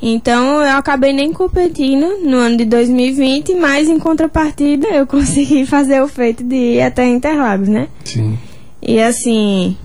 Então 0.00 0.61
eu 0.61 0.76
acabei 0.76 1.12
nem 1.12 1.32
competindo 1.32 2.18
no 2.22 2.36
ano 2.36 2.59
de 2.59 2.66
2020, 2.66 3.55
mas 3.55 3.88
em 3.88 3.98
contrapartida 3.98 4.86
eu 4.88 5.07
consegui 5.09 5.64
fazer 5.66 6.02
o 6.02 6.09
feito 6.09 6.44
de 6.44 6.74
ir 6.74 6.82
até 6.82 7.07
Interlagos, 7.07 7.68
né? 7.68 7.88
Sim. 8.05 8.38
E 8.82 9.00
assim, 9.00 9.76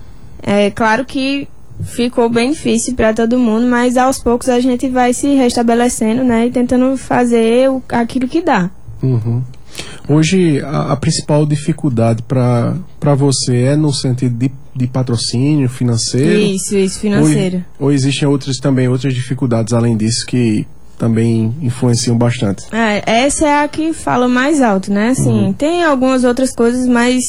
é 0.42 0.70
claro 0.70 1.04
que 1.04 1.48
ficou 1.82 2.28
bem 2.28 2.50
difícil 2.52 2.94
para 2.94 3.14
todo 3.14 3.38
mundo, 3.38 3.66
mas 3.66 3.96
aos 3.96 4.18
poucos 4.18 4.48
a 4.48 4.60
gente 4.60 4.88
vai 4.88 5.14
se 5.14 5.34
restabelecendo, 5.34 6.22
né? 6.22 6.46
E 6.46 6.50
tentando 6.50 6.96
fazer 6.96 7.70
o, 7.70 7.82
aquilo 7.88 8.28
que 8.28 8.42
dá. 8.42 8.70
Uhum. 9.02 9.42
Hoje, 10.08 10.60
a, 10.60 10.92
a 10.92 10.96
principal 10.96 11.46
dificuldade 11.46 12.22
para 12.22 13.14
você 13.16 13.62
é 13.62 13.76
no 13.76 13.92
sentido 13.92 14.36
de, 14.36 14.50
de 14.74 14.86
patrocínio 14.86 15.68
financeiro? 15.68 16.40
Isso, 16.40 16.76
isso, 16.76 17.00
financeiro. 17.00 17.64
Ou, 17.78 17.86
ou 17.86 17.92
existem 17.92 18.26
outras 18.26 18.56
também, 18.56 18.88
outras 18.88 19.14
dificuldades 19.14 19.72
além 19.72 19.96
disso 19.96 20.26
que 20.26 20.66
também 20.98 21.54
influenciam 21.62 22.16
bastante? 22.16 22.64
É, 22.72 23.02
essa 23.06 23.46
é 23.46 23.64
a 23.64 23.68
que 23.68 23.92
fala 23.92 24.28
mais 24.28 24.60
alto, 24.60 24.92
né? 24.92 25.10
Assim, 25.10 25.46
uhum. 25.46 25.52
tem 25.52 25.82
algumas 25.82 26.24
outras 26.24 26.54
coisas, 26.54 26.86
mas 26.86 27.22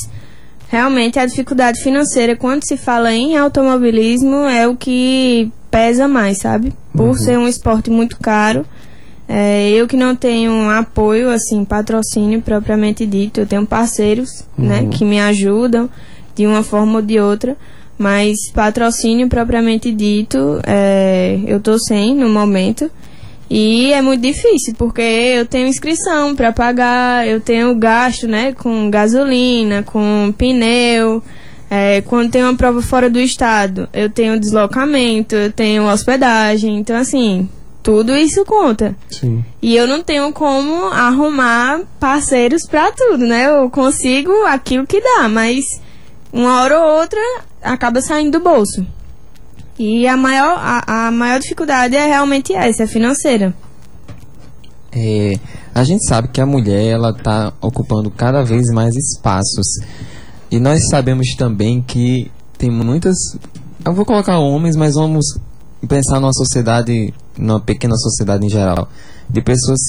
realmente 0.68 1.20
a 1.20 1.26
dificuldade 1.26 1.82
financeira, 1.82 2.36
quando 2.36 2.68
se 2.68 2.76
fala 2.78 3.14
em 3.14 3.38
automobilismo, 3.38 4.44
é 4.46 4.68
o 4.68 4.76
que 4.76 5.52
pesa 5.70 6.08
mais, 6.08 6.40
sabe? 6.40 6.74
Por 6.92 7.10
uhum. 7.10 7.14
ser 7.14 7.38
um 7.38 7.48
esporte 7.48 7.90
muito 7.90 8.18
caro 8.18 8.66
é, 9.34 9.70
eu 9.70 9.88
que 9.88 9.96
não 9.96 10.14
tenho 10.14 10.70
apoio, 10.70 11.30
assim, 11.30 11.64
patrocínio 11.64 12.42
propriamente 12.42 13.06
dito, 13.06 13.40
eu 13.40 13.48
tenho 13.48 13.66
parceiros, 13.66 14.46
né, 14.58 14.80
uhum. 14.80 14.88
né, 14.88 14.90
que 14.92 15.06
me 15.06 15.22
ajudam 15.22 15.90
de 16.36 16.46
uma 16.46 16.62
forma 16.64 16.96
ou 16.96 17.02
de 17.02 17.18
outra, 17.18 17.56
mas 17.98 18.36
patrocínio 18.54 19.30
propriamente 19.30 19.90
dito, 19.94 20.60
é, 20.68 21.40
eu 21.48 21.62
tô 21.62 21.80
sem 21.80 22.14
no 22.14 22.28
momento. 22.28 22.92
E 23.50 23.94
é 23.94 24.02
muito 24.02 24.22
difícil, 24.22 24.76
porque 24.78 25.02
eu 25.02 25.46
tenho 25.46 25.68
inscrição 25.68 26.36
para 26.36 26.52
pagar, 26.52 27.26
eu 27.26 27.40
tenho 27.40 27.74
gasto, 27.76 28.28
né, 28.28 28.52
com 28.52 28.90
gasolina, 28.90 29.82
com 29.82 30.34
pneu, 30.38 31.24
é, 31.70 32.02
quando 32.02 32.32
tem 32.32 32.44
uma 32.44 32.58
prova 32.58 32.82
fora 32.82 33.10
do 33.10 33.18
estado, 33.18 33.88
eu 33.94 34.10
tenho 34.10 34.38
deslocamento, 34.38 35.36
eu 35.36 35.50
tenho 35.54 35.86
hospedagem, 35.86 36.78
então 36.78 36.98
assim, 36.98 37.48
tudo 37.84 38.16
isso 38.16 38.46
conta. 38.46 38.96
Sim. 39.10 39.44
E 39.62 39.76
eu 39.76 39.88
não 39.88 40.04
tenho 40.04 40.32
como 40.34 40.86
arrumar 40.88 41.82
parceiros 42.00 42.64
para 42.70 42.92
tudo, 42.92 43.26
né? 43.26 43.48
Eu 43.48 43.70
consigo 43.70 44.32
aquilo 44.46 44.86
que 44.86 45.02
dá, 45.02 45.28
mas 45.28 45.66
uma 46.32 46.62
hora 46.62 46.80
ou 46.80 47.00
outra 47.00 47.20
acaba 47.62 48.02
saindo 48.02 48.38
do 48.38 48.44
bolso. 48.44 48.86
E 49.78 50.08
a 50.08 50.16
maior, 50.16 50.58
a, 50.60 51.08
a 51.08 51.12
maior 51.12 51.40
dificuldade 51.40 51.96
é 51.96 52.06
realmente 52.06 52.54
essa, 52.54 52.84
é 52.84 52.88
financeira. 52.88 53.54
É, 54.92 55.40
a 55.74 55.84
gente 55.84 56.06
sabe 56.06 56.28
que 56.28 56.42
a 56.42 56.46
mulher 56.46 56.86
ela 56.86 57.12
está 57.12 57.54
ocupando 57.62 58.12
cada 58.12 58.44
vez 58.44 58.68
mais 58.74 58.96
espaços. 58.96 59.66
E 60.52 60.60
nós 60.60 60.88
sabemos 60.90 61.34
também 61.38 61.82
que 61.82 62.30
tem 62.58 62.70
muitas. 62.70 63.16
Eu 63.84 63.94
vou 63.94 64.06
colocar 64.06 64.38
homens, 64.38 64.76
mas 64.76 64.96
vamos 64.96 65.26
pensar 65.88 66.20
numa 66.20 66.34
sociedade, 66.34 67.14
numa 67.38 67.60
pequena 67.60 67.96
sociedade 67.96 68.46
em 68.46 68.50
geral, 68.50 68.90
de 69.30 69.42
pessoas 69.42 69.80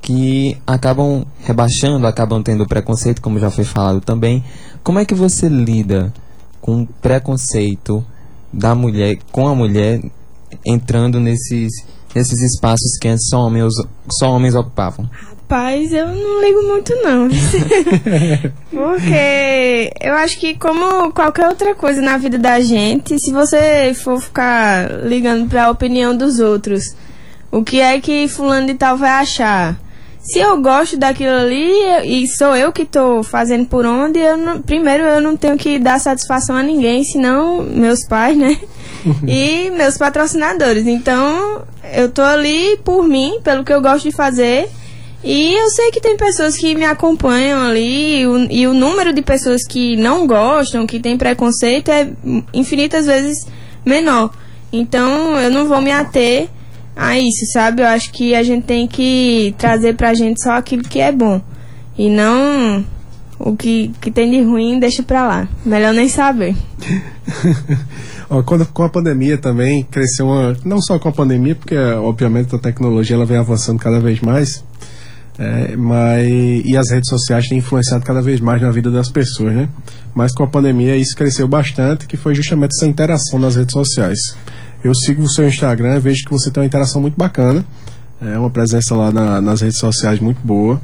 que, 0.00 0.56
acabam 0.66 1.26
rebaixando, 1.40 2.06
acabam 2.06 2.42
tendo 2.42 2.66
preconceito, 2.66 3.20
como 3.20 3.38
já 3.38 3.50
foi 3.50 3.64
falado 3.64 4.00
também. 4.00 4.44
Como 4.82 4.98
é 4.98 5.04
que 5.04 5.14
você 5.14 5.48
lida 5.48 6.12
com 6.60 6.82
o 6.82 6.86
preconceito 6.86 8.04
da 8.52 8.74
mulher, 8.74 9.18
com 9.32 9.48
a 9.48 9.54
mulher 9.54 10.00
entrando 10.64 11.18
nesses, 11.18 11.72
nesses 12.14 12.40
espaços 12.40 12.96
que 13.00 13.08
antes 13.08 13.28
só 13.28 13.40
homens, 13.40 13.74
só 14.12 14.30
homens 14.30 14.54
ocupavam? 14.54 15.08
Rapaz, 15.46 15.92
eu 15.92 16.08
não 16.08 16.40
ligo 16.40 16.62
muito 16.62 16.94
não. 17.02 17.28
Porque 18.72 19.92
eu 20.00 20.14
acho 20.14 20.40
que 20.40 20.54
como 20.54 21.12
qualquer 21.12 21.48
outra 21.48 21.74
coisa 21.74 22.00
na 22.00 22.16
vida 22.16 22.38
da 22.38 22.60
gente, 22.60 23.18
se 23.18 23.30
você 23.30 23.92
for 23.94 24.18
ficar 24.20 25.04
ligando 25.04 25.46
para 25.46 25.66
a 25.66 25.70
opinião 25.70 26.16
dos 26.16 26.40
outros, 26.40 26.96
o 27.52 27.62
que 27.62 27.78
é 27.78 28.00
que 28.00 28.26
fulano 28.26 28.68
de 28.68 28.74
tal 28.74 28.96
vai 28.96 29.10
achar? 29.10 29.78
Se 30.18 30.38
eu 30.38 30.60
gosto 30.62 30.96
daquilo 30.96 31.36
ali 31.36 31.70
e 32.04 32.26
sou 32.26 32.56
eu 32.56 32.72
que 32.72 32.82
estou 32.82 33.22
fazendo 33.22 33.66
por 33.66 33.84
onde, 33.84 34.18
eu 34.18 34.38
não, 34.38 34.62
primeiro 34.62 35.02
eu 35.04 35.20
não 35.20 35.36
tenho 35.36 35.58
que 35.58 35.78
dar 35.78 36.00
satisfação 36.00 36.56
a 36.56 36.62
ninguém, 36.62 37.04
senão 37.04 37.62
meus 37.62 38.02
pais, 38.06 38.34
né? 38.34 38.58
e 39.28 39.70
meus 39.72 39.98
patrocinadores. 39.98 40.86
Então, 40.86 41.64
eu 41.92 42.10
tô 42.10 42.22
ali 42.22 42.78
por 42.82 43.06
mim, 43.06 43.40
pelo 43.44 43.62
que 43.62 43.72
eu 43.74 43.82
gosto 43.82 44.08
de 44.08 44.16
fazer 44.16 44.70
E 45.24 45.54
eu 45.54 45.70
sei 45.70 45.90
que 45.90 46.02
tem 46.02 46.18
pessoas 46.18 46.54
que 46.54 46.74
me 46.74 46.84
acompanham 46.84 47.58
ali 47.62 48.20
e 48.20 48.26
o, 48.26 48.52
e 48.52 48.66
o 48.66 48.74
número 48.74 49.10
de 49.12 49.22
pessoas 49.22 49.62
que 49.66 49.96
não 49.96 50.26
gostam, 50.26 50.86
que 50.86 51.00
tem 51.00 51.16
preconceito 51.16 51.90
é 51.90 52.10
infinitas 52.52 53.06
vezes 53.06 53.46
menor. 53.86 54.30
Então 54.70 55.40
eu 55.40 55.50
não 55.50 55.66
vou 55.66 55.80
me 55.80 55.90
ater 55.90 56.48
a 56.94 57.18
isso, 57.18 57.46
sabe? 57.52 57.80
Eu 57.80 57.86
acho 57.86 58.12
que 58.12 58.34
a 58.34 58.42
gente 58.42 58.64
tem 58.64 58.86
que 58.86 59.54
trazer 59.56 59.96
pra 59.96 60.12
gente 60.12 60.42
só 60.42 60.52
aquilo 60.52 60.82
que 60.82 61.00
é 61.00 61.10
bom. 61.10 61.40
E 61.96 62.10
não 62.10 62.84
o 63.38 63.56
que, 63.56 63.92
que 64.00 64.10
tem 64.10 64.30
de 64.30 64.42
ruim, 64.42 64.78
deixa 64.78 65.02
pra 65.02 65.26
lá. 65.26 65.48
Melhor 65.64 65.94
nem 65.94 66.08
saber. 66.08 66.54
Quando, 68.46 68.66
com 68.66 68.82
a 68.82 68.88
pandemia 68.88 69.38
também 69.38 69.84
cresceu 69.84 70.26
uma. 70.26 70.56
Não 70.64 70.80
só 70.80 70.98
com 70.98 71.08
a 71.08 71.12
pandemia, 71.12 71.54
porque 71.54 71.76
obviamente 71.76 72.54
a 72.54 72.58
tecnologia 72.58 73.16
ela 73.16 73.26
vem 73.26 73.36
avançando 73.36 73.78
cada 73.78 74.00
vez 74.00 74.20
mais. 74.20 74.64
É, 75.38 75.76
mas, 75.76 76.28
e 76.64 76.76
as 76.76 76.90
redes 76.90 77.08
sociais 77.08 77.48
têm 77.48 77.58
influenciado 77.58 78.04
cada 78.04 78.22
vez 78.22 78.40
mais 78.40 78.62
na 78.62 78.70
vida 78.70 78.90
das 78.90 79.10
pessoas, 79.10 79.52
né? 79.52 79.68
Mas 80.14 80.32
com 80.32 80.44
a 80.44 80.46
pandemia 80.46 80.96
isso 80.96 81.16
cresceu 81.16 81.48
bastante, 81.48 82.06
que 82.06 82.16
foi 82.16 82.34
justamente 82.34 82.70
essa 82.76 82.86
interação 82.86 83.38
nas 83.38 83.56
redes 83.56 83.72
sociais. 83.72 84.18
Eu 84.82 84.94
sigo 84.94 85.22
o 85.22 85.28
seu 85.28 85.48
Instagram, 85.48 85.98
vejo 85.98 86.24
que 86.24 86.30
você 86.30 86.50
tem 86.50 86.62
uma 86.62 86.66
interação 86.66 87.00
muito 87.00 87.16
bacana, 87.16 87.64
é 88.22 88.38
uma 88.38 88.50
presença 88.50 88.94
lá 88.94 89.10
na, 89.10 89.40
nas 89.40 89.60
redes 89.60 89.78
sociais 89.78 90.20
muito 90.20 90.40
boa. 90.44 90.80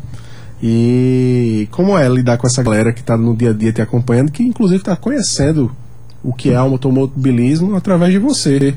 E 0.63 1.69
como 1.71 1.97
é 1.97 2.07
lidar 2.09 2.37
com 2.37 2.47
essa 2.47 2.63
galera 2.63 2.93
que 2.93 3.01
está 3.01 3.17
no 3.17 3.37
dia 3.37 3.51
a 3.51 3.53
dia 3.53 3.73
te 3.73 3.81
acompanhando, 3.81 4.33
que 4.33 4.43
inclusive 4.43 4.81
está 4.81 4.97
conhecendo 4.97 5.75
o 6.23 6.35
que 6.35 6.51
é 6.51 6.61
o 6.61 6.73
automobilismo 6.73 7.77
através 7.77 8.13
de 8.13 8.19
você. 8.19 8.75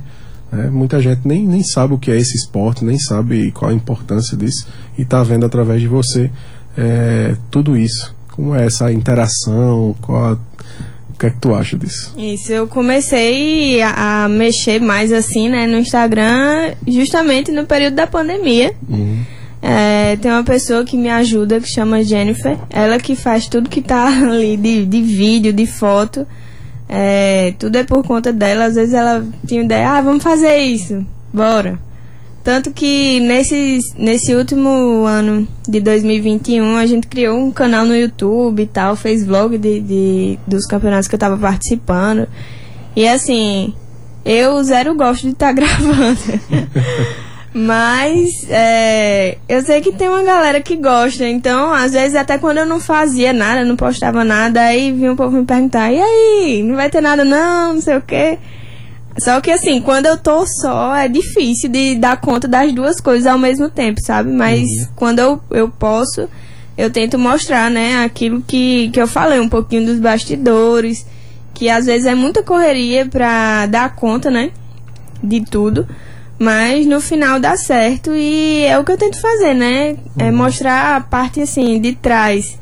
Né? 0.54 0.70
Muita 0.70 1.02
gente 1.02 1.22
nem, 1.26 1.46
nem 1.46 1.64
sabe 1.64 1.96
o 1.96 1.98
que 1.98 2.12
é 2.12 2.16
esse 2.16 2.36
esporte, 2.36 2.86
nem 2.86 2.98
sabe 3.00 3.52
qual 3.52 3.72
a 3.72 3.74
importância 3.74 4.38
disso, 4.38 4.68
e 4.98 5.02
está 5.02 5.24
vendo 5.24 5.46
através 5.46 5.82
de 5.82 5.88
você 5.88 6.30
é, 6.78 7.36
tudo 7.50 7.76
isso. 7.76 8.16
Como 8.32 8.56
é 8.56 8.66
essa 8.66 8.92
interação? 8.92 9.96
Qual 10.02 10.24
a, 10.24 10.34
o 10.34 11.18
que 11.20 11.26
é 11.26 11.30
que 11.32 11.40
tu 11.40 11.54
acha 11.56 11.78
disso? 11.78 12.14
Isso, 12.18 12.52
eu 12.52 12.68
comecei 12.68 13.82
a, 13.82 14.26
a 14.26 14.30
mexer 14.30 14.80
mais 14.80 15.12
assim, 15.12 15.50
né, 15.50 15.66
no 15.66 15.78
Instagram, 15.78 16.74
justamente 16.88 17.52
no 17.52 17.66
período 17.66 17.96
da 17.96 18.06
pandemia. 18.06 18.74
Uhum. 18.88 19.24
É, 19.62 20.18
tem 20.18 20.30
uma 20.30 20.44
pessoa 20.44 20.84
que 20.84 20.98
me 20.98 21.10
ajuda 21.10 21.60
que 21.60 21.68
chama 21.68 22.04
Jennifer. 22.04 22.58
Ela 22.70 23.00
que 23.00 23.16
faz 23.16 23.48
tudo 23.48 23.70
que 23.70 23.82
tá 23.82 24.08
ali 24.30 24.58
de, 24.58 24.86
de 24.86 25.02
vídeo, 25.02 25.54
de 25.54 25.66
foto. 25.66 26.28
É, 26.88 27.54
tudo 27.58 27.78
é 27.78 27.84
por 27.84 28.06
conta 28.06 28.32
dela. 28.32 28.66
Às 28.66 28.76
vezes 28.76 28.94
ela 28.94 29.26
tinha 29.46 29.64
ideia, 29.64 29.92
ah, 29.92 30.02
vamos 30.02 30.24
fazer 30.24 30.58
isso, 30.58 31.06
bora. 31.34 31.80
Tanto 32.44 32.72
que 32.72 33.22
nesse, 33.22 33.80
nesse 33.98 34.36
último 34.36 35.06
ano 35.06 35.48
de 35.66 35.80
2021 35.80 36.76
a 36.76 36.86
gente 36.86 37.08
criou 37.08 37.38
um 37.38 37.52
canal 37.52 37.86
no 37.86 37.96
YouTube 37.96 38.62
e 38.64 38.68
tal, 38.68 38.98
fez 38.98 39.26
vlog 39.26 39.58
de, 39.58 39.80
de 39.80 40.40
dos 40.46 40.66
campeonatos 40.66 41.08
que 41.08 41.16
eu 41.16 41.20
tava 41.20 41.38
participando. 41.38 42.28
E 42.98 43.08
assim, 43.08 43.74
eu 44.26 44.62
zero 44.62 44.94
gosto 44.94 45.22
de 45.24 45.30
estar 45.30 45.48
tá 45.48 45.54
gravando. 45.54 46.20
Mas 47.54 48.48
é, 48.50 49.38
eu 49.48 49.62
sei 49.62 49.80
que 49.80 49.92
tem 49.92 50.10
uma 50.10 50.24
galera 50.24 50.60
que 50.60 50.76
gosta, 50.76 51.28
então 51.28 51.72
às 51.72 51.92
vezes 51.92 52.16
até 52.16 52.40
quando 52.40 52.58
eu 52.58 52.66
não 52.66 52.80
fazia 52.80 53.32
nada, 53.32 53.64
não 53.64 53.76
postava 53.76 54.24
nada, 54.24 54.60
aí 54.60 54.92
vinha 54.92 55.14
o 55.14 55.16
povo 55.16 55.38
me 55.38 55.46
perguntar, 55.46 55.92
e 55.92 56.02
aí, 56.02 56.64
não 56.64 56.76
vai 56.76 56.90
ter 56.90 57.00
nada 57.00 57.24
não, 57.24 57.76
não 57.76 57.82
sei 57.82 57.98
o 57.98 58.02
quê. 58.02 58.40
Só 59.20 59.40
que 59.40 59.52
assim, 59.52 59.80
quando 59.82 60.08
eu 60.08 60.18
tô 60.18 60.44
só, 60.48 60.96
é 60.96 61.08
difícil 61.08 61.70
de 61.70 61.94
dar 61.96 62.20
conta 62.20 62.48
das 62.48 62.74
duas 62.74 63.00
coisas 63.00 63.28
ao 63.28 63.38
mesmo 63.38 63.70
tempo, 63.70 64.02
sabe? 64.02 64.32
Mas 64.32 64.64
uhum. 64.64 64.88
quando 64.96 65.20
eu, 65.20 65.42
eu 65.52 65.70
posso, 65.70 66.28
eu 66.76 66.90
tento 66.90 67.20
mostrar, 67.20 67.70
né, 67.70 68.04
aquilo 68.04 68.42
que, 68.42 68.90
que 68.90 69.00
eu 69.00 69.08
falei, 69.08 69.40
um 69.40 69.50
pouquinho 69.50 69.86
dos 69.86 70.00
bastidores, 70.00 71.06
que 71.54 71.70
às 71.70 71.86
vezes 71.86 72.08
é 72.08 72.16
muita 72.16 72.42
correria 72.42 73.06
pra 73.06 73.68
dar 73.68 73.96
conta, 73.96 74.32
né, 74.32 74.50
de 75.24 75.42
tudo. 75.42 75.88
Mas 76.40 76.86
no 76.86 77.00
final 77.00 77.40
dá 77.40 77.56
certo 77.56 78.12
e 78.14 78.64
é 78.66 78.78
o 78.78 78.84
que 78.84 78.92
eu 78.92 78.98
tento 78.98 79.22
fazer, 79.22 79.54
né? 79.54 79.96
É 80.18 80.26
uhum. 80.26 80.38
mostrar 80.38 80.98
a 80.98 81.02
parte 81.02 81.42
assim 81.42 81.80
de 81.80 81.94
trás 81.94 82.58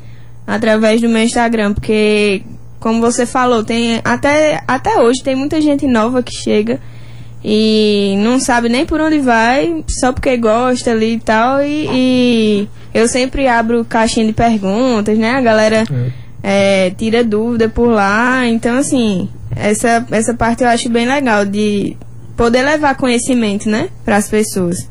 através 0.45 1.01
do 1.01 1.09
meu 1.09 1.23
Instagram, 1.23 1.73
porque 1.73 2.43
como 2.79 2.99
você 2.99 3.25
falou, 3.25 3.63
tem 3.63 4.01
até 4.03 4.61
até 4.67 4.99
hoje 4.99 5.23
tem 5.23 5.35
muita 5.35 5.61
gente 5.61 5.87
nova 5.87 6.21
que 6.21 6.33
chega 6.33 6.79
e 7.43 8.15
não 8.19 8.39
sabe 8.39 8.69
nem 8.69 8.85
por 8.85 8.99
onde 8.99 9.19
vai, 9.19 9.83
só 9.99 10.11
porque 10.11 10.35
gosta 10.37 10.91
ali 10.91 11.13
e 11.13 11.19
tal 11.19 11.63
e, 11.63 11.87
e 11.91 12.67
eu 12.93 13.07
sempre 13.07 13.47
abro 13.47 13.85
caixinha 13.85 14.25
de 14.25 14.33
perguntas, 14.33 15.17
né? 15.17 15.31
A 15.31 15.41
galera 15.41 15.83
é. 16.43 16.87
É, 16.87 16.89
tira 16.91 17.23
dúvida 17.23 17.69
por 17.69 17.89
lá, 17.89 18.45
então 18.47 18.77
assim, 18.77 19.29
essa 19.55 20.05
essa 20.11 20.33
parte 20.33 20.63
eu 20.63 20.69
acho 20.69 20.89
bem 20.89 21.07
legal 21.07 21.45
de 21.45 21.95
poder 22.41 22.63
levar 22.63 22.95
conhecimento, 22.95 23.69
né, 23.69 23.89
para 24.03 24.17
as 24.17 24.27
pessoas. 24.27 24.89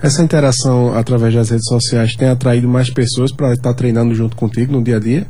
Essa 0.00 0.22
interação 0.22 0.96
através 0.96 1.34
das 1.34 1.50
redes 1.50 1.66
sociais 1.66 2.14
tem 2.14 2.28
atraído 2.28 2.68
mais 2.68 2.88
pessoas 2.90 3.32
para 3.32 3.52
estar 3.52 3.74
treinando 3.74 4.14
junto 4.14 4.36
contigo 4.36 4.72
no 4.72 4.80
dia 4.80 4.98
a 4.98 5.00
dia? 5.00 5.26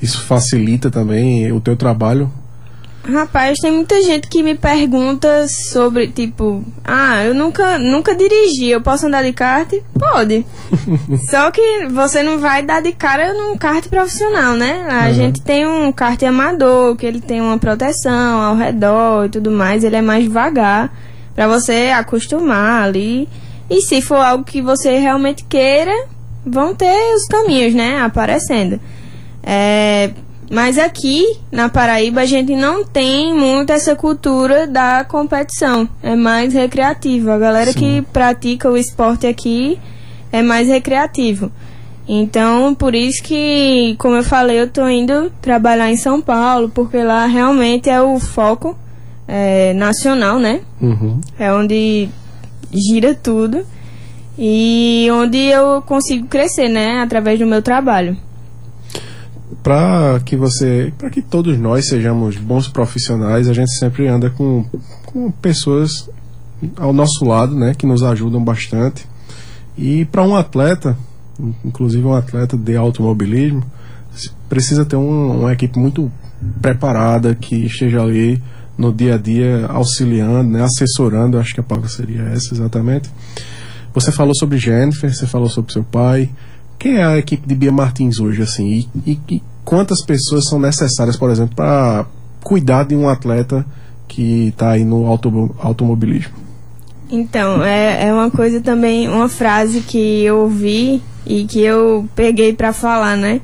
Isso 0.00 0.20
facilita 0.20 0.88
também 0.88 1.50
o 1.50 1.60
teu 1.60 1.76
trabalho 1.76 2.32
Rapaz, 3.10 3.58
tem 3.58 3.72
muita 3.72 4.02
gente 4.02 4.28
que 4.28 4.42
me 4.42 4.54
pergunta 4.54 5.48
sobre, 5.48 6.08
tipo, 6.08 6.62
ah, 6.84 7.24
eu 7.24 7.34
nunca, 7.34 7.78
nunca 7.78 8.14
dirigi, 8.14 8.68
eu 8.68 8.82
posso 8.82 9.06
andar 9.06 9.24
de 9.24 9.32
kart? 9.32 9.72
Pode. 9.98 10.44
Só 11.30 11.50
que 11.50 11.86
você 11.86 12.22
não 12.22 12.38
vai 12.38 12.62
dar 12.62 12.82
de 12.82 12.92
cara 12.92 13.32
num 13.32 13.56
kart 13.56 13.88
profissional, 13.88 14.56
né? 14.56 14.86
A 14.90 15.08
uhum. 15.08 15.14
gente 15.14 15.40
tem 15.40 15.66
um 15.66 15.90
kart 15.90 16.22
amador, 16.22 16.96
que 16.96 17.06
ele 17.06 17.20
tem 17.20 17.40
uma 17.40 17.56
proteção 17.56 18.42
ao 18.42 18.54
redor 18.54 19.24
e 19.24 19.30
tudo 19.30 19.50
mais, 19.50 19.84
ele 19.84 19.96
é 19.96 20.02
mais 20.02 20.24
devagar, 20.24 20.92
para 21.34 21.48
você 21.48 21.90
acostumar 21.94 22.82
ali. 22.82 23.26
E 23.70 23.80
se 23.80 24.02
for 24.02 24.16
algo 24.18 24.44
que 24.44 24.60
você 24.60 24.98
realmente 24.98 25.44
queira, 25.44 25.94
vão 26.44 26.74
ter 26.74 27.14
os 27.14 27.26
caminhos, 27.26 27.74
né, 27.74 28.02
aparecendo. 28.02 28.78
É, 29.42 30.10
mas 30.50 30.78
aqui 30.78 31.38
na 31.52 31.68
Paraíba 31.68 32.22
a 32.22 32.26
gente 32.26 32.56
não 32.56 32.84
tem 32.84 33.34
muito 33.34 33.70
essa 33.70 33.94
cultura 33.94 34.66
da 34.66 35.04
competição. 35.04 35.88
É 36.02 36.16
mais 36.16 36.54
recreativo. 36.54 37.30
A 37.30 37.38
galera 37.38 37.72
Sim. 37.72 37.78
que 37.78 38.02
pratica 38.12 38.70
o 38.70 38.76
esporte 38.76 39.26
aqui 39.26 39.78
é 40.32 40.42
mais 40.42 40.68
recreativo. 40.68 41.52
Então, 42.08 42.74
por 42.74 42.94
isso 42.94 43.22
que, 43.22 43.94
como 43.98 44.16
eu 44.16 44.24
falei, 44.24 44.58
eu 44.58 44.70
tô 44.70 44.88
indo 44.88 45.30
trabalhar 45.42 45.90
em 45.90 45.96
São 45.96 46.22
Paulo, 46.22 46.70
porque 46.70 47.02
lá 47.02 47.26
realmente 47.26 47.90
é 47.90 48.00
o 48.00 48.18
foco 48.18 48.74
é, 49.26 49.74
nacional, 49.74 50.38
né? 50.38 50.62
Uhum. 50.80 51.20
É 51.38 51.52
onde 51.52 52.08
gira 52.72 53.14
tudo 53.14 53.62
e 54.38 55.06
onde 55.12 55.36
eu 55.36 55.82
consigo 55.82 56.26
crescer, 56.26 56.68
né? 56.68 57.00
Através 57.02 57.38
do 57.38 57.46
meu 57.46 57.60
trabalho 57.60 58.16
para 59.62 60.20
que 60.24 60.36
você, 60.36 60.92
para 60.96 61.10
que 61.10 61.22
todos 61.22 61.58
nós 61.58 61.88
sejamos 61.88 62.36
bons 62.36 62.68
profissionais, 62.68 63.48
a 63.48 63.52
gente 63.52 63.72
sempre 63.78 64.06
anda 64.06 64.30
com, 64.30 64.64
com 65.06 65.30
pessoas 65.30 66.08
ao 66.76 66.92
nosso 66.92 67.24
lado, 67.24 67.54
né, 67.54 67.74
que 67.74 67.86
nos 67.86 68.02
ajudam 68.02 68.42
bastante. 68.42 69.06
E 69.76 70.04
para 70.06 70.22
um 70.22 70.36
atleta, 70.36 70.96
inclusive 71.64 72.04
um 72.04 72.14
atleta 72.14 72.56
de 72.56 72.76
automobilismo, 72.76 73.64
precisa 74.48 74.84
ter 74.84 74.96
um, 74.96 75.40
uma 75.40 75.52
equipe 75.52 75.78
muito 75.78 76.10
preparada 76.60 77.34
que 77.34 77.54
esteja 77.66 78.02
ali 78.02 78.42
no 78.76 78.92
dia 78.92 79.14
a 79.14 79.18
dia 79.18 79.66
auxiliando, 79.66 80.50
né, 80.50 80.62
assessorando, 80.62 81.38
acho 81.38 81.54
que 81.54 81.60
a 81.60 81.64
palavra 81.64 81.88
seria 81.88 82.22
essa 82.22 82.54
exatamente. 82.54 83.10
Você 83.94 84.12
falou 84.12 84.34
sobre 84.34 84.58
Jennifer, 84.58 85.12
você 85.12 85.26
falou 85.26 85.48
sobre 85.48 85.72
seu 85.72 85.82
pai, 85.82 86.30
quem 86.78 86.96
é 86.96 87.04
a 87.04 87.18
equipe 87.18 87.46
de 87.46 87.54
Bia 87.54 87.72
Martins 87.72 88.20
hoje, 88.20 88.42
assim? 88.42 88.88
E, 89.04 89.18
e, 89.28 89.42
quantas 89.64 90.04
pessoas 90.04 90.48
são 90.48 90.58
necessárias, 90.58 91.16
por 91.16 91.30
exemplo, 91.30 91.56
para 91.56 92.06
cuidar 92.42 92.84
de 92.84 92.94
um 92.94 93.08
atleta 93.08 93.66
que 94.06 94.48
está 94.48 94.70
aí 94.70 94.84
no 94.84 95.06
auto, 95.06 95.54
automobilismo? 95.58 96.34
Então, 97.10 97.64
é, 97.64 98.06
é 98.06 98.12
uma 98.12 98.30
coisa 98.30 98.60
também, 98.60 99.08
uma 99.08 99.28
frase 99.28 99.80
que 99.80 100.22
eu 100.24 100.40
ouvi 100.40 101.02
e 101.26 101.44
que 101.44 101.60
eu 101.60 102.08
peguei 102.14 102.52
para 102.52 102.72
falar, 102.72 103.16
né? 103.16 103.40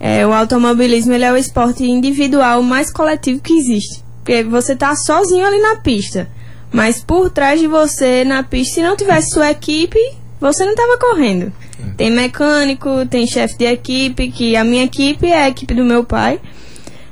É, 0.00 0.26
o 0.26 0.32
automobilismo 0.32 1.12
ele 1.12 1.24
é 1.24 1.32
o 1.32 1.36
esporte 1.36 1.84
individual 1.84 2.62
mais 2.62 2.90
coletivo 2.92 3.40
que 3.40 3.52
existe. 3.52 4.02
Porque 4.18 4.42
você 4.44 4.74
tá 4.74 4.94
sozinho 4.96 5.46
ali 5.46 5.60
na 5.60 5.76
pista. 5.76 6.28
Mas 6.72 7.02
por 7.02 7.30
trás 7.30 7.60
de 7.60 7.66
você 7.66 8.24
na 8.24 8.42
pista, 8.42 8.74
se 8.74 8.82
não 8.82 8.96
tivesse 8.96 9.30
sua 9.30 9.50
equipe, 9.50 9.98
você 10.42 10.64
não 10.64 10.72
estava 10.72 10.98
correndo. 10.98 11.52
Tem 11.96 12.10
mecânico, 12.10 13.06
tem 13.06 13.26
chefe 13.28 13.56
de 13.56 13.64
equipe, 13.64 14.28
que 14.28 14.56
a 14.56 14.64
minha 14.64 14.84
equipe 14.84 15.28
é 15.28 15.44
a 15.44 15.48
equipe 15.48 15.72
do 15.72 15.84
meu 15.84 16.02
pai. 16.02 16.40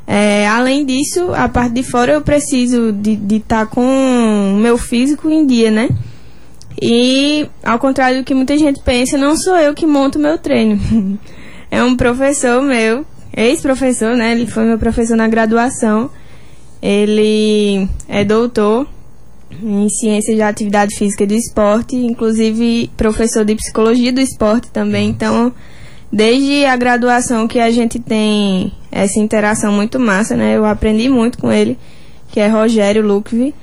É, 0.04 0.48
além 0.48 0.84
disso, 0.84 1.32
a 1.32 1.48
parte 1.48 1.74
de 1.74 1.84
fora 1.84 2.12
eu 2.12 2.20
preciso 2.20 2.92
de 2.92 3.36
estar 3.36 3.64
tá 3.64 3.66
com 3.66 3.82
o 3.82 4.58
meu 4.58 4.76
físico 4.76 5.30
em 5.30 5.46
dia, 5.46 5.70
né? 5.70 5.88
E, 6.82 7.46
ao 7.62 7.78
contrário 7.78 8.18
do 8.18 8.24
que 8.24 8.34
muita 8.34 8.58
gente 8.58 8.80
pensa, 8.82 9.16
não 9.16 9.36
sou 9.36 9.56
eu 9.56 9.74
que 9.74 9.86
monto 9.86 10.18
meu 10.18 10.36
treino. 10.36 10.80
é 11.70 11.82
um 11.84 11.96
professor 11.96 12.60
meu, 12.60 13.06
ex-professor, 13.36 14.16
né? 14.16 14.32
Ele 14.32 14.46
foi 14.46 14.64
meu 14.64 14.78
professor 14.78 15.16
na 15.16 15.28
graduação. 15.28 16.10
Ele 16.82 17.86
é 18.08 18.24
doutor 18.24 18.88
em 19.62 19.88
ciências 19.88 20.38
da 20.38 20.48
atividade 20.48 20.96
física 20.96 21.24
e 21.24 21.26
do 21.26 21.34
esporte, 21.34 21.96
inclusive 21.96 22.90
professor 22.96 23.44
de 23.44 23.54
psicologia 23.54 24.12
do 24.12 24.20
esporte 24.20 24.70
também. 24.70 25.08
Então, 25.08 25.52
desde 26.12 26.64
a 26.64 26.76
graduação 26.76 27.46
que 27.46 27.58
a 27.58 27.70
gente 27.70 27.98
tem 27.98 28.72
essa 28.90 29.18
interação 29.18 29.72
muito 29.72 29.98
massa, 29.98 30.36
né? 30.36 30.56
Eu 30.56 30.64
aprendi 30.64 31.08
muito 31.08 31.38
com 31.38 31.52
ele, 31.52 31.78
que 32.30 32.40
é 32.40 32.48
Rogério 32.48 33.06
Lukvi, 33.06 33.54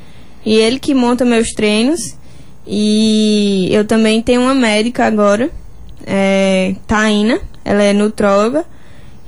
e 0.46 0.56
ele 0.56 0.80
que 0.80 0.94
monta 0.94 1.26
meus 1.26 1.50
treinos. 1.52 2.16
E 2.66 3.70
eu 3.72 3.86
também 3.86 4.22
tenho 4.22 4.42
uma 4.42 4.54
médica 4.54 5.06
agora, 5.06 5.50
é, 6.06 6.76
Taina, 6.86 7.40
ela 7.64 7.84
é 7.84 7.94
nutróloga. 7.94 8.66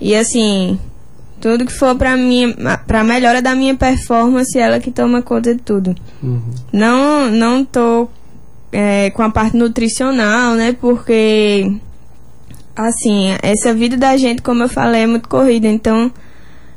E 0.01 0.15
assim, 0.15 0.79
tudo 1.39 1.65
que 1.65 1.73
for 1.73 1.95
para 1.95 2.15
minha 2.17 2.53
para 2.85 3.03
melhora 3.03 3.41
da 3.41 3.55
minha 3.55 3.75
performance, 3.75 4.57
ela 4.57 4.79
que 4.79 4.91
toma 4.91 5.21
conta 5.21 5.53
de 5.55 5.61
tudo. 5.61 5.95
Uhum. 6.21 6.41
Não 6.71 7.29
não 7.31 7.65
tô 7.65 8.09
é, 8.71 9.09
com 9.11 9.23
a 9.23 9.29
parte 9.29 9.57
nutricional, 9.57 10.55
né? 10.55 10.75
Porque 10.79 11.71
assim, 12.75 13.35
essa 13.41 13.73
vida 13.73 13.97
da 13.97 14.15
gente, 14.17 14.41
como 14.41 14.63
eu 14.63 14.69
falei, 14.69 15.03
é 15.03 15.07
muito 15.07 15.27
corrida, 15.27 15.67
então 15.67 16.11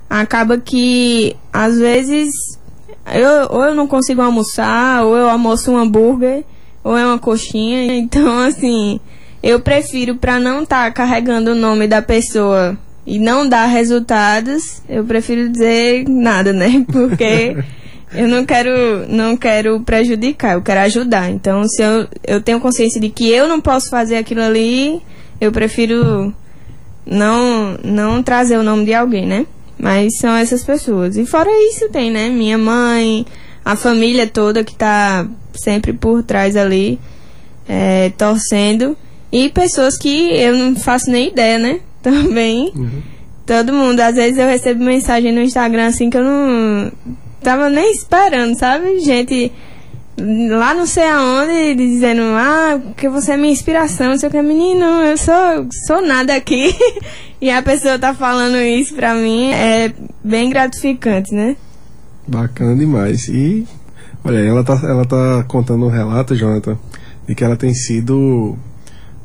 acaba 0.09 0.59
que 0.59 1.37
às 1.53 1.79
vezes 1.79 2.33
eu, 3.07 3.49
ou 3.51 3.65
eu 3.65 3.75
não 3.75 3.87
consigo 3.87 4.23
almoçar, 4.23 5.05
ou 5.05 5.17
eu 5.17 5.29
almoço 5.29 5.71
um 5.71 5.77
hambúrguer, 5.77 6.45
ou 6.85 6.97
é 6.97 7.05
uma 7.05 7.19
coxinha. 7.19 7.93
Então, 7.95 8.39
assim, 8.41 9.01
eu 9.43 9.61
prefiro, 9.61 10.17
para 10.17 10.39
não 10.39 10.63
estar 10.63 10.85
tá 10.85 10.91
carregando 10.91 11.53
o 11.53 11.55
nome 11.55 11.89
da 11.89 12.03
pessoa 12.03 12.77
e 13.07 13.19
não 13.19 13.49
dar 13.49 13.67
resultados, 13.67 14.83
eu 14.89 15.05
prefiro 15.05 15.49
dizer 15.49 16.09
nada, 16.09 16.53
né? 16.53 16.85
Porque 16.91 17.57
eu 18.15 18.29
não 18.29 18.45
quero, 18.45 19.07
não 19.09 19.37
quero 19.37 19.81
prejudicar, 19.81 20.55
eu 20.55 20.63
quero 20.63 20.81
ajudar. 20.81 21.31
Então, 21.31 21.67
se 21.67 21.83
eu, 21.83 22.07
eu 22.25 22.41
tenho 22.41 22.61
consciência 22.61 23.01
de 23.01 23.09
que 23.09 23.29
eu 23.29 23.49
não 23.49 23.61
posso 23.61 23.91
fazer 23.91 24.17
aquilo 24.17 24.43
ali, 24.43 25.03
eu 25.41 25.51
prefiro 25.51 26.33
não, 27.05 27.79
não 27.83 28.23
trazer 28.23 28.59
o 28.59 28.63
nome 28.63 28.85
de 28.85 28.95
alguém, 28.95 29.27
né? 29.27 29.47
Mas 29.79 30.17
são 30.19 30.37
essas 30.37 30.63
pessoas. 30.63 31.17
E 31.17 31.27
fora 31.27 31.51
isso 31.69 31.89
tem, 31.89 32.11
né? 32.11 32.29
Minha 32.29 32.57
mãe, 32.57 33.27
a 33.65 33.75
família 33.75 34.27
toda 34.27 34.63
que 34.63 34.77
tá 34.77 35.27
sempre 35.55 35.93
por 35.93 36.23
trás 36.23 36.57
ali, 36.57 37.01
é, 37.69 38.11
torcendo. 38.11 38.97
E 39.33 39.49
pessoas 39.49 39.97
que 39.97 40.31
eu 40.37 40.57
não 40.57 40.77
faço 40.77 41.11
nem 41.11 41.29
ideia, 41.29 41.59
né? 41.59 41.81
Também. 42.03 42.73
Uhum. 42.75 43.03
Todo 43.47 43.73
mundo. 43.73 44.01
Às 44.01 44.17
vezes 44.17 44.39
eu 44.39 44.47
recebo 44.47 44.85
mensagem 44.85 45.33
no 45.33 45.41
Instagram 45.41 45.87
assim 45.87 46.11
que 46.11 46.17
eu 46.17 46.25
não 46.25 46.93
tava 47.41 47.69
nem 47.69 47.91
esperando, 47.93 48.59
sabe? 48.59 49.01
Gente 49.01 49.53
lá 50.19 50.75
não 50.75 50.87
sei 50.87 51.09
aonde, 51.09 51.75
dizendo, 51.75 52.23
ah, 52.23 52.81
que 52.97 53.09
você 53.09 53.33
é 53.33 53.37
minha 53.37 53.53
inspiração, 53.53 54.09
não 54.09 54.19
sei 54.19 54.29
o 54.29 54.33
que, 54.33 54.43
menino, 54.43 54.85
eu 54.85 55.17
sou, 55.17 55.67
sou 55.87 56.03
nada 56.07 56.35
aqui. 56.35 56.75
e 57.41 57.51
a 57.51 57.63
pessoa 57.63 57.99
tá 57.99 58.15
falando 58.15 58.57
isso 58.57 58.95
pra 58.95 59.15
mim, 59.15 59.51
é 59.53 59.93
bem 60.23 60.51
gratificante, 60.51 61.35
né? 61.35 61.57
Bacana 62.29 62.77
demais. 62.77 63.29
E, 63.29 63.67
olha, 64.25 64.39
ela 64.39 64.63
tá, 64.63 64.81
ela 64.85 65.05
tá 65.05 65.45
contando 65.49 65.87
um 65.87 65.91
relato, 65.91 66.37
Jonathan, 66.37 66.79
de 67.27 67.35
que 67.35 67.43
ela 67.43 67.57
tem 67.57 67.75
sido 67.75 68.57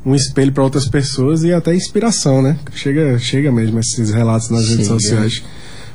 um 0.04 0.14
espelho 0.14 0.52
para 0.52 0.64
outras 0.64 0.88
pessoas 0.88 1.42
e 1.42 1.52
até 1.52 1.74
inspiração, 1.74 2.42
né? 2.42 2.58
Chega, 2.72 3.18
chega 3.18 3.52
mesmo 3.52 3.78
esses 3.80 4.10
relatos 4.12 4.50
nas 4.50 4.62
chega. 4.62 4.72
redes 4.72 4.86
sociais. 4.86 5.42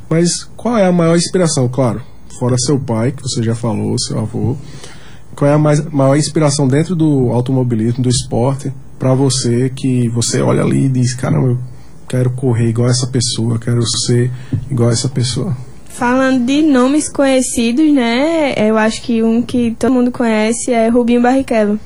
Mas 0.10 0.44
qual 0.56 0.78
é 0.78 0.86
a 0.86 0.92
maior 0.92 1.16
inspiração, 1.16 1.68
claro? 1.68 2.02
fora 2.44 2.56
seu 2.58 2.80
pai, 2.80 3.12
que 3.12 3.22
você 3.22 3.42
já 3.44 3.56
falou, 3.56 3.96
seu 4.00 4.20
avô, 4.20 4.58
qual 5.36 5.50
é 5.50 5.54
a 5.54 5.58
mais, 5.58 5.84
maior 5.92 6.18
inspiração 6.18 6.68
dentro 6.68 6.96
do 6.96 7.30
automobilismo, 7.32 8.04
do 8.04 8.10
esporte, 8.10 8.72
para 9.00 9.14
você 9.14 9.70
que 9.70 10.08
você 10.10 10.42
olha 10.42 10.62
ali 10.62 10.86
e 10.86 10.90
diz, 10.90 11.14
caramba, 11.14 11.50
eu 11.50 11.60
quero 12.08 12.30
correr 12.32 12.70
igual 12.70 12.90
essa 12.90 13.08
pessoa, 13.08 13.60
quero 13.60 13.82
ser 14.06 14.32
igual 14.70 14.92
essa 14.92 15.10
pessoa? 15.10 15.56
Falando 15.86 16.46
de 16.46 16.62
nomes 16.64 17.08
conhecidos, 17.10 17.94
né? 17.94 18.54
Eu 18.58 18.78
acho 18.78 19.02
que 19.04 19.22
um 19.22 19.42
que 19.42 19.76
todo 19.78 19.94
mundo 19.94 20.12
conhece 20.12 20.72
é 20.72 20.88
Rubinho 20.90 21.22
Barrichello. 21.22 21.80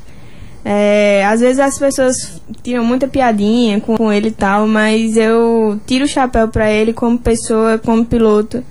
É, 0.69 1.25
às 1.25 1.39
vezes 1.39 1.59
as 1.59 1.79
pessoas 1.79 2.41
tiram 2.61 2.83
muita 2.83 3.07
piadinha 3.07 3.79
com, 3.79 3.95
com 3.95 4.11
ele 4.11 4.27
e 4.27 4.31
tal, 4.31 4.67
mas 4.67 5.15
eu 5.15 5.79
tiro 5.87 6.03
o 6.03 6.07
chapéu 6.09 6.49
para 6.49 6.69
ele 6.69 6.91
como 6.91 7.17
pessoa, 7.17 7.77
como 7.77 8.03
piloto. 8.03 8.61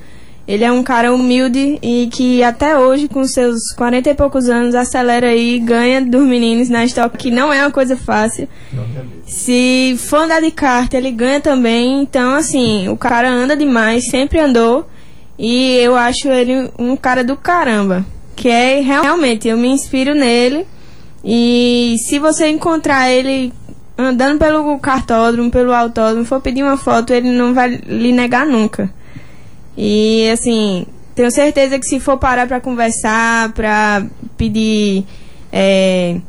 Ele 0.47 0.63
é 0.63 0.71
um 0.71 0.83
cara 0.83 1.11
humilde 1.15 1.79
e 1.83 2.11
que 2.13 2.43
até 2.43 2.79
hoje, 2.79 3.09
com 3.09 3.25
seus 3.25 3.73
40 3.79 4.11
e 4.11 4.15
poucos 4.15 4.47
anos, 4.47 4.75
acelera 4.75 5.35
e 5.35 5.59
ganha 5.59 6.05
dos 6.05 6.23
meninos 6.23 6.69
na 6.69 6.85
estoque, 6.85 7.17
que 7.17 7.31
não 7.31 7.51
é 7.51 7.63
uma 7.63 7.71
coisa 7.71 7.97
fácil. 7.97 8.47
Se 9.25 9.97
for 9.99 10.19
andar 10.19 10.43
de 10.43 10.51
kart, 10.51 10.93
ele 10.93 11.11
ganha 11.11 11.41
também. 11.41 12.03
Então, 12.03 12.35
assim, 12.35 12.91
o 12.91 12.97
cara 12.97 13.31
anda 13.31 13.57
demais, 13.57 14.11
sempre 14.11 14.39
andou. 14.39 14.87
E 15.39 15.79
eu 15.79 15.97
acho 15.97 16.29
ele 16.29 16.71
um 16.79 16.95
cara 16.95 17.25
do 17.25 17.37
caramba. 17.39 18.05
Que 18.37 18.51
é 18.51 18.81
realmente, 18.81 19.49
eu 19.49 19.57
me 19.57 19.69
inspiro 19.69 20.15
nele. 20.15 20.67
E 21.29 21.97
se 22.07 22.21
você 22.21 22.47
encontrar 22.47 23.11
ele 23.11 23.53
andando 23.99 24.39
pelo 24.39 24.79
cartódromo, 24.79 25.51
pelo 25.51 25.73
autódromo, 25.73 26.25
for 26.25 26.41
pedir 26.41 26.63
uma 26.63 26.77
foto, 26.77 27.13
ele 27.13 27.31
não 27.31 27.53
vai 27.53 27.69
lhe 27.69 28.13
negar 28.13 28.47
nunca. 28.47 28.89
E 29.77 30.31
assim, 30.31 30.87
tenho 31.17 31.29
certeza 31.33 31.81
que 31.81 31.87
se 31.87 31.99
for 31.99 32.17
parar 32.17 32.47
para 32.47 32.61
conversar, 32.61 33.53
para 33.55 34.07
pedir 34.37 35.05
é, 35.53 36.21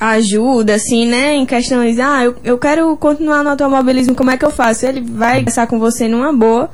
ajuda, 0.00 0.76
assim, 0.76 1.06
né, 1.06 1.34
em 1.34 1.44
questões, 1.44 2.00
ah, 2.00 2.24
eu, 2.24 2.34
eu 2.42 2.56
quero 2.56 2.96
continuar 2.96 3.44
no 3.44 3.50
automobilismo, 3.50 4.14
como 4.14 4.30
é 4.30 4.38
que 4.38 4.44
eu 4.44 4.50
faço? 4.50 4.86
Ele 4.86 5.02
vai 5.02 5.40
conversar 5.40 5.66
com 5.66 5.78
você 5.78 6.08
numa 6.08 6.32
boa. 6.32 6.70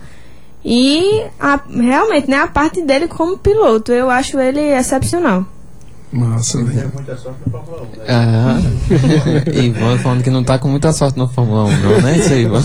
E 0.65 1.25
a, 1.41 1.59
realmente, 1.69 2.31
né, 2.31 2.37
a 2.37 2.47
parte 2.47 2.81
dele 2.81 3.09
como 3.09 3.39
piloto, 3.39 3.91
eu 3.91 4.09
acho 4.09 4.39
ele 4.39 4.61
excepcional. 4.61 5.45
Massa. 6.11 6.59
Tem 6.59 6.89
muita 6.95 7.17
sorte 7.17 7.39
Fórmula 7.51 7.83
1, 7.83 7.99
né? 7.99 8.05
Ah, 8.09 8.61
Ivan 9.53 9.99
falando 9.99 10.23
que 10.23 10.31
não 10.31 10.43
tá 10.43 10.59
com 10.59 10.69
muita 10.69 10.93
sorte 10.93 11.19
na 11.19 11.29
Fórmula 11.29 11.65
1, 11.65 11.77
não, 11.81 12.01
né? 12.01 12.19
Isso 12.19 12.33
aí, 12.33 12.43
Ivan. 12.45 12.63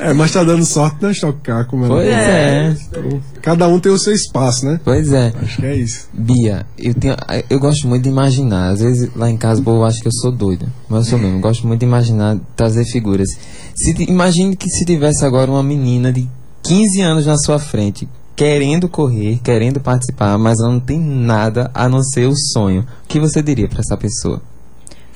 É, 0.00 0.12
mas 0.12 0.32
tá 0.32 0.44
dando 0.44 0.64
sorte 0.64 0.96
na 1.00 1.10
Stock 1.10 1.38
Car, 1.40 1.66
como 1.66 1.86
Pois 1.86 2.06
é. 2.06 2.76
Então, 2.88 3.20
cada 3.40 3.68
um 3.68 3.80
tem 3.80 3.90
o 3.90 3.98
seu 3.98 4.12
espaço, 4.12 4.66
né? 4.66 4.78
Pois 4.84 5.10
é. 5.12 5.32
Acho 5.42 5.60
que 5.60 5.66
é 5.66 5.76
isso. 5.76 6.08
Bia, 6.12 6.66
eu, 6.78 6.94
tenho, 6.94 7.16
eu 7.48 7.58
gosto 7.58 7.88
muito 7.88 8.02
de 8.02 8.10
imaginar. 8.10 8.70
Às 8.72 8.80
vezes 8.80 9.10
lá 9.16 9.30
em 9.30 9.36
casa 9.36 9.60
o 9.60 9.64
povo 9.64 9.82
acha 9.84 10.00
que 10.00 10.08
eu 10.08 10.12
sou 10.12 10.30
doida. 10.30 10.66
Mas 10.88 11.06
eu 11.06 11.10
sou 11.10 11.18
mesmo. 11.18 11.38
Eu 11.38 11.40
gosto 11.40 11.66
muito 11.66 11.80
de 11.80 11.86
imaginar, 11.86 12.36
trazer 12.54 12.84
figuras. 12.84 13.28
Se, 13.74 13.94
imagine 14.08 14.54
que 14.56 14.68
se 14.68 14.84
tivesse 14.84 15.24
agora 15.24 15.50
uma 15.50 15.62
menina 15.62 16.12
de 16.12 16.28
15 16.62 17.00
anos 17.00 17.26
na 17.26 17.38
sua 17.38 17.58
frente 17.58 18.08
querendo 18.36 18.88
correr, 18.88 19.38
querendo 19.42 19.80
participar, 19.80 20.36
mas 20.38 20.58
ela 20.60 20.72
não 20.72 20.80
tem 20.80 20.98
nada 20.98 21.70
a 21.72 21.88
não 21.88 22.02
ser 22.02 22.26
o 22.26 22.34
sonho. 22.52 22.86
O 23.04 23.08
que 23.08 23.20
você 23.20 23.42
diria 23.42 23.68
para 23.68 23.80
essa 23.80 23.96
pessoa? 23.96 24.42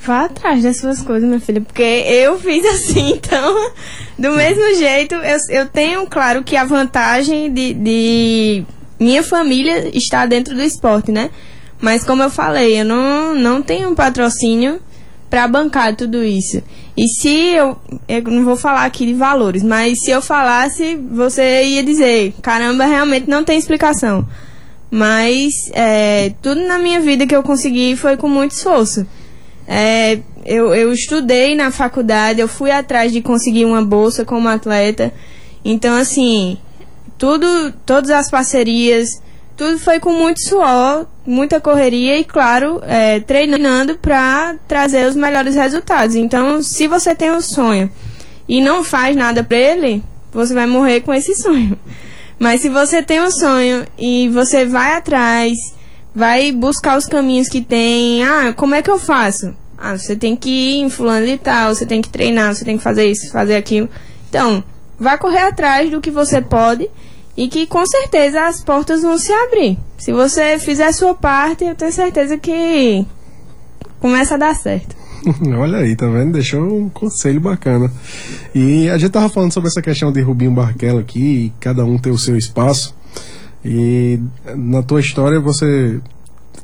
Vá 0.01 0.25
atrás 0.25 0.63
das 0.63 0.77
suas 0.77 1.01
coisas, 1.01 1.27
minha 1.27 1.41
filha, 1.41 1.59
porque 1.59 1.83
eu 1.83 2.39
fiz 2.39 2.65
assim, 2.65 3.11
então, 3.17 3.71
do 4.17 4.31
mesmo 4.31 4.75
jeito, 4.75 5.15
eu, 5.15 5.37
eu 5.49 5.65
tenho, 5.67 6.07
claro, 6.07 6.43
que 6.43 6.55
a 6.55 6.63
vantagem 6.63 7.53
de, 7.53 7.73
de 7.73 8.65
minha 8.97 9.21
família 9.21 9.89
estar 9.95 10.25
dentro 10.25 10.55
do 10.55 10.61
esporte, 10.61 11.11
né? 11.11 11.29
Mas 11.81 12.03
como 12.03 12.23
eu 12.23 12.29
falei, 12.29 12.79
eu 12.79 12.85
não, 12.85 13.35
não 13.35 13.61
tenho 13.61 13.89
um 13.89 13.95
patrocínio 13.95 14.79
para 15.29 15.47
bancar 15.47 15.95
tudo 15.95 16.23
isso. 16.23 16.61
E 16.97 17.07
se 17.07 17.51
eu, 17.51 17.77
eu 18.07 18.21
não 18.23 18.43
vou 18.43 18.57
falar 18.57 18.85
aqui 18.85 19.05
de 19.05 19.13
valores, 19.13 19.63
mas 19.63 19.93
se 20.03 20.11
eu 20.11 20.21
falasse, 20.21 20.95
você 20.95 21.63
ia 21.63 21.83
dizer, 21.83 22.33
caramba, 22.41 22.85
realmente 22.85 23.29
não 23.29 23.43
tem 23.43 23.57
explicação. 23.57 24.27
Mas 24.91 25.53
é, 25.73 26.33
tudo 26.41 26.61
na 26.61 26.79
minha 26.79 26.99
vida 26.99 27.27
que 27.27 27.35
eu 27.35 27.43
consegui 27.43 27.95
foi 27.95 28.17
com 28.17 28.27
muito 28.27 28.51
esforço. 28.51 29.05
É, 29.67 30.19
eu, 30.45 30.73
eu 30.73 30.91
estudei 30.91 31.55
na 31.55 31.69
faculdade, 31.69 32.39
eu 32.39 32.47
fui 32.47 32.71
atrás 32.71 33.11
de 33.11 33.21
conseguir 33.21 33.65
uma 33.65 33.83
bolsa 33.83 34.25
como 34.25 34.47
atleta. 34.47 35.13
Então, 35.63 35.95
assim, 35.95 36.57
tudo, 37.17 37.71
todas 37.85 38.09
as 38.09 38.31
parcerias, 38.31 39.21
tudo 39.55 39.77
foi 39.77 39.99
com 39.99 40.11
muito 40.11 40.41
suor, 40.41 41.05
muita 41.29 41.61
correria 41.61 42.17
e, 42.17 42.23
claro, 42.23 42.81
é, 42.83 43.19
treinando 43.19 43.95
para 43.95 44.55
trazer 44.67 45.07
os 45.07 45.15
melhores 45.15 45.53
resultados. 45.53 46.15
Então, 46.15 46.61
se 46.63 46.87
você 46.87 47.13
tem 47.13 47.31
um 47.31 47.39
sonho 47.39 47.89
e 48.47 48.59
não 48.59 48.83
faz 48.83 49.15
nada 49.15 49.43
para 49.43 49.57
ele, 49.57 50.03
você 50.31 50.55
vai 50.55 50.65
morrer 50.65 51.01
com 51.01 51.13
esse 51.13 51.35
sonho. 51.39 51.77
Mas 52.39 52.61
se 52.61 52.69
você 52.69 53.03
tem 53.03 53.21
um 53.21 53.29
sonho 53.29 53.85
e 53.97 54.27
você 54.29 54.65
vai 54.65 54.93
atrás, 54.93 55.55
vai 56.15 56.51
buscar 56.51 56.97
os 56.97 57.05
caminhos 57.05 57.47
que 57.47 57.61
tem. 57.61 58.23
Ah, 58.23 58.51
como 58.53 58.73
é 58.73 58.81
que 58.81 58.89
eu 58.89 58.97
faço? 58.97 59.53
Ah, 59.77 59.95
você 59.95 60.15
tem 60.15 60.35
que 60.35 60.49
ir 60.49 60.81
em 60.81 60.89
fulano 60.89 61.27
e 61.27 61.37
tal, 61.37 61.75
você 61.75 61.85
tem 61.85 62.01
que 62.01 62.09
treinar, 62.09 62.55
você 62.55 62.65
tem 62.65 62.77
que 62.77 62.83
fazer 62.83 63.05
isso, 63.05 63.31
fazer 63.31 63.55
aquilo. 63.55 63.87
Então, 64.29 64.63
vai 64.97 65.17
correr 65.17 65.43
atrás 65.43 65.91
do 65.91 66.01
que 66.01 66.09
você 66.09 66.41
pode 66.41 66.89
e 67.35 67.47
que 67.47 67.65
com 67.67 67.85
certeza 67.85 68.47
as 68.47 68.63
portas 68.63 69.01
vão 69.01 69.17
se 69.17 69.31
abrir. 69.31 69.77
Se 69.97 70.11
você 70.11 70.59
fizer 70.59 70.87
a 70.87 70.93
sua 70.93 71.13
parte, 71.13 71.63
eu 71.63 71.75
tenho 71.75 71.91
certeza 71.91 72.37
que 72.37 73.05
começa 73.99 74.35
a 74.35 74.37
dar 74.37 74.55
certo. 74.55 74.95
Olha 75.57 75.79
aí, 75.79 75.95
tá 75.95 76.07
vendo? 76.07 76.33
Deixou 76.33 76.61
um 76.61 76.89
conselho 76.89 77.41
bacana. 77.41 77.91
E 78.53 78.89
a 78.89 78.97
gente 78.97 79.11
tava 79.11 79.29
falando 79.29 79.53
sobre 79.53 79.69
essa 79.69 79.81
questão 79.81 80.11
de 80.11 80.21
Rubinho 80.21 80.51
Barrichello 80.51 80.99
aqui, 80.99 81.53
cada 81.59 81.83
um 81.83 81.97
tem 81.97 82.11
o 82.11 82.17
seu 82.17 82.37
espaço. 82.37 82.95
E 83.63 84.19
na 84.55 84.81
tua 84.81 85.01
história 85.01 85.39
você 85.39 85.99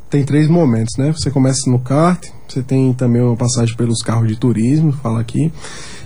tem 0.09 0.24
três 0.24 0.47
momentos, 0.47 0.95
né? 0.97 1.11
Você 1.11 1.30
começa 1.30 1.70
no 1.70 1.80
kart, 1.80 2.26
você 2.47 2.61
tem 2.61 2.93
também 2.93 3.22
uma 3.22 3.36
passagem 3.36 3.76
pelos 3.76 4.01
carros 4.01 4.28
de 4.28 4.38
turismo, 4.38 4.93
fala 4.93 5.20
aqui, 5.20 5.51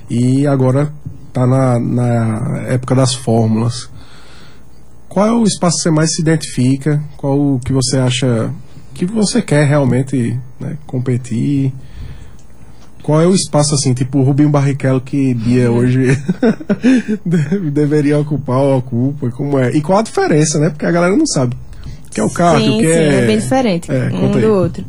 e 0.10 0.48
agora 0.48 0.92
tá 1.32 1.46
na, 1.46 1.80
na 1.80 2.58
época 2.68 2.96
das 2.96 3.14
fórmulas. 3.14 3.90
Qual 5.10 5.28
é 5.28 5.32
o 5.32 5.44
espaço 5.44 5.78
que 5.78 5.84
você 5.84 5.92
mais 5.92 6.14
se 6.14 6.22
identifica? 6.22 7.02
Qual 7.18 7.38
o 7.38 7.60
que 7.60 7.74
você 7.74 7.98
acha 7.98 8.54
que 8.94 9.06
você 9.06 9.42
quer 9.42 9.68
realmente 9.68 10.40
né, 10.60 10.78
competir? 10.86 11.74
Qual 13.02 13.20
é 13.20 13.26
o 13.26 13.34
espaço 13.34 13.74
assim, 13.74 13.94
tipo 13.94 14.20
o 14.20 14.24
Rubinho 14.24 14.50
Barrichello 14.50 15.02
que 15.02 15.34
Bia 15.34 15.72
hoje 15.72 16.16
deveria 17.74 18.20
ocupar 18.20 18.58
ou 18.58 18.78
ocupa? 18.78 19.32
Como 19.32 19.58
é? 19.58 19.72
E 19.72 19.82
qual 19.82 19.98
a 19.98 20.04
diferença, 20.04 20.60
né? 20.60 20.70
Porque 20.70 20.86
a 20.86 20.92
galera 20.92 21.16
não 21.16 21.26
sabe. 21.26 21.58
O 22.06 22.12
que 22.12 22.20
é 22.20 22.24
o 22.24 22.30
carro, 22.30 22.60
sim, 22.60 22.76
o 22.76 22.80
que 22.80 22.86
sim, 22.86 23.00
é... 23.00 23.24
é 23.24 23.26
bem 23.26 23.38
diferente 23.38 23.92
É, 23.92 24.10
um 24.14 24.32
do 24.32 24.54
outro. 24.54 24.86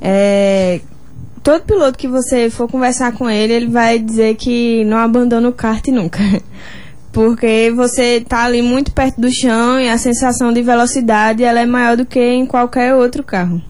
É, 0.00 0.80
todo 1.42 1.64
piloto 1.64 1.98
que 1.98 2.06
você 2.06 2.50
for 2.50 2.68
conversar 2.68 3.12
com 3.12 3.28
ele, 3.28 3.52
ele 3.52 3.68
vai 3.68 3.98
dizer 3.98 4.36
que 4.36 4.84
não 4.84 4.98
abandona 4.98 5.48
o 5.48 5.52
kart 5.52 5.86
nunca. 5.88 6.20
Porque 7.12 7.72
você 7.74 8.20
tá 8.20 8.44
ali 8.44 8.62
muito 8.62 8.92
perto 8.92 9.20
do 9.20 9.30
chão 9.30 9.80
e 9.80 9.88
a 9.88 9.98
sensação 9.98 10.52
de 10.52 10.62
velocidade 10.62 11.42
ela 11.42 11.60
é 11.60 11.66
maior 11.66 11.96
do 11.96 12.06
que 12.06 12.20
em 12.20 12.46
qualquer 12.46 12.94
outro 12.94 13.24
carro. 13.24 13.60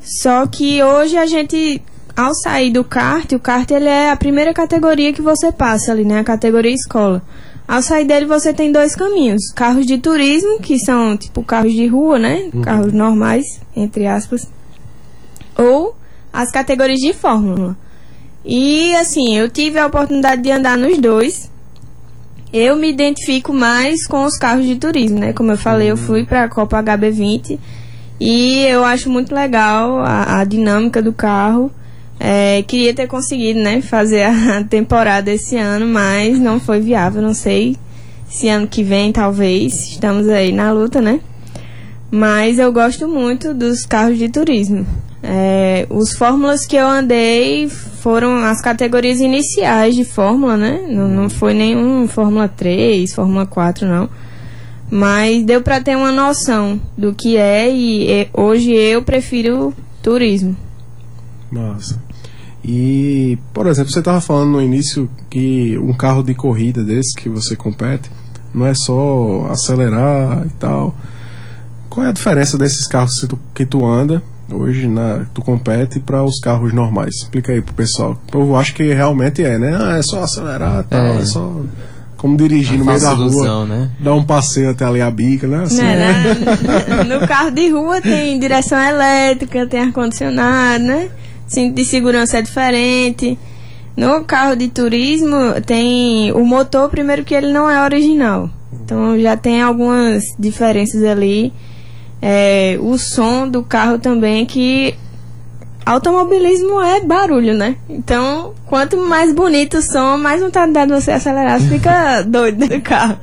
Só 0.00 0.46
que 0.46 0.82
hoje 0.82 1.16
a 1.16 1.26
gente, 1.26 1.82
ao 2.16 2.34
sair 2.34 2.70
do 2.70 2.82
kart, 2.82 3.30
o 3.32 3.38
kart 3.38 3.70
ele 3.70 3.88
é 3.88 4.10
a 4.10 4.16
primeira 4.16 4.54
categoria 4.54 5.12
que 5.12 5.20
você 5.20 5.52
passa 5.52 5.92
ali, 5.92 6.04
né? 6.04 6.20
A 6.20 6.24
categoria 6.24 6.72
escola. 6.72 7.22
Ao 7.68 7.82
sair 7.82 8.04
dele 8.04 8.26
você 8.26 8.52
tem 8.52 8.72
dois 8.72 8.96
caminhos. 8.96 9.52
Carros 9.54 9.86
de 9.86 9.98
turismo, 9.98 10.58
que 10.60 10.78
são 10.78 11.16
tipo 11.16 11.44
carros 11.44 11.72
de 11.72 11.86
rua, 11.86 12.18
né? 12.18 12.50
Carros 12.62 12.92
normais, 12.92 13.44
entre 13.76 14.06
aspas. 14.06 14.48
Ou 15.56 15.94
as 16.32 16.50
categorias 16.50 16.98
de 16.98 17.12
fórmula. 17.12 17.76
E 18.44 18.94
assim, 18.96 19.36
eu 19.36 19.50
tive 19.50 19.78
a 19.78 19.86
oportunidade 19.86 20.42
de 20.42 20.50
andar 20.50 20.78
nos 20.78 20.96
dois. 20.98 21.49
Eu 22.52 22.74
me 22.76 22.90
identifico 22.90 23.52
mais 23.52 24.06
com 24.06 24.24
os 24.24 24.36
carros 24.36 24.66
de 24.66 24.74
turismo, 24.74 25.20
né? 25.20 25.32
Como 25.32 25.52
eu 25.52 25.56
falei, 25.56 25.90
eu 25.90 25.96
fui 25.96 26.24
para 26.24 26.44
a 26.44 26.48
Copa 26.48 26.82
HB20 26.82 27.58
e 28.20 28.64
eu 28.66 28.84
acho 28.84 29.08
muito 29.08 29.34
legal 29.34 30.00
a, 30.00 30.40
a 30.40 30.44
dinâmica 30.44 31.00
do 31.00 31.12
carro. 31.12 31.70
É, 32.18 32.62
queria 32.62 32.92
ter 32.92 33.06
conseguido, 33.06 33.60
né, 33.60 33.80
fazer 33.80 34.24
a 34.24 34.62
temporada 34.68 35.30
esse 35.30 35.56
ano, 35.56 35.86
mas 35.86 36.38
não 36.38 36.58
foi 36.58 36.80
viável. 36.80 37.22
Não 37.22 37.32
sei 37.32 37.76
se 38.28 38.48
ano 38.48 38.66
que 38.66 38.82
vem, 38.82 39.12
talvez. 39.12 39.88
Estamos 39.88 40.28
aí 40.28 40.50
na 40.50 40.72
luta, 40.72 41.00
né? 41.00 41.20
Mas 42.10 42.58
eu 42.58 42.72
gosto 42.72 43.06
muito 43.06 43.54
dos 43.54 43.86
carros 43.86 44.18
de 44.18 44.28
turismo. 44.28 44.84
É, 45.22 45.86
os 45.90 46.16
fórmulas 46.16 46.64
que 46.66 46.76
eu 46.76 46.86
andei 46.86 47.68
foram 47.68 48.42
as 48.44 48.62
categorias 48.62 49.20
iniciais 49.20 49.94
de 49.94 50.04
fórmula, 50.04 50.56
né? 50.56 50.86
Não, 50.88 51.08
não 51.08 51.28
foi 51.28 51.52
nenhum 51.52 52.08
Fórmula 52.08 52.48
3, 52.48 53.12
Fórmula 53.14 53.44
4, 53.44 53.86
não. 53.86 54.08
Mas 54.90 55.44
deu 55.44 55.62
para 55.62 55.80
ter 55.80 55.96
uma 55.96 56.10
noção 56.10 56.80
do 56.96 57.14
que 57.14 57.36
é 57.36 57.70
e, 57.70 58.10
e 58.10 58.28
hoje 58.32 58.72
eu 58.72 59.02
prefiro 59.02 59.74
turismo. 60.02 60.56
Massa. 61.50 62.02
E, 62.64 63.38
por 63.52 63.66
exemplo, 63.66 63.92
você 63.92 64.00
estava 64.00 64.20
falando 64.20 64.52
no 64.52 64.62
início 64.62 65.08
que 65.28 65.78
um 65.78 65.92
carro 65.92 66.22
de 66.22 66.34
corrida 66.34 66.82
desse 66.82 67.14
que 67.16 67.28
você 67.28 67.54
compete 67.54 68.10
não 68.54 68.66
é 68.66 68.74
só 68.74 69.46
acelerar 69.50 70.44
e 70.46 70.50
tal. 70.58 70.94
Qual 71.88 72.06
é 72.06 72.08
a 72.08 72.12
diferença 72.12 72.56
desses 72.58 72.86
carros 72.86 73.20
que 73.20 73.26
tu, 73.26 73.38
que 73.54 73.66
tu 73.66 73.84
anda 73.84 74.22
hoje, 74.56 74.86
na, 74.88 75.24
tu 75.34 75.42
compete 75.42 76.00
para 76.00 76.22
os 76.22 76.38
carros 76.40 76.72
normais? 76.72 77.14
Explica 77.16 77.52
aí 77.52 77.60
pro 77.62 77.74
pessoal. 77.74 78.20
Eu 78.32 78.56
acho 78.56 78.74
que 78.74 78.92
realmente 78.92 79.42
é, 79.42 79.58
né? 79.58 79.76
Ah, 79.80 79.96
é 79.98 80.02
só 80.02 80.22
acelerar 80.22 80.80
e 80.80 80.84
tal, 80.84 81.00
é, 81.00 81.16
É. 81.18 81.24
só 81.24 81.60
como 82.16 82.36
dirigir 82.36 82.76
no 82.78 82.82
A 82.82 82.86
meio 82.88 83.00
da 83.00 83.06
falsa 83.06 83.22
rua, 83.22 83.32
ilusão, 83.32 83.66
né? 83.66 83.90
dar 83.98 84.14
um 84.14 84.22
passeio 84.22 84.70
até 84.70 84.84
ali 84.84 85.00
a 85.00 85.10
bica, 85.10 85.46
né? 85.46 85.62
Assim, 85.62 85.80
Né, 85.82 85.96
né? 85.96 87.04
No 87.20 87.26
carro 87.26 87.50
de 87.50 87.68
rua 87.70 88.00
tem 88.00 88.38
direção 88.38 88.78
elétrica, 88.78 89.66
tem 89.66 89.80
ar-condicionado, 89.80 90.84
né? 90.84 91.08
Cinto 91.46 91.74
de 91.74 91.84
segurança 91.84 92.38
é 92.38 92.42
diferente. 92.42 93.38
No 93.96 94.22
carro 94.24 94.54
de 94.54 94.68
turismo 94.68 95.36
tem 95.66 96.30
o 96.32 96.44
motor, 96.44 96.88
primeiro 96.90 97.24
que 97.24 97.34
ele 97.34 97.52
não 97.52 97.68
é 97.68 97.82
original. 97.82 98.48
Então 98.72 99.18
já 99.18 99.36
tem 99.36 99.60
algumas 99.62 100.22
diferenças 100.38 101.02
ali. 101.02 101.52
É, 102.22 102.78
o 102.80 102.98
som 102.98 103.48
do 103.48 103.62
carro 103.62 103.98
também 103.98 104.44
que 104.44 104.94
automobilismo 105.84 106.80
é 106.80 107.00
barulho, 107.00 107.54
né? 107.54 107.76
Então, 107.88 108.54
quanto 108.66 108.96
mais 108.96 109.32
bonito 109.32 109.78
o 109.78 109.82
som, 109.82 110.16
mais 110.18 110.40
vontade 110.40 110.72
dá 110.72 110.84
de 110.84 110.92
você 110.92 111.12
acelerar, 111.12 111.60
você 111.60 111.68
fica 111.68 112.22
doido 112.28 112.66
do 112.68 112.80
carro. 112.80 113.18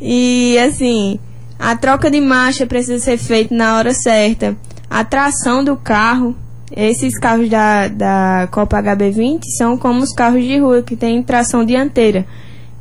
E 0.00 0.58
assim, 0.58 1.18
a 1.58 1.76
troca 1.76 2.10
de 2.10 2.20
marcha 2.20 2.66
precisa 2.66 2.98
ser 2.98 3.18
feita 3.18 3.54
na 3.54 3.76
hora 3.76 3.92
certa. 3.92 4.56
A 4.88 5.04
tração 5.04 5.62
do 5.62 5.76
carro, 5.76 6.34
esses 6.74 7.18
carros 7.18 7.48
da, 7.50 7.88
da 7.88 8.48
Copa 8.50 8.82
HB20 8.82 9.40
são 9.58 9.76
como 9.76 10.02
os 10.02 10.14
carros 10.14 10.42
de 10.42 10.58
rua, 10.58 10.82
que 10.82 10.96
tem 10.96 11.22
tração 11.22 11.64
dianteira. 11.64 12.26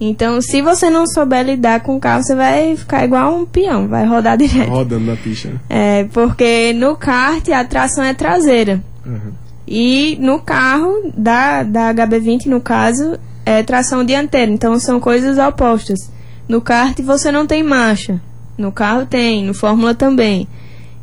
Então, 0.02 0.42
se 0.42 0.62
você 0.62 0.90
não 0.90 1.06
souber 1.06 1.46
lidar 1.46 1.82
com 1.82 1.98
o 1.98 2.00
carro, 2.00 2.24
você 2.24 2.34
vai 2.34 2.78
ficar 2.78 3.04
igual 3.04 3.36
um 3.36 3.46
peão, 3.46 3.88
vai 3.88 4.06
rodar 4.06 4.38
direto. 4.38 4.70
rodando 4.70 5.06
na 5.06 5.18
pista. 5.18 5.50
né? 5.50 5.60
É, 5.70 6.04
porque 6.06 6.72
no 6.74 6.96
kart 6.96 7.48
a 7.50 7.66
tração 7.66 8.04
é 8.04 8.14
traseira. 8.14 8.82
Uhum. 9.06 9.34
E 9.68 10.18
no 10.22 10.40
carro 10.40 11.12
da, 11.16 11.64
da 11.64 11.94
HB20, 11.94 12.46
no 12.46 12.62
caso, 12.62 13.20
é 13.46 13.62
tração 13.62 14.04
dianteira. 14.06 14.52
Então 14.52 14.80
são 14.80 15.00
coisas 15.00 15.38
opostas. 15.38 16.00
No 16.48 16.62
kart 16.62 16.98
você 17.02 17.32
não 17.32 17.46
tem 17.46 17.62
marcha. 17.62 18.22
No 18.58 18.72
carro 18.72 19.06
tem, 19.06 19.44
no 19.46 19.54
Fórmula 19.54 19.94
também. 19.94 20.48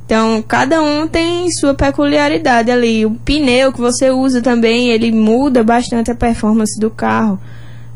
Então 0.05 0.43
cada 0.47 0.81
um 0.81 1.07
tem 1.07 1.51
sua 1.53 1.75
peculiaridade 1.75 2.71
ali. 2.71 3.05
O 3.05 3.13
pneu 3.13 3.73
que 3.73 3.81
você 3.81 4.11
usa 4.11 4.41
também, 4.41 4.89
ele 4.89 5.13
muda 5.13 5.63
bastante 5.63 6.11
a 6.11 6.15
performance 6.15 6.79
do 6.81 6.91
carro. 6.91 7.39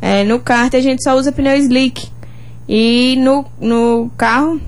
É, 0.01 0.25
no 0.25 0.39
kart 0.39 0.75
a 0.75 0.81
gente 0.81 1.03
só 1.03 1.17
usa 1.17 1.33
pneu 1.33 1.57
slick. 1.57 2.09
E 2.69 3.17
no, 3.19 3.45
no 3.61 4.11
carro 4.17 4.61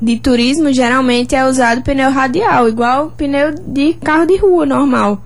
de 0.00 0.18
turismo 0.18 0.72
geralmente 0.72 1.34
é 1.34 1.46
usado 1.46 1.82
pneu 1.82 2.10
radial, 2.10 2.68
igual 2.68 3.12
pneu 3.16 3.54
de 3.54 3.94
carro 3.94 4.26
de 4.26 4.36
rua 4.36 4.66
normal. 4.66 5.22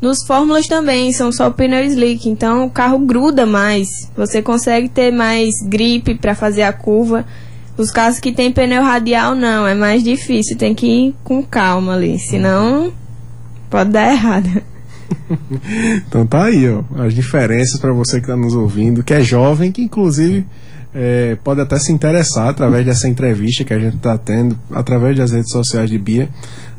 Nos 0.00 0.24
fórmulas 0.26 0.66
também 0.66 1.12
são 1.12 1.30
só 1.30 1.50
pneu 1.50 1.84
slick, 1.84 2.28
então 2.28 2.64
o 2.64 2.70
carro 2.70 2.98
gruda 2.98 3.44
mais. 3.44 3.88
Você 4.16 4.40
consegue 4.40 4.88
ter 4.88 5.12
mais 5.12 5.50
gripe 5.64 6.14
para 6.14 6.34
fazer 6.34 6.62
a 6.62 6.72
curva. 6.72 7.26
Os 7.76 7.90
carros 7.90 8.18
que 8.18 8.32
tem 8.32 8.50
pneu 8.50 8.82
radial 8.82 9.34
não, 9.34 9.66
é 9.66 9.74
mais 9.74 10.02
difícil, 10.02 10.56
tem 10.56 10.74
que 10.74 10.86
ir 10.86 11.14
com 11.22 11.42
calma 11.42 11.94
ali, 11.94 12.18
senão 12.18 12.92
pode 13.68 13.90
dar 13.90 14.10
errado. 14.10 14.62
Então 16.08 16.26
tá 16.26 16.44
aí, 16.44 16.68
ó, 16.68 16.82
as 17.02 17.14
diferenças 17.14 17.78
para 17.80 17.92
você 17.92 18.16
que 18.16 18.24
está 18.24 18.36
nos 18.36 18.54
ouvindo, 18.54 19.02
que 19.02 19.14
é 19.14 19.22
jovem, 19.22 19.70
que 19.70 19.82
inclusive 19.82 20.46
é, 20.94 21.36
pode 21.44 21.60
até 21.60 21.78
se 21.78 21.92
interessar 21.92 22.48
através 22.48 22.84
dessa 22.84 23.08
entrevista 23.08 23.64
que 23.64 23.72
a 23.72 23.78
gente 23.78 23.96
está 23.96 24.18
tendo, 24.18 24.58
através 24.72 25.16
das 25.16 25.30
redes 25.30 25.50
sociais 25.50 25.88
de 25.88 25.98
Bia. 25.98 26.28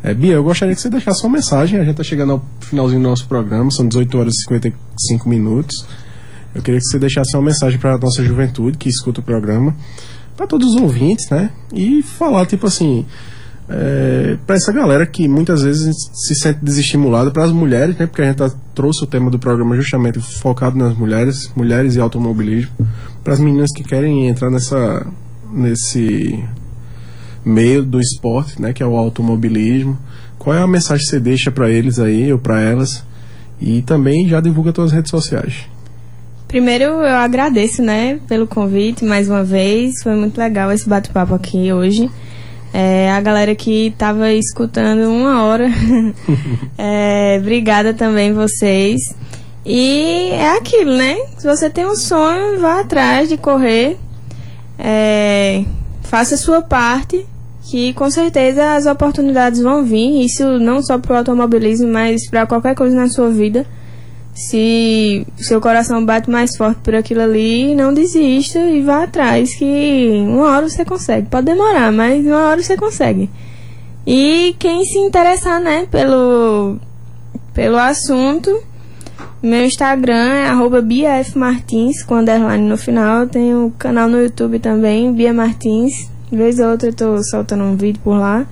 É, 0.04 0.14
Bia, 0.14 0.34
eu 0.34 0.44
gostaria 0.44 0.76
que 0.76 0.82
você 0.82 0.90
deixasse 0.90 1.24
uma 1.24 1.34
mensagem, 1.34 1.80
a 1.80 1.84
gente 1.84 1.92
está 1.92 2.04
chegando 2.04 2.34
ao 2.34 2.46
finalzinho 2.60 3.02
do 3.02 3.08
nosso 3.08 3.28
programa, 3.28 3.72
são 3.72 3.88
18 3.88 4.18
horas 4.18 4.34
e 4.34 4.44
55 4.44 5.30
minutos. 5.30 5.86
Eu 6.54 6.62
queria 6.62 6.80
que 6.80 6.86
você 6.86 7.00
deixasse 7.00 7.36
uma 7.36 7.44
mensagem 7.44 7.80
para 7.80 7.96
a 7.96 7.98
nossa 7.98 8.24
juventude 8.24 8.78
que 8.78 8.90
escuta 8.90 9.22
o 9.22 9.24
programa, 9.24 9.74
para 10.36 10.48
todos 10.48 10.76
os 10.76 10.82
ouvintes, 10.82 11.30
né? 11.30 11.52
E 11.74 12.02
falar, 12.02 12.46
tipo 12.46 12.68
assim, 12.68 13.06
é, 13.74 14.38
para 14.46 14.56
essa 14.56 14.72
galera 14.72 15.06
que 15.06 15.28
muitas 15.28 15.64
vezes 15.64 15.96
se 16.14 16.36
sente 16.36 16.60
desestimulada, 16.62 17.32
para 17.32 17.46
as 17.46 17.52
mulheres, 17.52 17.96
né? 17.98 18.06
Porque 18.06 18.22
a 18.22 18.26
gente 18.26 18.38
tá- 18.38 18.52
trouxe 18.76 19.04
o 19.04 19.08
tema 19.08 19.32
do 19.32 19.40
programa 19.40 19.76
justamente 19.76 20.20
focado 20.20 20.78
nas 20.78 20.96
mulheres, 20.98 21.52
mulheres 21.56 21.96
e 21.96 22.00
automobilismo, 22.00 22.72
para 23.24 23.34
as 23.34 23.40
meninas 23.40 23.70
que 23.72 23.84
querem 23.84 24.28
entrar 24.28 24.50
nessa 24.50 25.06
nesse 25.54 26.44
meio 27.44 27.84
do 27.84 28.00
esporte, 28.00 28.62
né, 28.62 28.72
que 28.72 28.82
é 28.82 28.86
o 28.86 28.96
automobilismo. 28.96 29.98
Qual 30.38 30.56
é 30.56 30.62
a 30.62 30.68
mensagem 30.68 31.04
que 31.04 31.10
você 31.10 31.20
deixa 31.20 31.52
para 31.52 31.70
eles 31.70 32.00
aí 32.00 32.32
ou 32.32 32.40
para 32.40 32.62
elas? 32.62 33.04
E 33.60 33.82
também 33.82 34.28
já 34.28 34.40
divulga 34.40 34.72
suas 34.74 34.92
redes 34.92 35.12
sociais. 35.12 35.66
Primeiro 36.48 36.84
eu 36.86 37.16
agradeço, 37.16 37.82
né, 37.82 38.20
pelo 38.28 38.48
convite 38.48 39.06
mais 39.06 39.30
uma 39.30 39.44
vez. 39.44 40.02
Foi 40.02 40.16
muito 40.16 40.38
legal 40.38 40.72
esse 40.72 40.88
bate-papo 40.88 41.34
aqui 41.34 41.72
hoje. 41.72 42.10
É, 42.74 43.12
a 43.12 43.20
galera 43.20 43.54
que 43.54 43.88
estava 43.88 44.32
escutando 44.32 45.10
uma 45.10 45.44
hora. 45.44 45.70
é, 46.78 47.38
obrigada 47.40 47.94
também 47.94 48.34
vocês. 48.34 49.02
E 49.66 50.30
é 50.32 50.58
aquilo, 50.58 50.96
né? 50.96 51.16
Se 51.38 51.46
você 51.46 51.70
tem 51.70 51.86
um 51.86 51.96
sonho, 51.96 52.60
vá 52.60 52.80
atrás 52.80 53.30
de 53.30 53.38
correr. 53.38 53.98
É, 54.80 55.64
faça 56.02 56.36
a 56.36 56.38
sua 56.38 56.62
parte, 56.62 57.26
que 57.64 57.94
com 57.94 58.10
certeza 58.10 58.74
as 58.76 58.86
oportunidades 58.86 59.62
vão 59.62 59.84
vir. 59.84 60.26
Isso 60.26 60.44
não 60.60 60.82
só 60.82 60.98
para 60.98 61.14
o 61.14 61.18
automobilismo, 61.18 61.88
mas 61.88 62.28
para 62.30 62.48
qualquer 62.48 62.74
coisa 62.74 62.96
na 62.96 63.10
sua 63.10 63.30
vida. 63.30 63.66
Se 64.34 65.28
seu 65.38 65.60
coração 65.60 66.06
bate 66.06 66.30
mais 66.30 66.56
forte 66.56 66.80
por 66.82 66.96
aquilo 66.96 67.22
ali, 67.22 67.76
não 67.76 67.94
desista 67.94 68.60
e 68.60 68.82
vá 68.82 69.04
atrás, 69.04 69.54
que 69.56 70.10
uma 70.26 70.48
hora 70.48 70.70
você 70.70 70.86
consegue. 70.86 71.28
Pode 71.28 71.46
demorar, 71.46 71.92
mas 71.92 72.26
uma 72.26 72.50
hora 72.50 72.64
você 72.64 72.78
consegue. 72.78 73.30
E 74.06 74.56
quem 74.58 74.84
se 74.86 74.98
interessar, 74.98 75.60
né, 75.60 75.86
pelo, 75.92 76.78
pelo 77.54 77.78
assunto, 77.78 78.50
meu 79.44 79.66
Instagram 79.66 80.14
é 80.14 80.82
biafmartins, 80.82 82.04
com 82.04 82.16
underline 82.16 82.68
no 82.68 82.78
final. 82.78 83.28
Tenho 83.28 83.66
um 83.66 83.70
canal 83.72 84.08
no 84.08 84.22
YouTube 84.22 84.60
também, 84.60 85.12
Bia 85.14 85.34
Martins. 85.34 86.10
De 86.32 86.38
vez 86.38 86.60
ou 86.60 86.70
outra 86.70 86.90
eu 86.90 86.94
tô 86.94 87.24
soltando 87.24 87.64
um 87.64 87.76
vídeo 87.76 88.00
por 88.04 88.18
lá. 88.18 88.46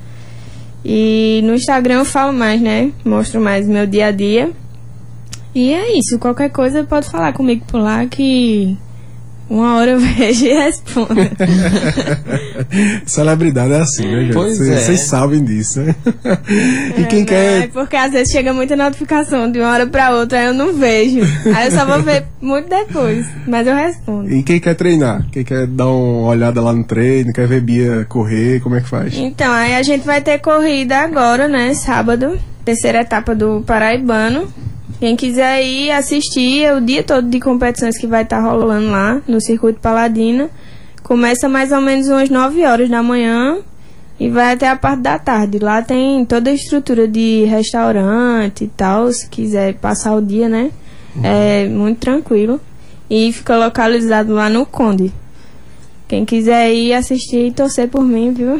E 0.83 1.41
no 1.43 1.53
Instagram 1.53 1.99
eu 1.99 2.05
falo 2.05 2.33
mais, 2.33 2.59
né? 2.59 2.91
Mostro 3.05 3.39
mais 3.39 3.67
meu 3.67 3.85
dia 3.85 4.07
a 4.07 4.11
dia. 4.11 4.51
E 5.53 5.73
é 5.73 5.97
isso. 5.97 6.19
Qualquer 6.19 6.49
coisa 6.49 6.83
pode 6.83 7.09
falar 7.09 7.33
comigo 7.33 7.65
por 7.67 7.79
lá 7.81 8.05
que 8.05 8.77
uma 9.49 9.77
hora 9.77 9.91
eu 9.91 9.99
vejo 9.99 10.45
e 10.45 10.53
respondo. 10.53 11.15
Celebridade 13.05 13.73
é 13.73 13.79
assim, 13.79 14.05
né, 14.07 14.21
gente? 14.25 14.33
Pois 14.33 14.61
é. 14.61 14.77
Vocês 14.77 14.99
sabem 15.01 15.43
disso, 15.43 15.79
né? 15.81 15.95
e 16.97 17.03
quem 17.05 17.21
É, 17.21 17.25
quer. 17.25 17.63
É 17.63 17.67
porque 17.67 17.95
às 17.95 18.11
vezes 18.11 18.31
chega 18.31 18.53
muita 18.53 18.75
notificação 18.75 19.51
de 19.51 19.59
uma 19.59 19.71
hora 19.71 19.87
pra 19.87 20.11
outra, 20.15 20.39
aí 20.39 20.45
eu 20.45 20.53
não 20.53 20.73
vejo. 20.73 21.21
Aí 21.55 21.65
eu 21.65 21.71
só 21.71 21.85
vou 21.85 22.01
ver 22.01 22.25
muito 22.39 22.69
depois, 22.69 23.25
mas 23.47 23.65
eu 23.65 23.75
respondo. 23.75 24.31
E 24.31 24.43
quem 24.43 24.59
quer 24.59 24.75
treinar? 24.75 25.25
Quem 25.31 25.43
quer 25.43 25.65
dar 25.65 25.87
uma 25.87 26.27
olhada 26.29 26.61
lá 26.61 26.71
no 26.73 26.83
treino, 26.83 27.33
quer 27.33 27.47
ver 27.47 27.61
Bia 27.61 28.05
correr, 28.07 28.59
como 28.61 28.75
é 28.75 28.81
que 28.81 28.87
faz? 28.87 29.15
Então, 29.17 29.51
aí 29.51 29.75
a 29.75 29.81
gente 29.83 30.05
vai 30.05 30.21
ter 30.21 30.37
corrida 30.39 30.97
agora, 30.99 31.47
né? 31.47 31.73
Sábado, 31.73 32.37
terceira 32.69 33.01
etapa 33.01 33.33
do 33.33 33.63
Paraibano. 33.65 34.47
Quem 34.99 35.15
quiser 35.15 35.63
ir 35.63 35.91
assistir 35.91 36.63
é 36.63 36.75
o 36.75 36.79
dia 36.79 37.01
todo 37.01 37.27
de 37.27 37.39
competições 37.39 37.97
que 37.97 38.05
vai 38.05 38.21
estar 38.21 38.41
rolando 38.41 38.91
lá 38.91 39.21
no 39.27 39.41
Circuito 39.41 39.79
Paladino. 39.79 40.49
Começa 41.01 41.49
mais 41.49 41.71
ou 41.71 41.81
menos 41.81 42.07
umas 42.09 42.29
9 42.29 42.63
horas 42.65 42.87
da 42.87 43.01
manhã 43.01 43.57
e 44.19 44.29
vai 44.29 44.53
até 44.53 44.67
a 44.67 44.75
parte 44.75 45.01
da 45.01 45.17
tarde. 45.17 45.57
Lá 45.57 45.81
tem 45.81 46.23
toda 46.25 46.51
a 46.51 46.53
estrutura 46.53 47.07
de 47.07 47.45
restaurante 47.45 48.65
e 48.65 48.67
tal, 48.67 49.11
se 49.11 49.27
quiser 49.27 49.73
passar 49.75 50.13
o 50.15 50.21
dia, 50.21 50.47
né? 50.47 50.69
É 51.23 51.67
muito 51.67 51.99
tranquilo. 51.99 52.61
E 53.09 53.33
fica 53.33 53.57
localizado 53.57 54.33
lá 54.33 54.47
no 54.47 54.63
Conde. 54.63 55.11
Quem 56.09 56.25
quiser 56.25 56.73
ir 56.73 56.91
assistir 56.91 57.45
e 57.45 57.51
torcer 57.51 57.87
por 57.87 58.03
mim, 58.03 58.33
viu? 58.33 58.57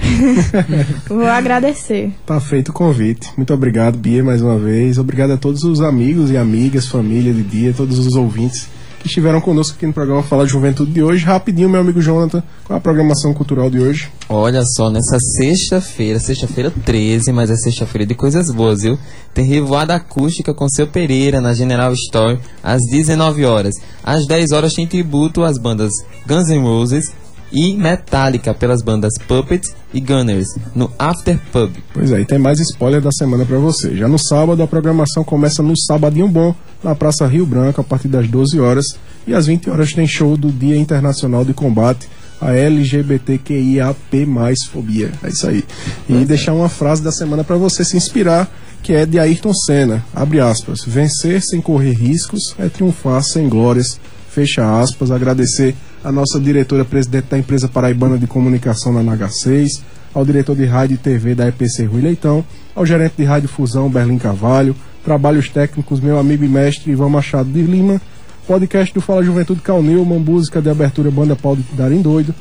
Vou 1.10 1.26
agradecer. 1.26 2.14
Tá 2.24 2.40
feito 2.40 2.70
o 2.70 2.74
convite. 2.74 3.28
Muito 3.36 3.52
obrigado, 3.52 3.98
Bia, 3.98 4.24
mais 4.24 4.40
uma 4.40 4.60
vez. 4.60 5.00
Obrigado 5.00 5.32
a 5.32 5.38
todos 5.38 5.64
os 5.64 5.82
amigos 5.82 6.30
e 6.30 6.38
amigas, 6.38 6.86
família 6.86 7.34
de 7.34 7.42
Bia, 7.42 7.74
todos 7.74 7.98
os 7.98 8.14
ouvintes 8.14 8.70
que 9.00 9.08
estiveram 9.08 9.42
conosco 9.42 9.76
aqui 9.76 9.88
no 9.88 9.94
programa 9.94 10.22
Fala 10.22 10.46
de 10.46 10.52
Juventude 10.52 10.92
de 10.92 11.02
hoje. 11.02 11.26
Rapidinho, 11.26 11.70
meu 11.70 11.82
amigo 11.82 12.02
Jonathan, 12.02 12.44
qual 12.66 12.78
a 12.78 12.82
programação 12.82 13.34
cultural 13.34 13.70
de 13.70 13.80
hoje? 13.80 14.12
Olha 14.28 14.62
só, 14.76 14.92
nessa 14.92 15.18
sexta-feira, 15.38 16.20
sexta-feira 16.20 16.72
13, 16.86 17.32
mas 17.32 17.50
é 17.50 17.56
sexta-feira 17.56 18.06
de 18.06 18.14
coisas 18.14 18.52
boas, 18.52 18.82
viu? 18.82 18.96
Tem 19.34 19.46
revoada 19.46 19.96
acústica 19.96 20.54
com 20.54 20.70
seu 20.70 20.86
Pereira 20.86 21.42
na 21.42 21.54
General 21.54 21.92
Store 21.94 22.38
às 22.62 22.80
19 22.92 23.44
horas. 23.46 23.74
Às 24.04 24.28
10 24.28 24.52
horas 24.52 24.74
tem 24.74 24.86
tributo 24.86 25.44
às 25.44 25.58
bandas 25.58 25.92
Guns 26.28 26.50
N' 26.50 26.60
Roses 26.60 27.12
e 27.52 27.76
Metallica 27.76 28.54
pelas 28.54 28.82
bandas 28.82 29.14
Puppets 29.28 29.74
e 29.94 30.00
Gunners 30.00 30.48
no 30.76 30.92
After 30.98 31.40
Pub. 31.52 31.72
Pois 31.94 32.12
é, 32.12 32.22
e 32.22 32.26
tem 32.26 32.40
mais 32.40 32.60
spoiler 32.60 33.02
da 33.02 33.12
semana 33.12 33.46
pra 33.46 33.58
você. 33.58 33.96
Já 33.96 34.08
no 34.08 34.18
sábado, 34.18 34.62
a 34.62 34.68
programação 34.68 35.24
começa 35.24 35.64
no 35.64 35.74
Sabadinho 35.78 36.28
Bom, 36.28 36.54
na 36.84 36.96
Praça 36.96 37.26
Rio 37.26 37.46
Branco, 37.46 37.82
a 37.82 37.84
partir 37.84 38.08
das 38.08 38.28
12 38.28 38.60
horas. 38.60 38.86
E 39.28 39.34
às 39.34 39.48
20 39.48 39.70
horas 39.70 39.94
tem 39.94 40.08
show 40.08 40.38
do 40.38 40.52
Dia 40.52 40.78
Internacional 40.78 41.44
de 41.44 41.54
Combate 41.54 42.08
a 42.42 42.54
LGBTQIAP+, 42.54 44.26
fobia. 44.72 45.12
É 45.24 45.28
isso 45.28 45.48
aí. 45.48 45.64
E 46.08 46.26
deixar 46.26 46.54
uma 46.54 46.70
frase 46.70 47.04
da 47.04 47.12
semana 47.12 47.44
pra 47.44 47.58
você 47.58 47.84
se 47.84 47.98
inspirar, 47.98 48.50
que 48.82 48.94
é 48.94 49.06
de 49.06 49.20
Ayrton 49.20 49.54
Senna. 49.54 50.06
Abre 50.14 50.40
aspas. 50.40 50.80
Vencer 50.86 51.42
sem 51.42 51.62
correr 51.62 51.92
riscos 51.92 52.56
é 52.58 52.70
triunfar 52.70 53.22
sem 53.24 53.50
glórias. 53.50 54.00
Fecha 54.30 54.80
aspas. 54.80 55.12
Agradecer 55.12 55.76
a 56.04 56.12
nossa 56.12 56.40
diretora 56.40 56.86
presidente 56.86 57.26
da 57.30 57.38
empresa 57.38 57.68
paraibana 57.68 58.18
de 58.18 58.28
comunicação 58.28 58.94
na 58.94 59.02
NH6, 59.02 59.82
ao 60.14 60.26
diretor 60.26 60.56
de 60.56 60.66
rádio 60.66 60.96
e 60.96 60.98
TV 60.98 61.36
da 61.36 61.48
EPC 61.48 61.86
Rui 61.86 62.02
Leitão, 62.02 62.44
ao 62.76 62.86
gerente 62.86 63.16
de 63.18 63.24
rádio 63.24 63.50
Fusão 63.50 63.90
Berlim 63.90 64.18
Carvalho, 64.18 64.76
trabalhos 65.04 65.50
técnicos 65.50 66.00
meu 66.00 66.18
amigo 66.18 66.44
e 66.44 66.48
mestre 66.48 66.92
Ivan 66.92 67.10
Machado 67.10 67.50
de 67.50 67.62
Lima, 67.62 68.02
podcast 68.48 68.94
do 68.94 69.02
Fala 69.02 69.24
Juventude 69.24 69.62
Calneu, 69.62 70.02
uma 70.02 70.18
música 70.18 70.62
de 70.62 70.70
abertura 70.70 71.12
Banda 71.12 71.36
Pau 71.36 71.56
de 71.56 71.64
Darim 71.74 72.02
Doido, 72.02 72.34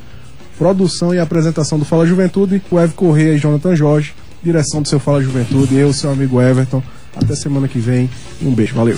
produção 0.56 1.14
e 1.14 1.18
apresentação 1.18 1.78
do 1.78 1.84
Fala 1.84 2.06
Juventude, 2.06 2.62
o 2.70 2.78
Evo 2.78 2.94
Correia 2.94 3.34
e 3.34 3.38
Jonathan 3.38 3.76
Jorge, 3.76 4.14
direção 4.42 4.82
do 4.82 4.88
seu 4.88 4.98
Fala 4.98 5.22
Juventude, 5.22 5.74
eu, 5.76 5.92
seu 5.92 6.10
amigo 6.10 6.40
Everton. 6.40 6.82
Até 7.16 7.34
semana 7.34 7.66
que 7.66 7.78
vem. 7.78 8.08
Um 8.40 8.52
beijo, 8.52 8.74
valeu. 8.74 8.96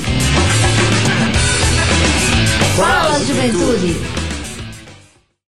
Fala 2.77 3.19
Juventude. 3.25 4.20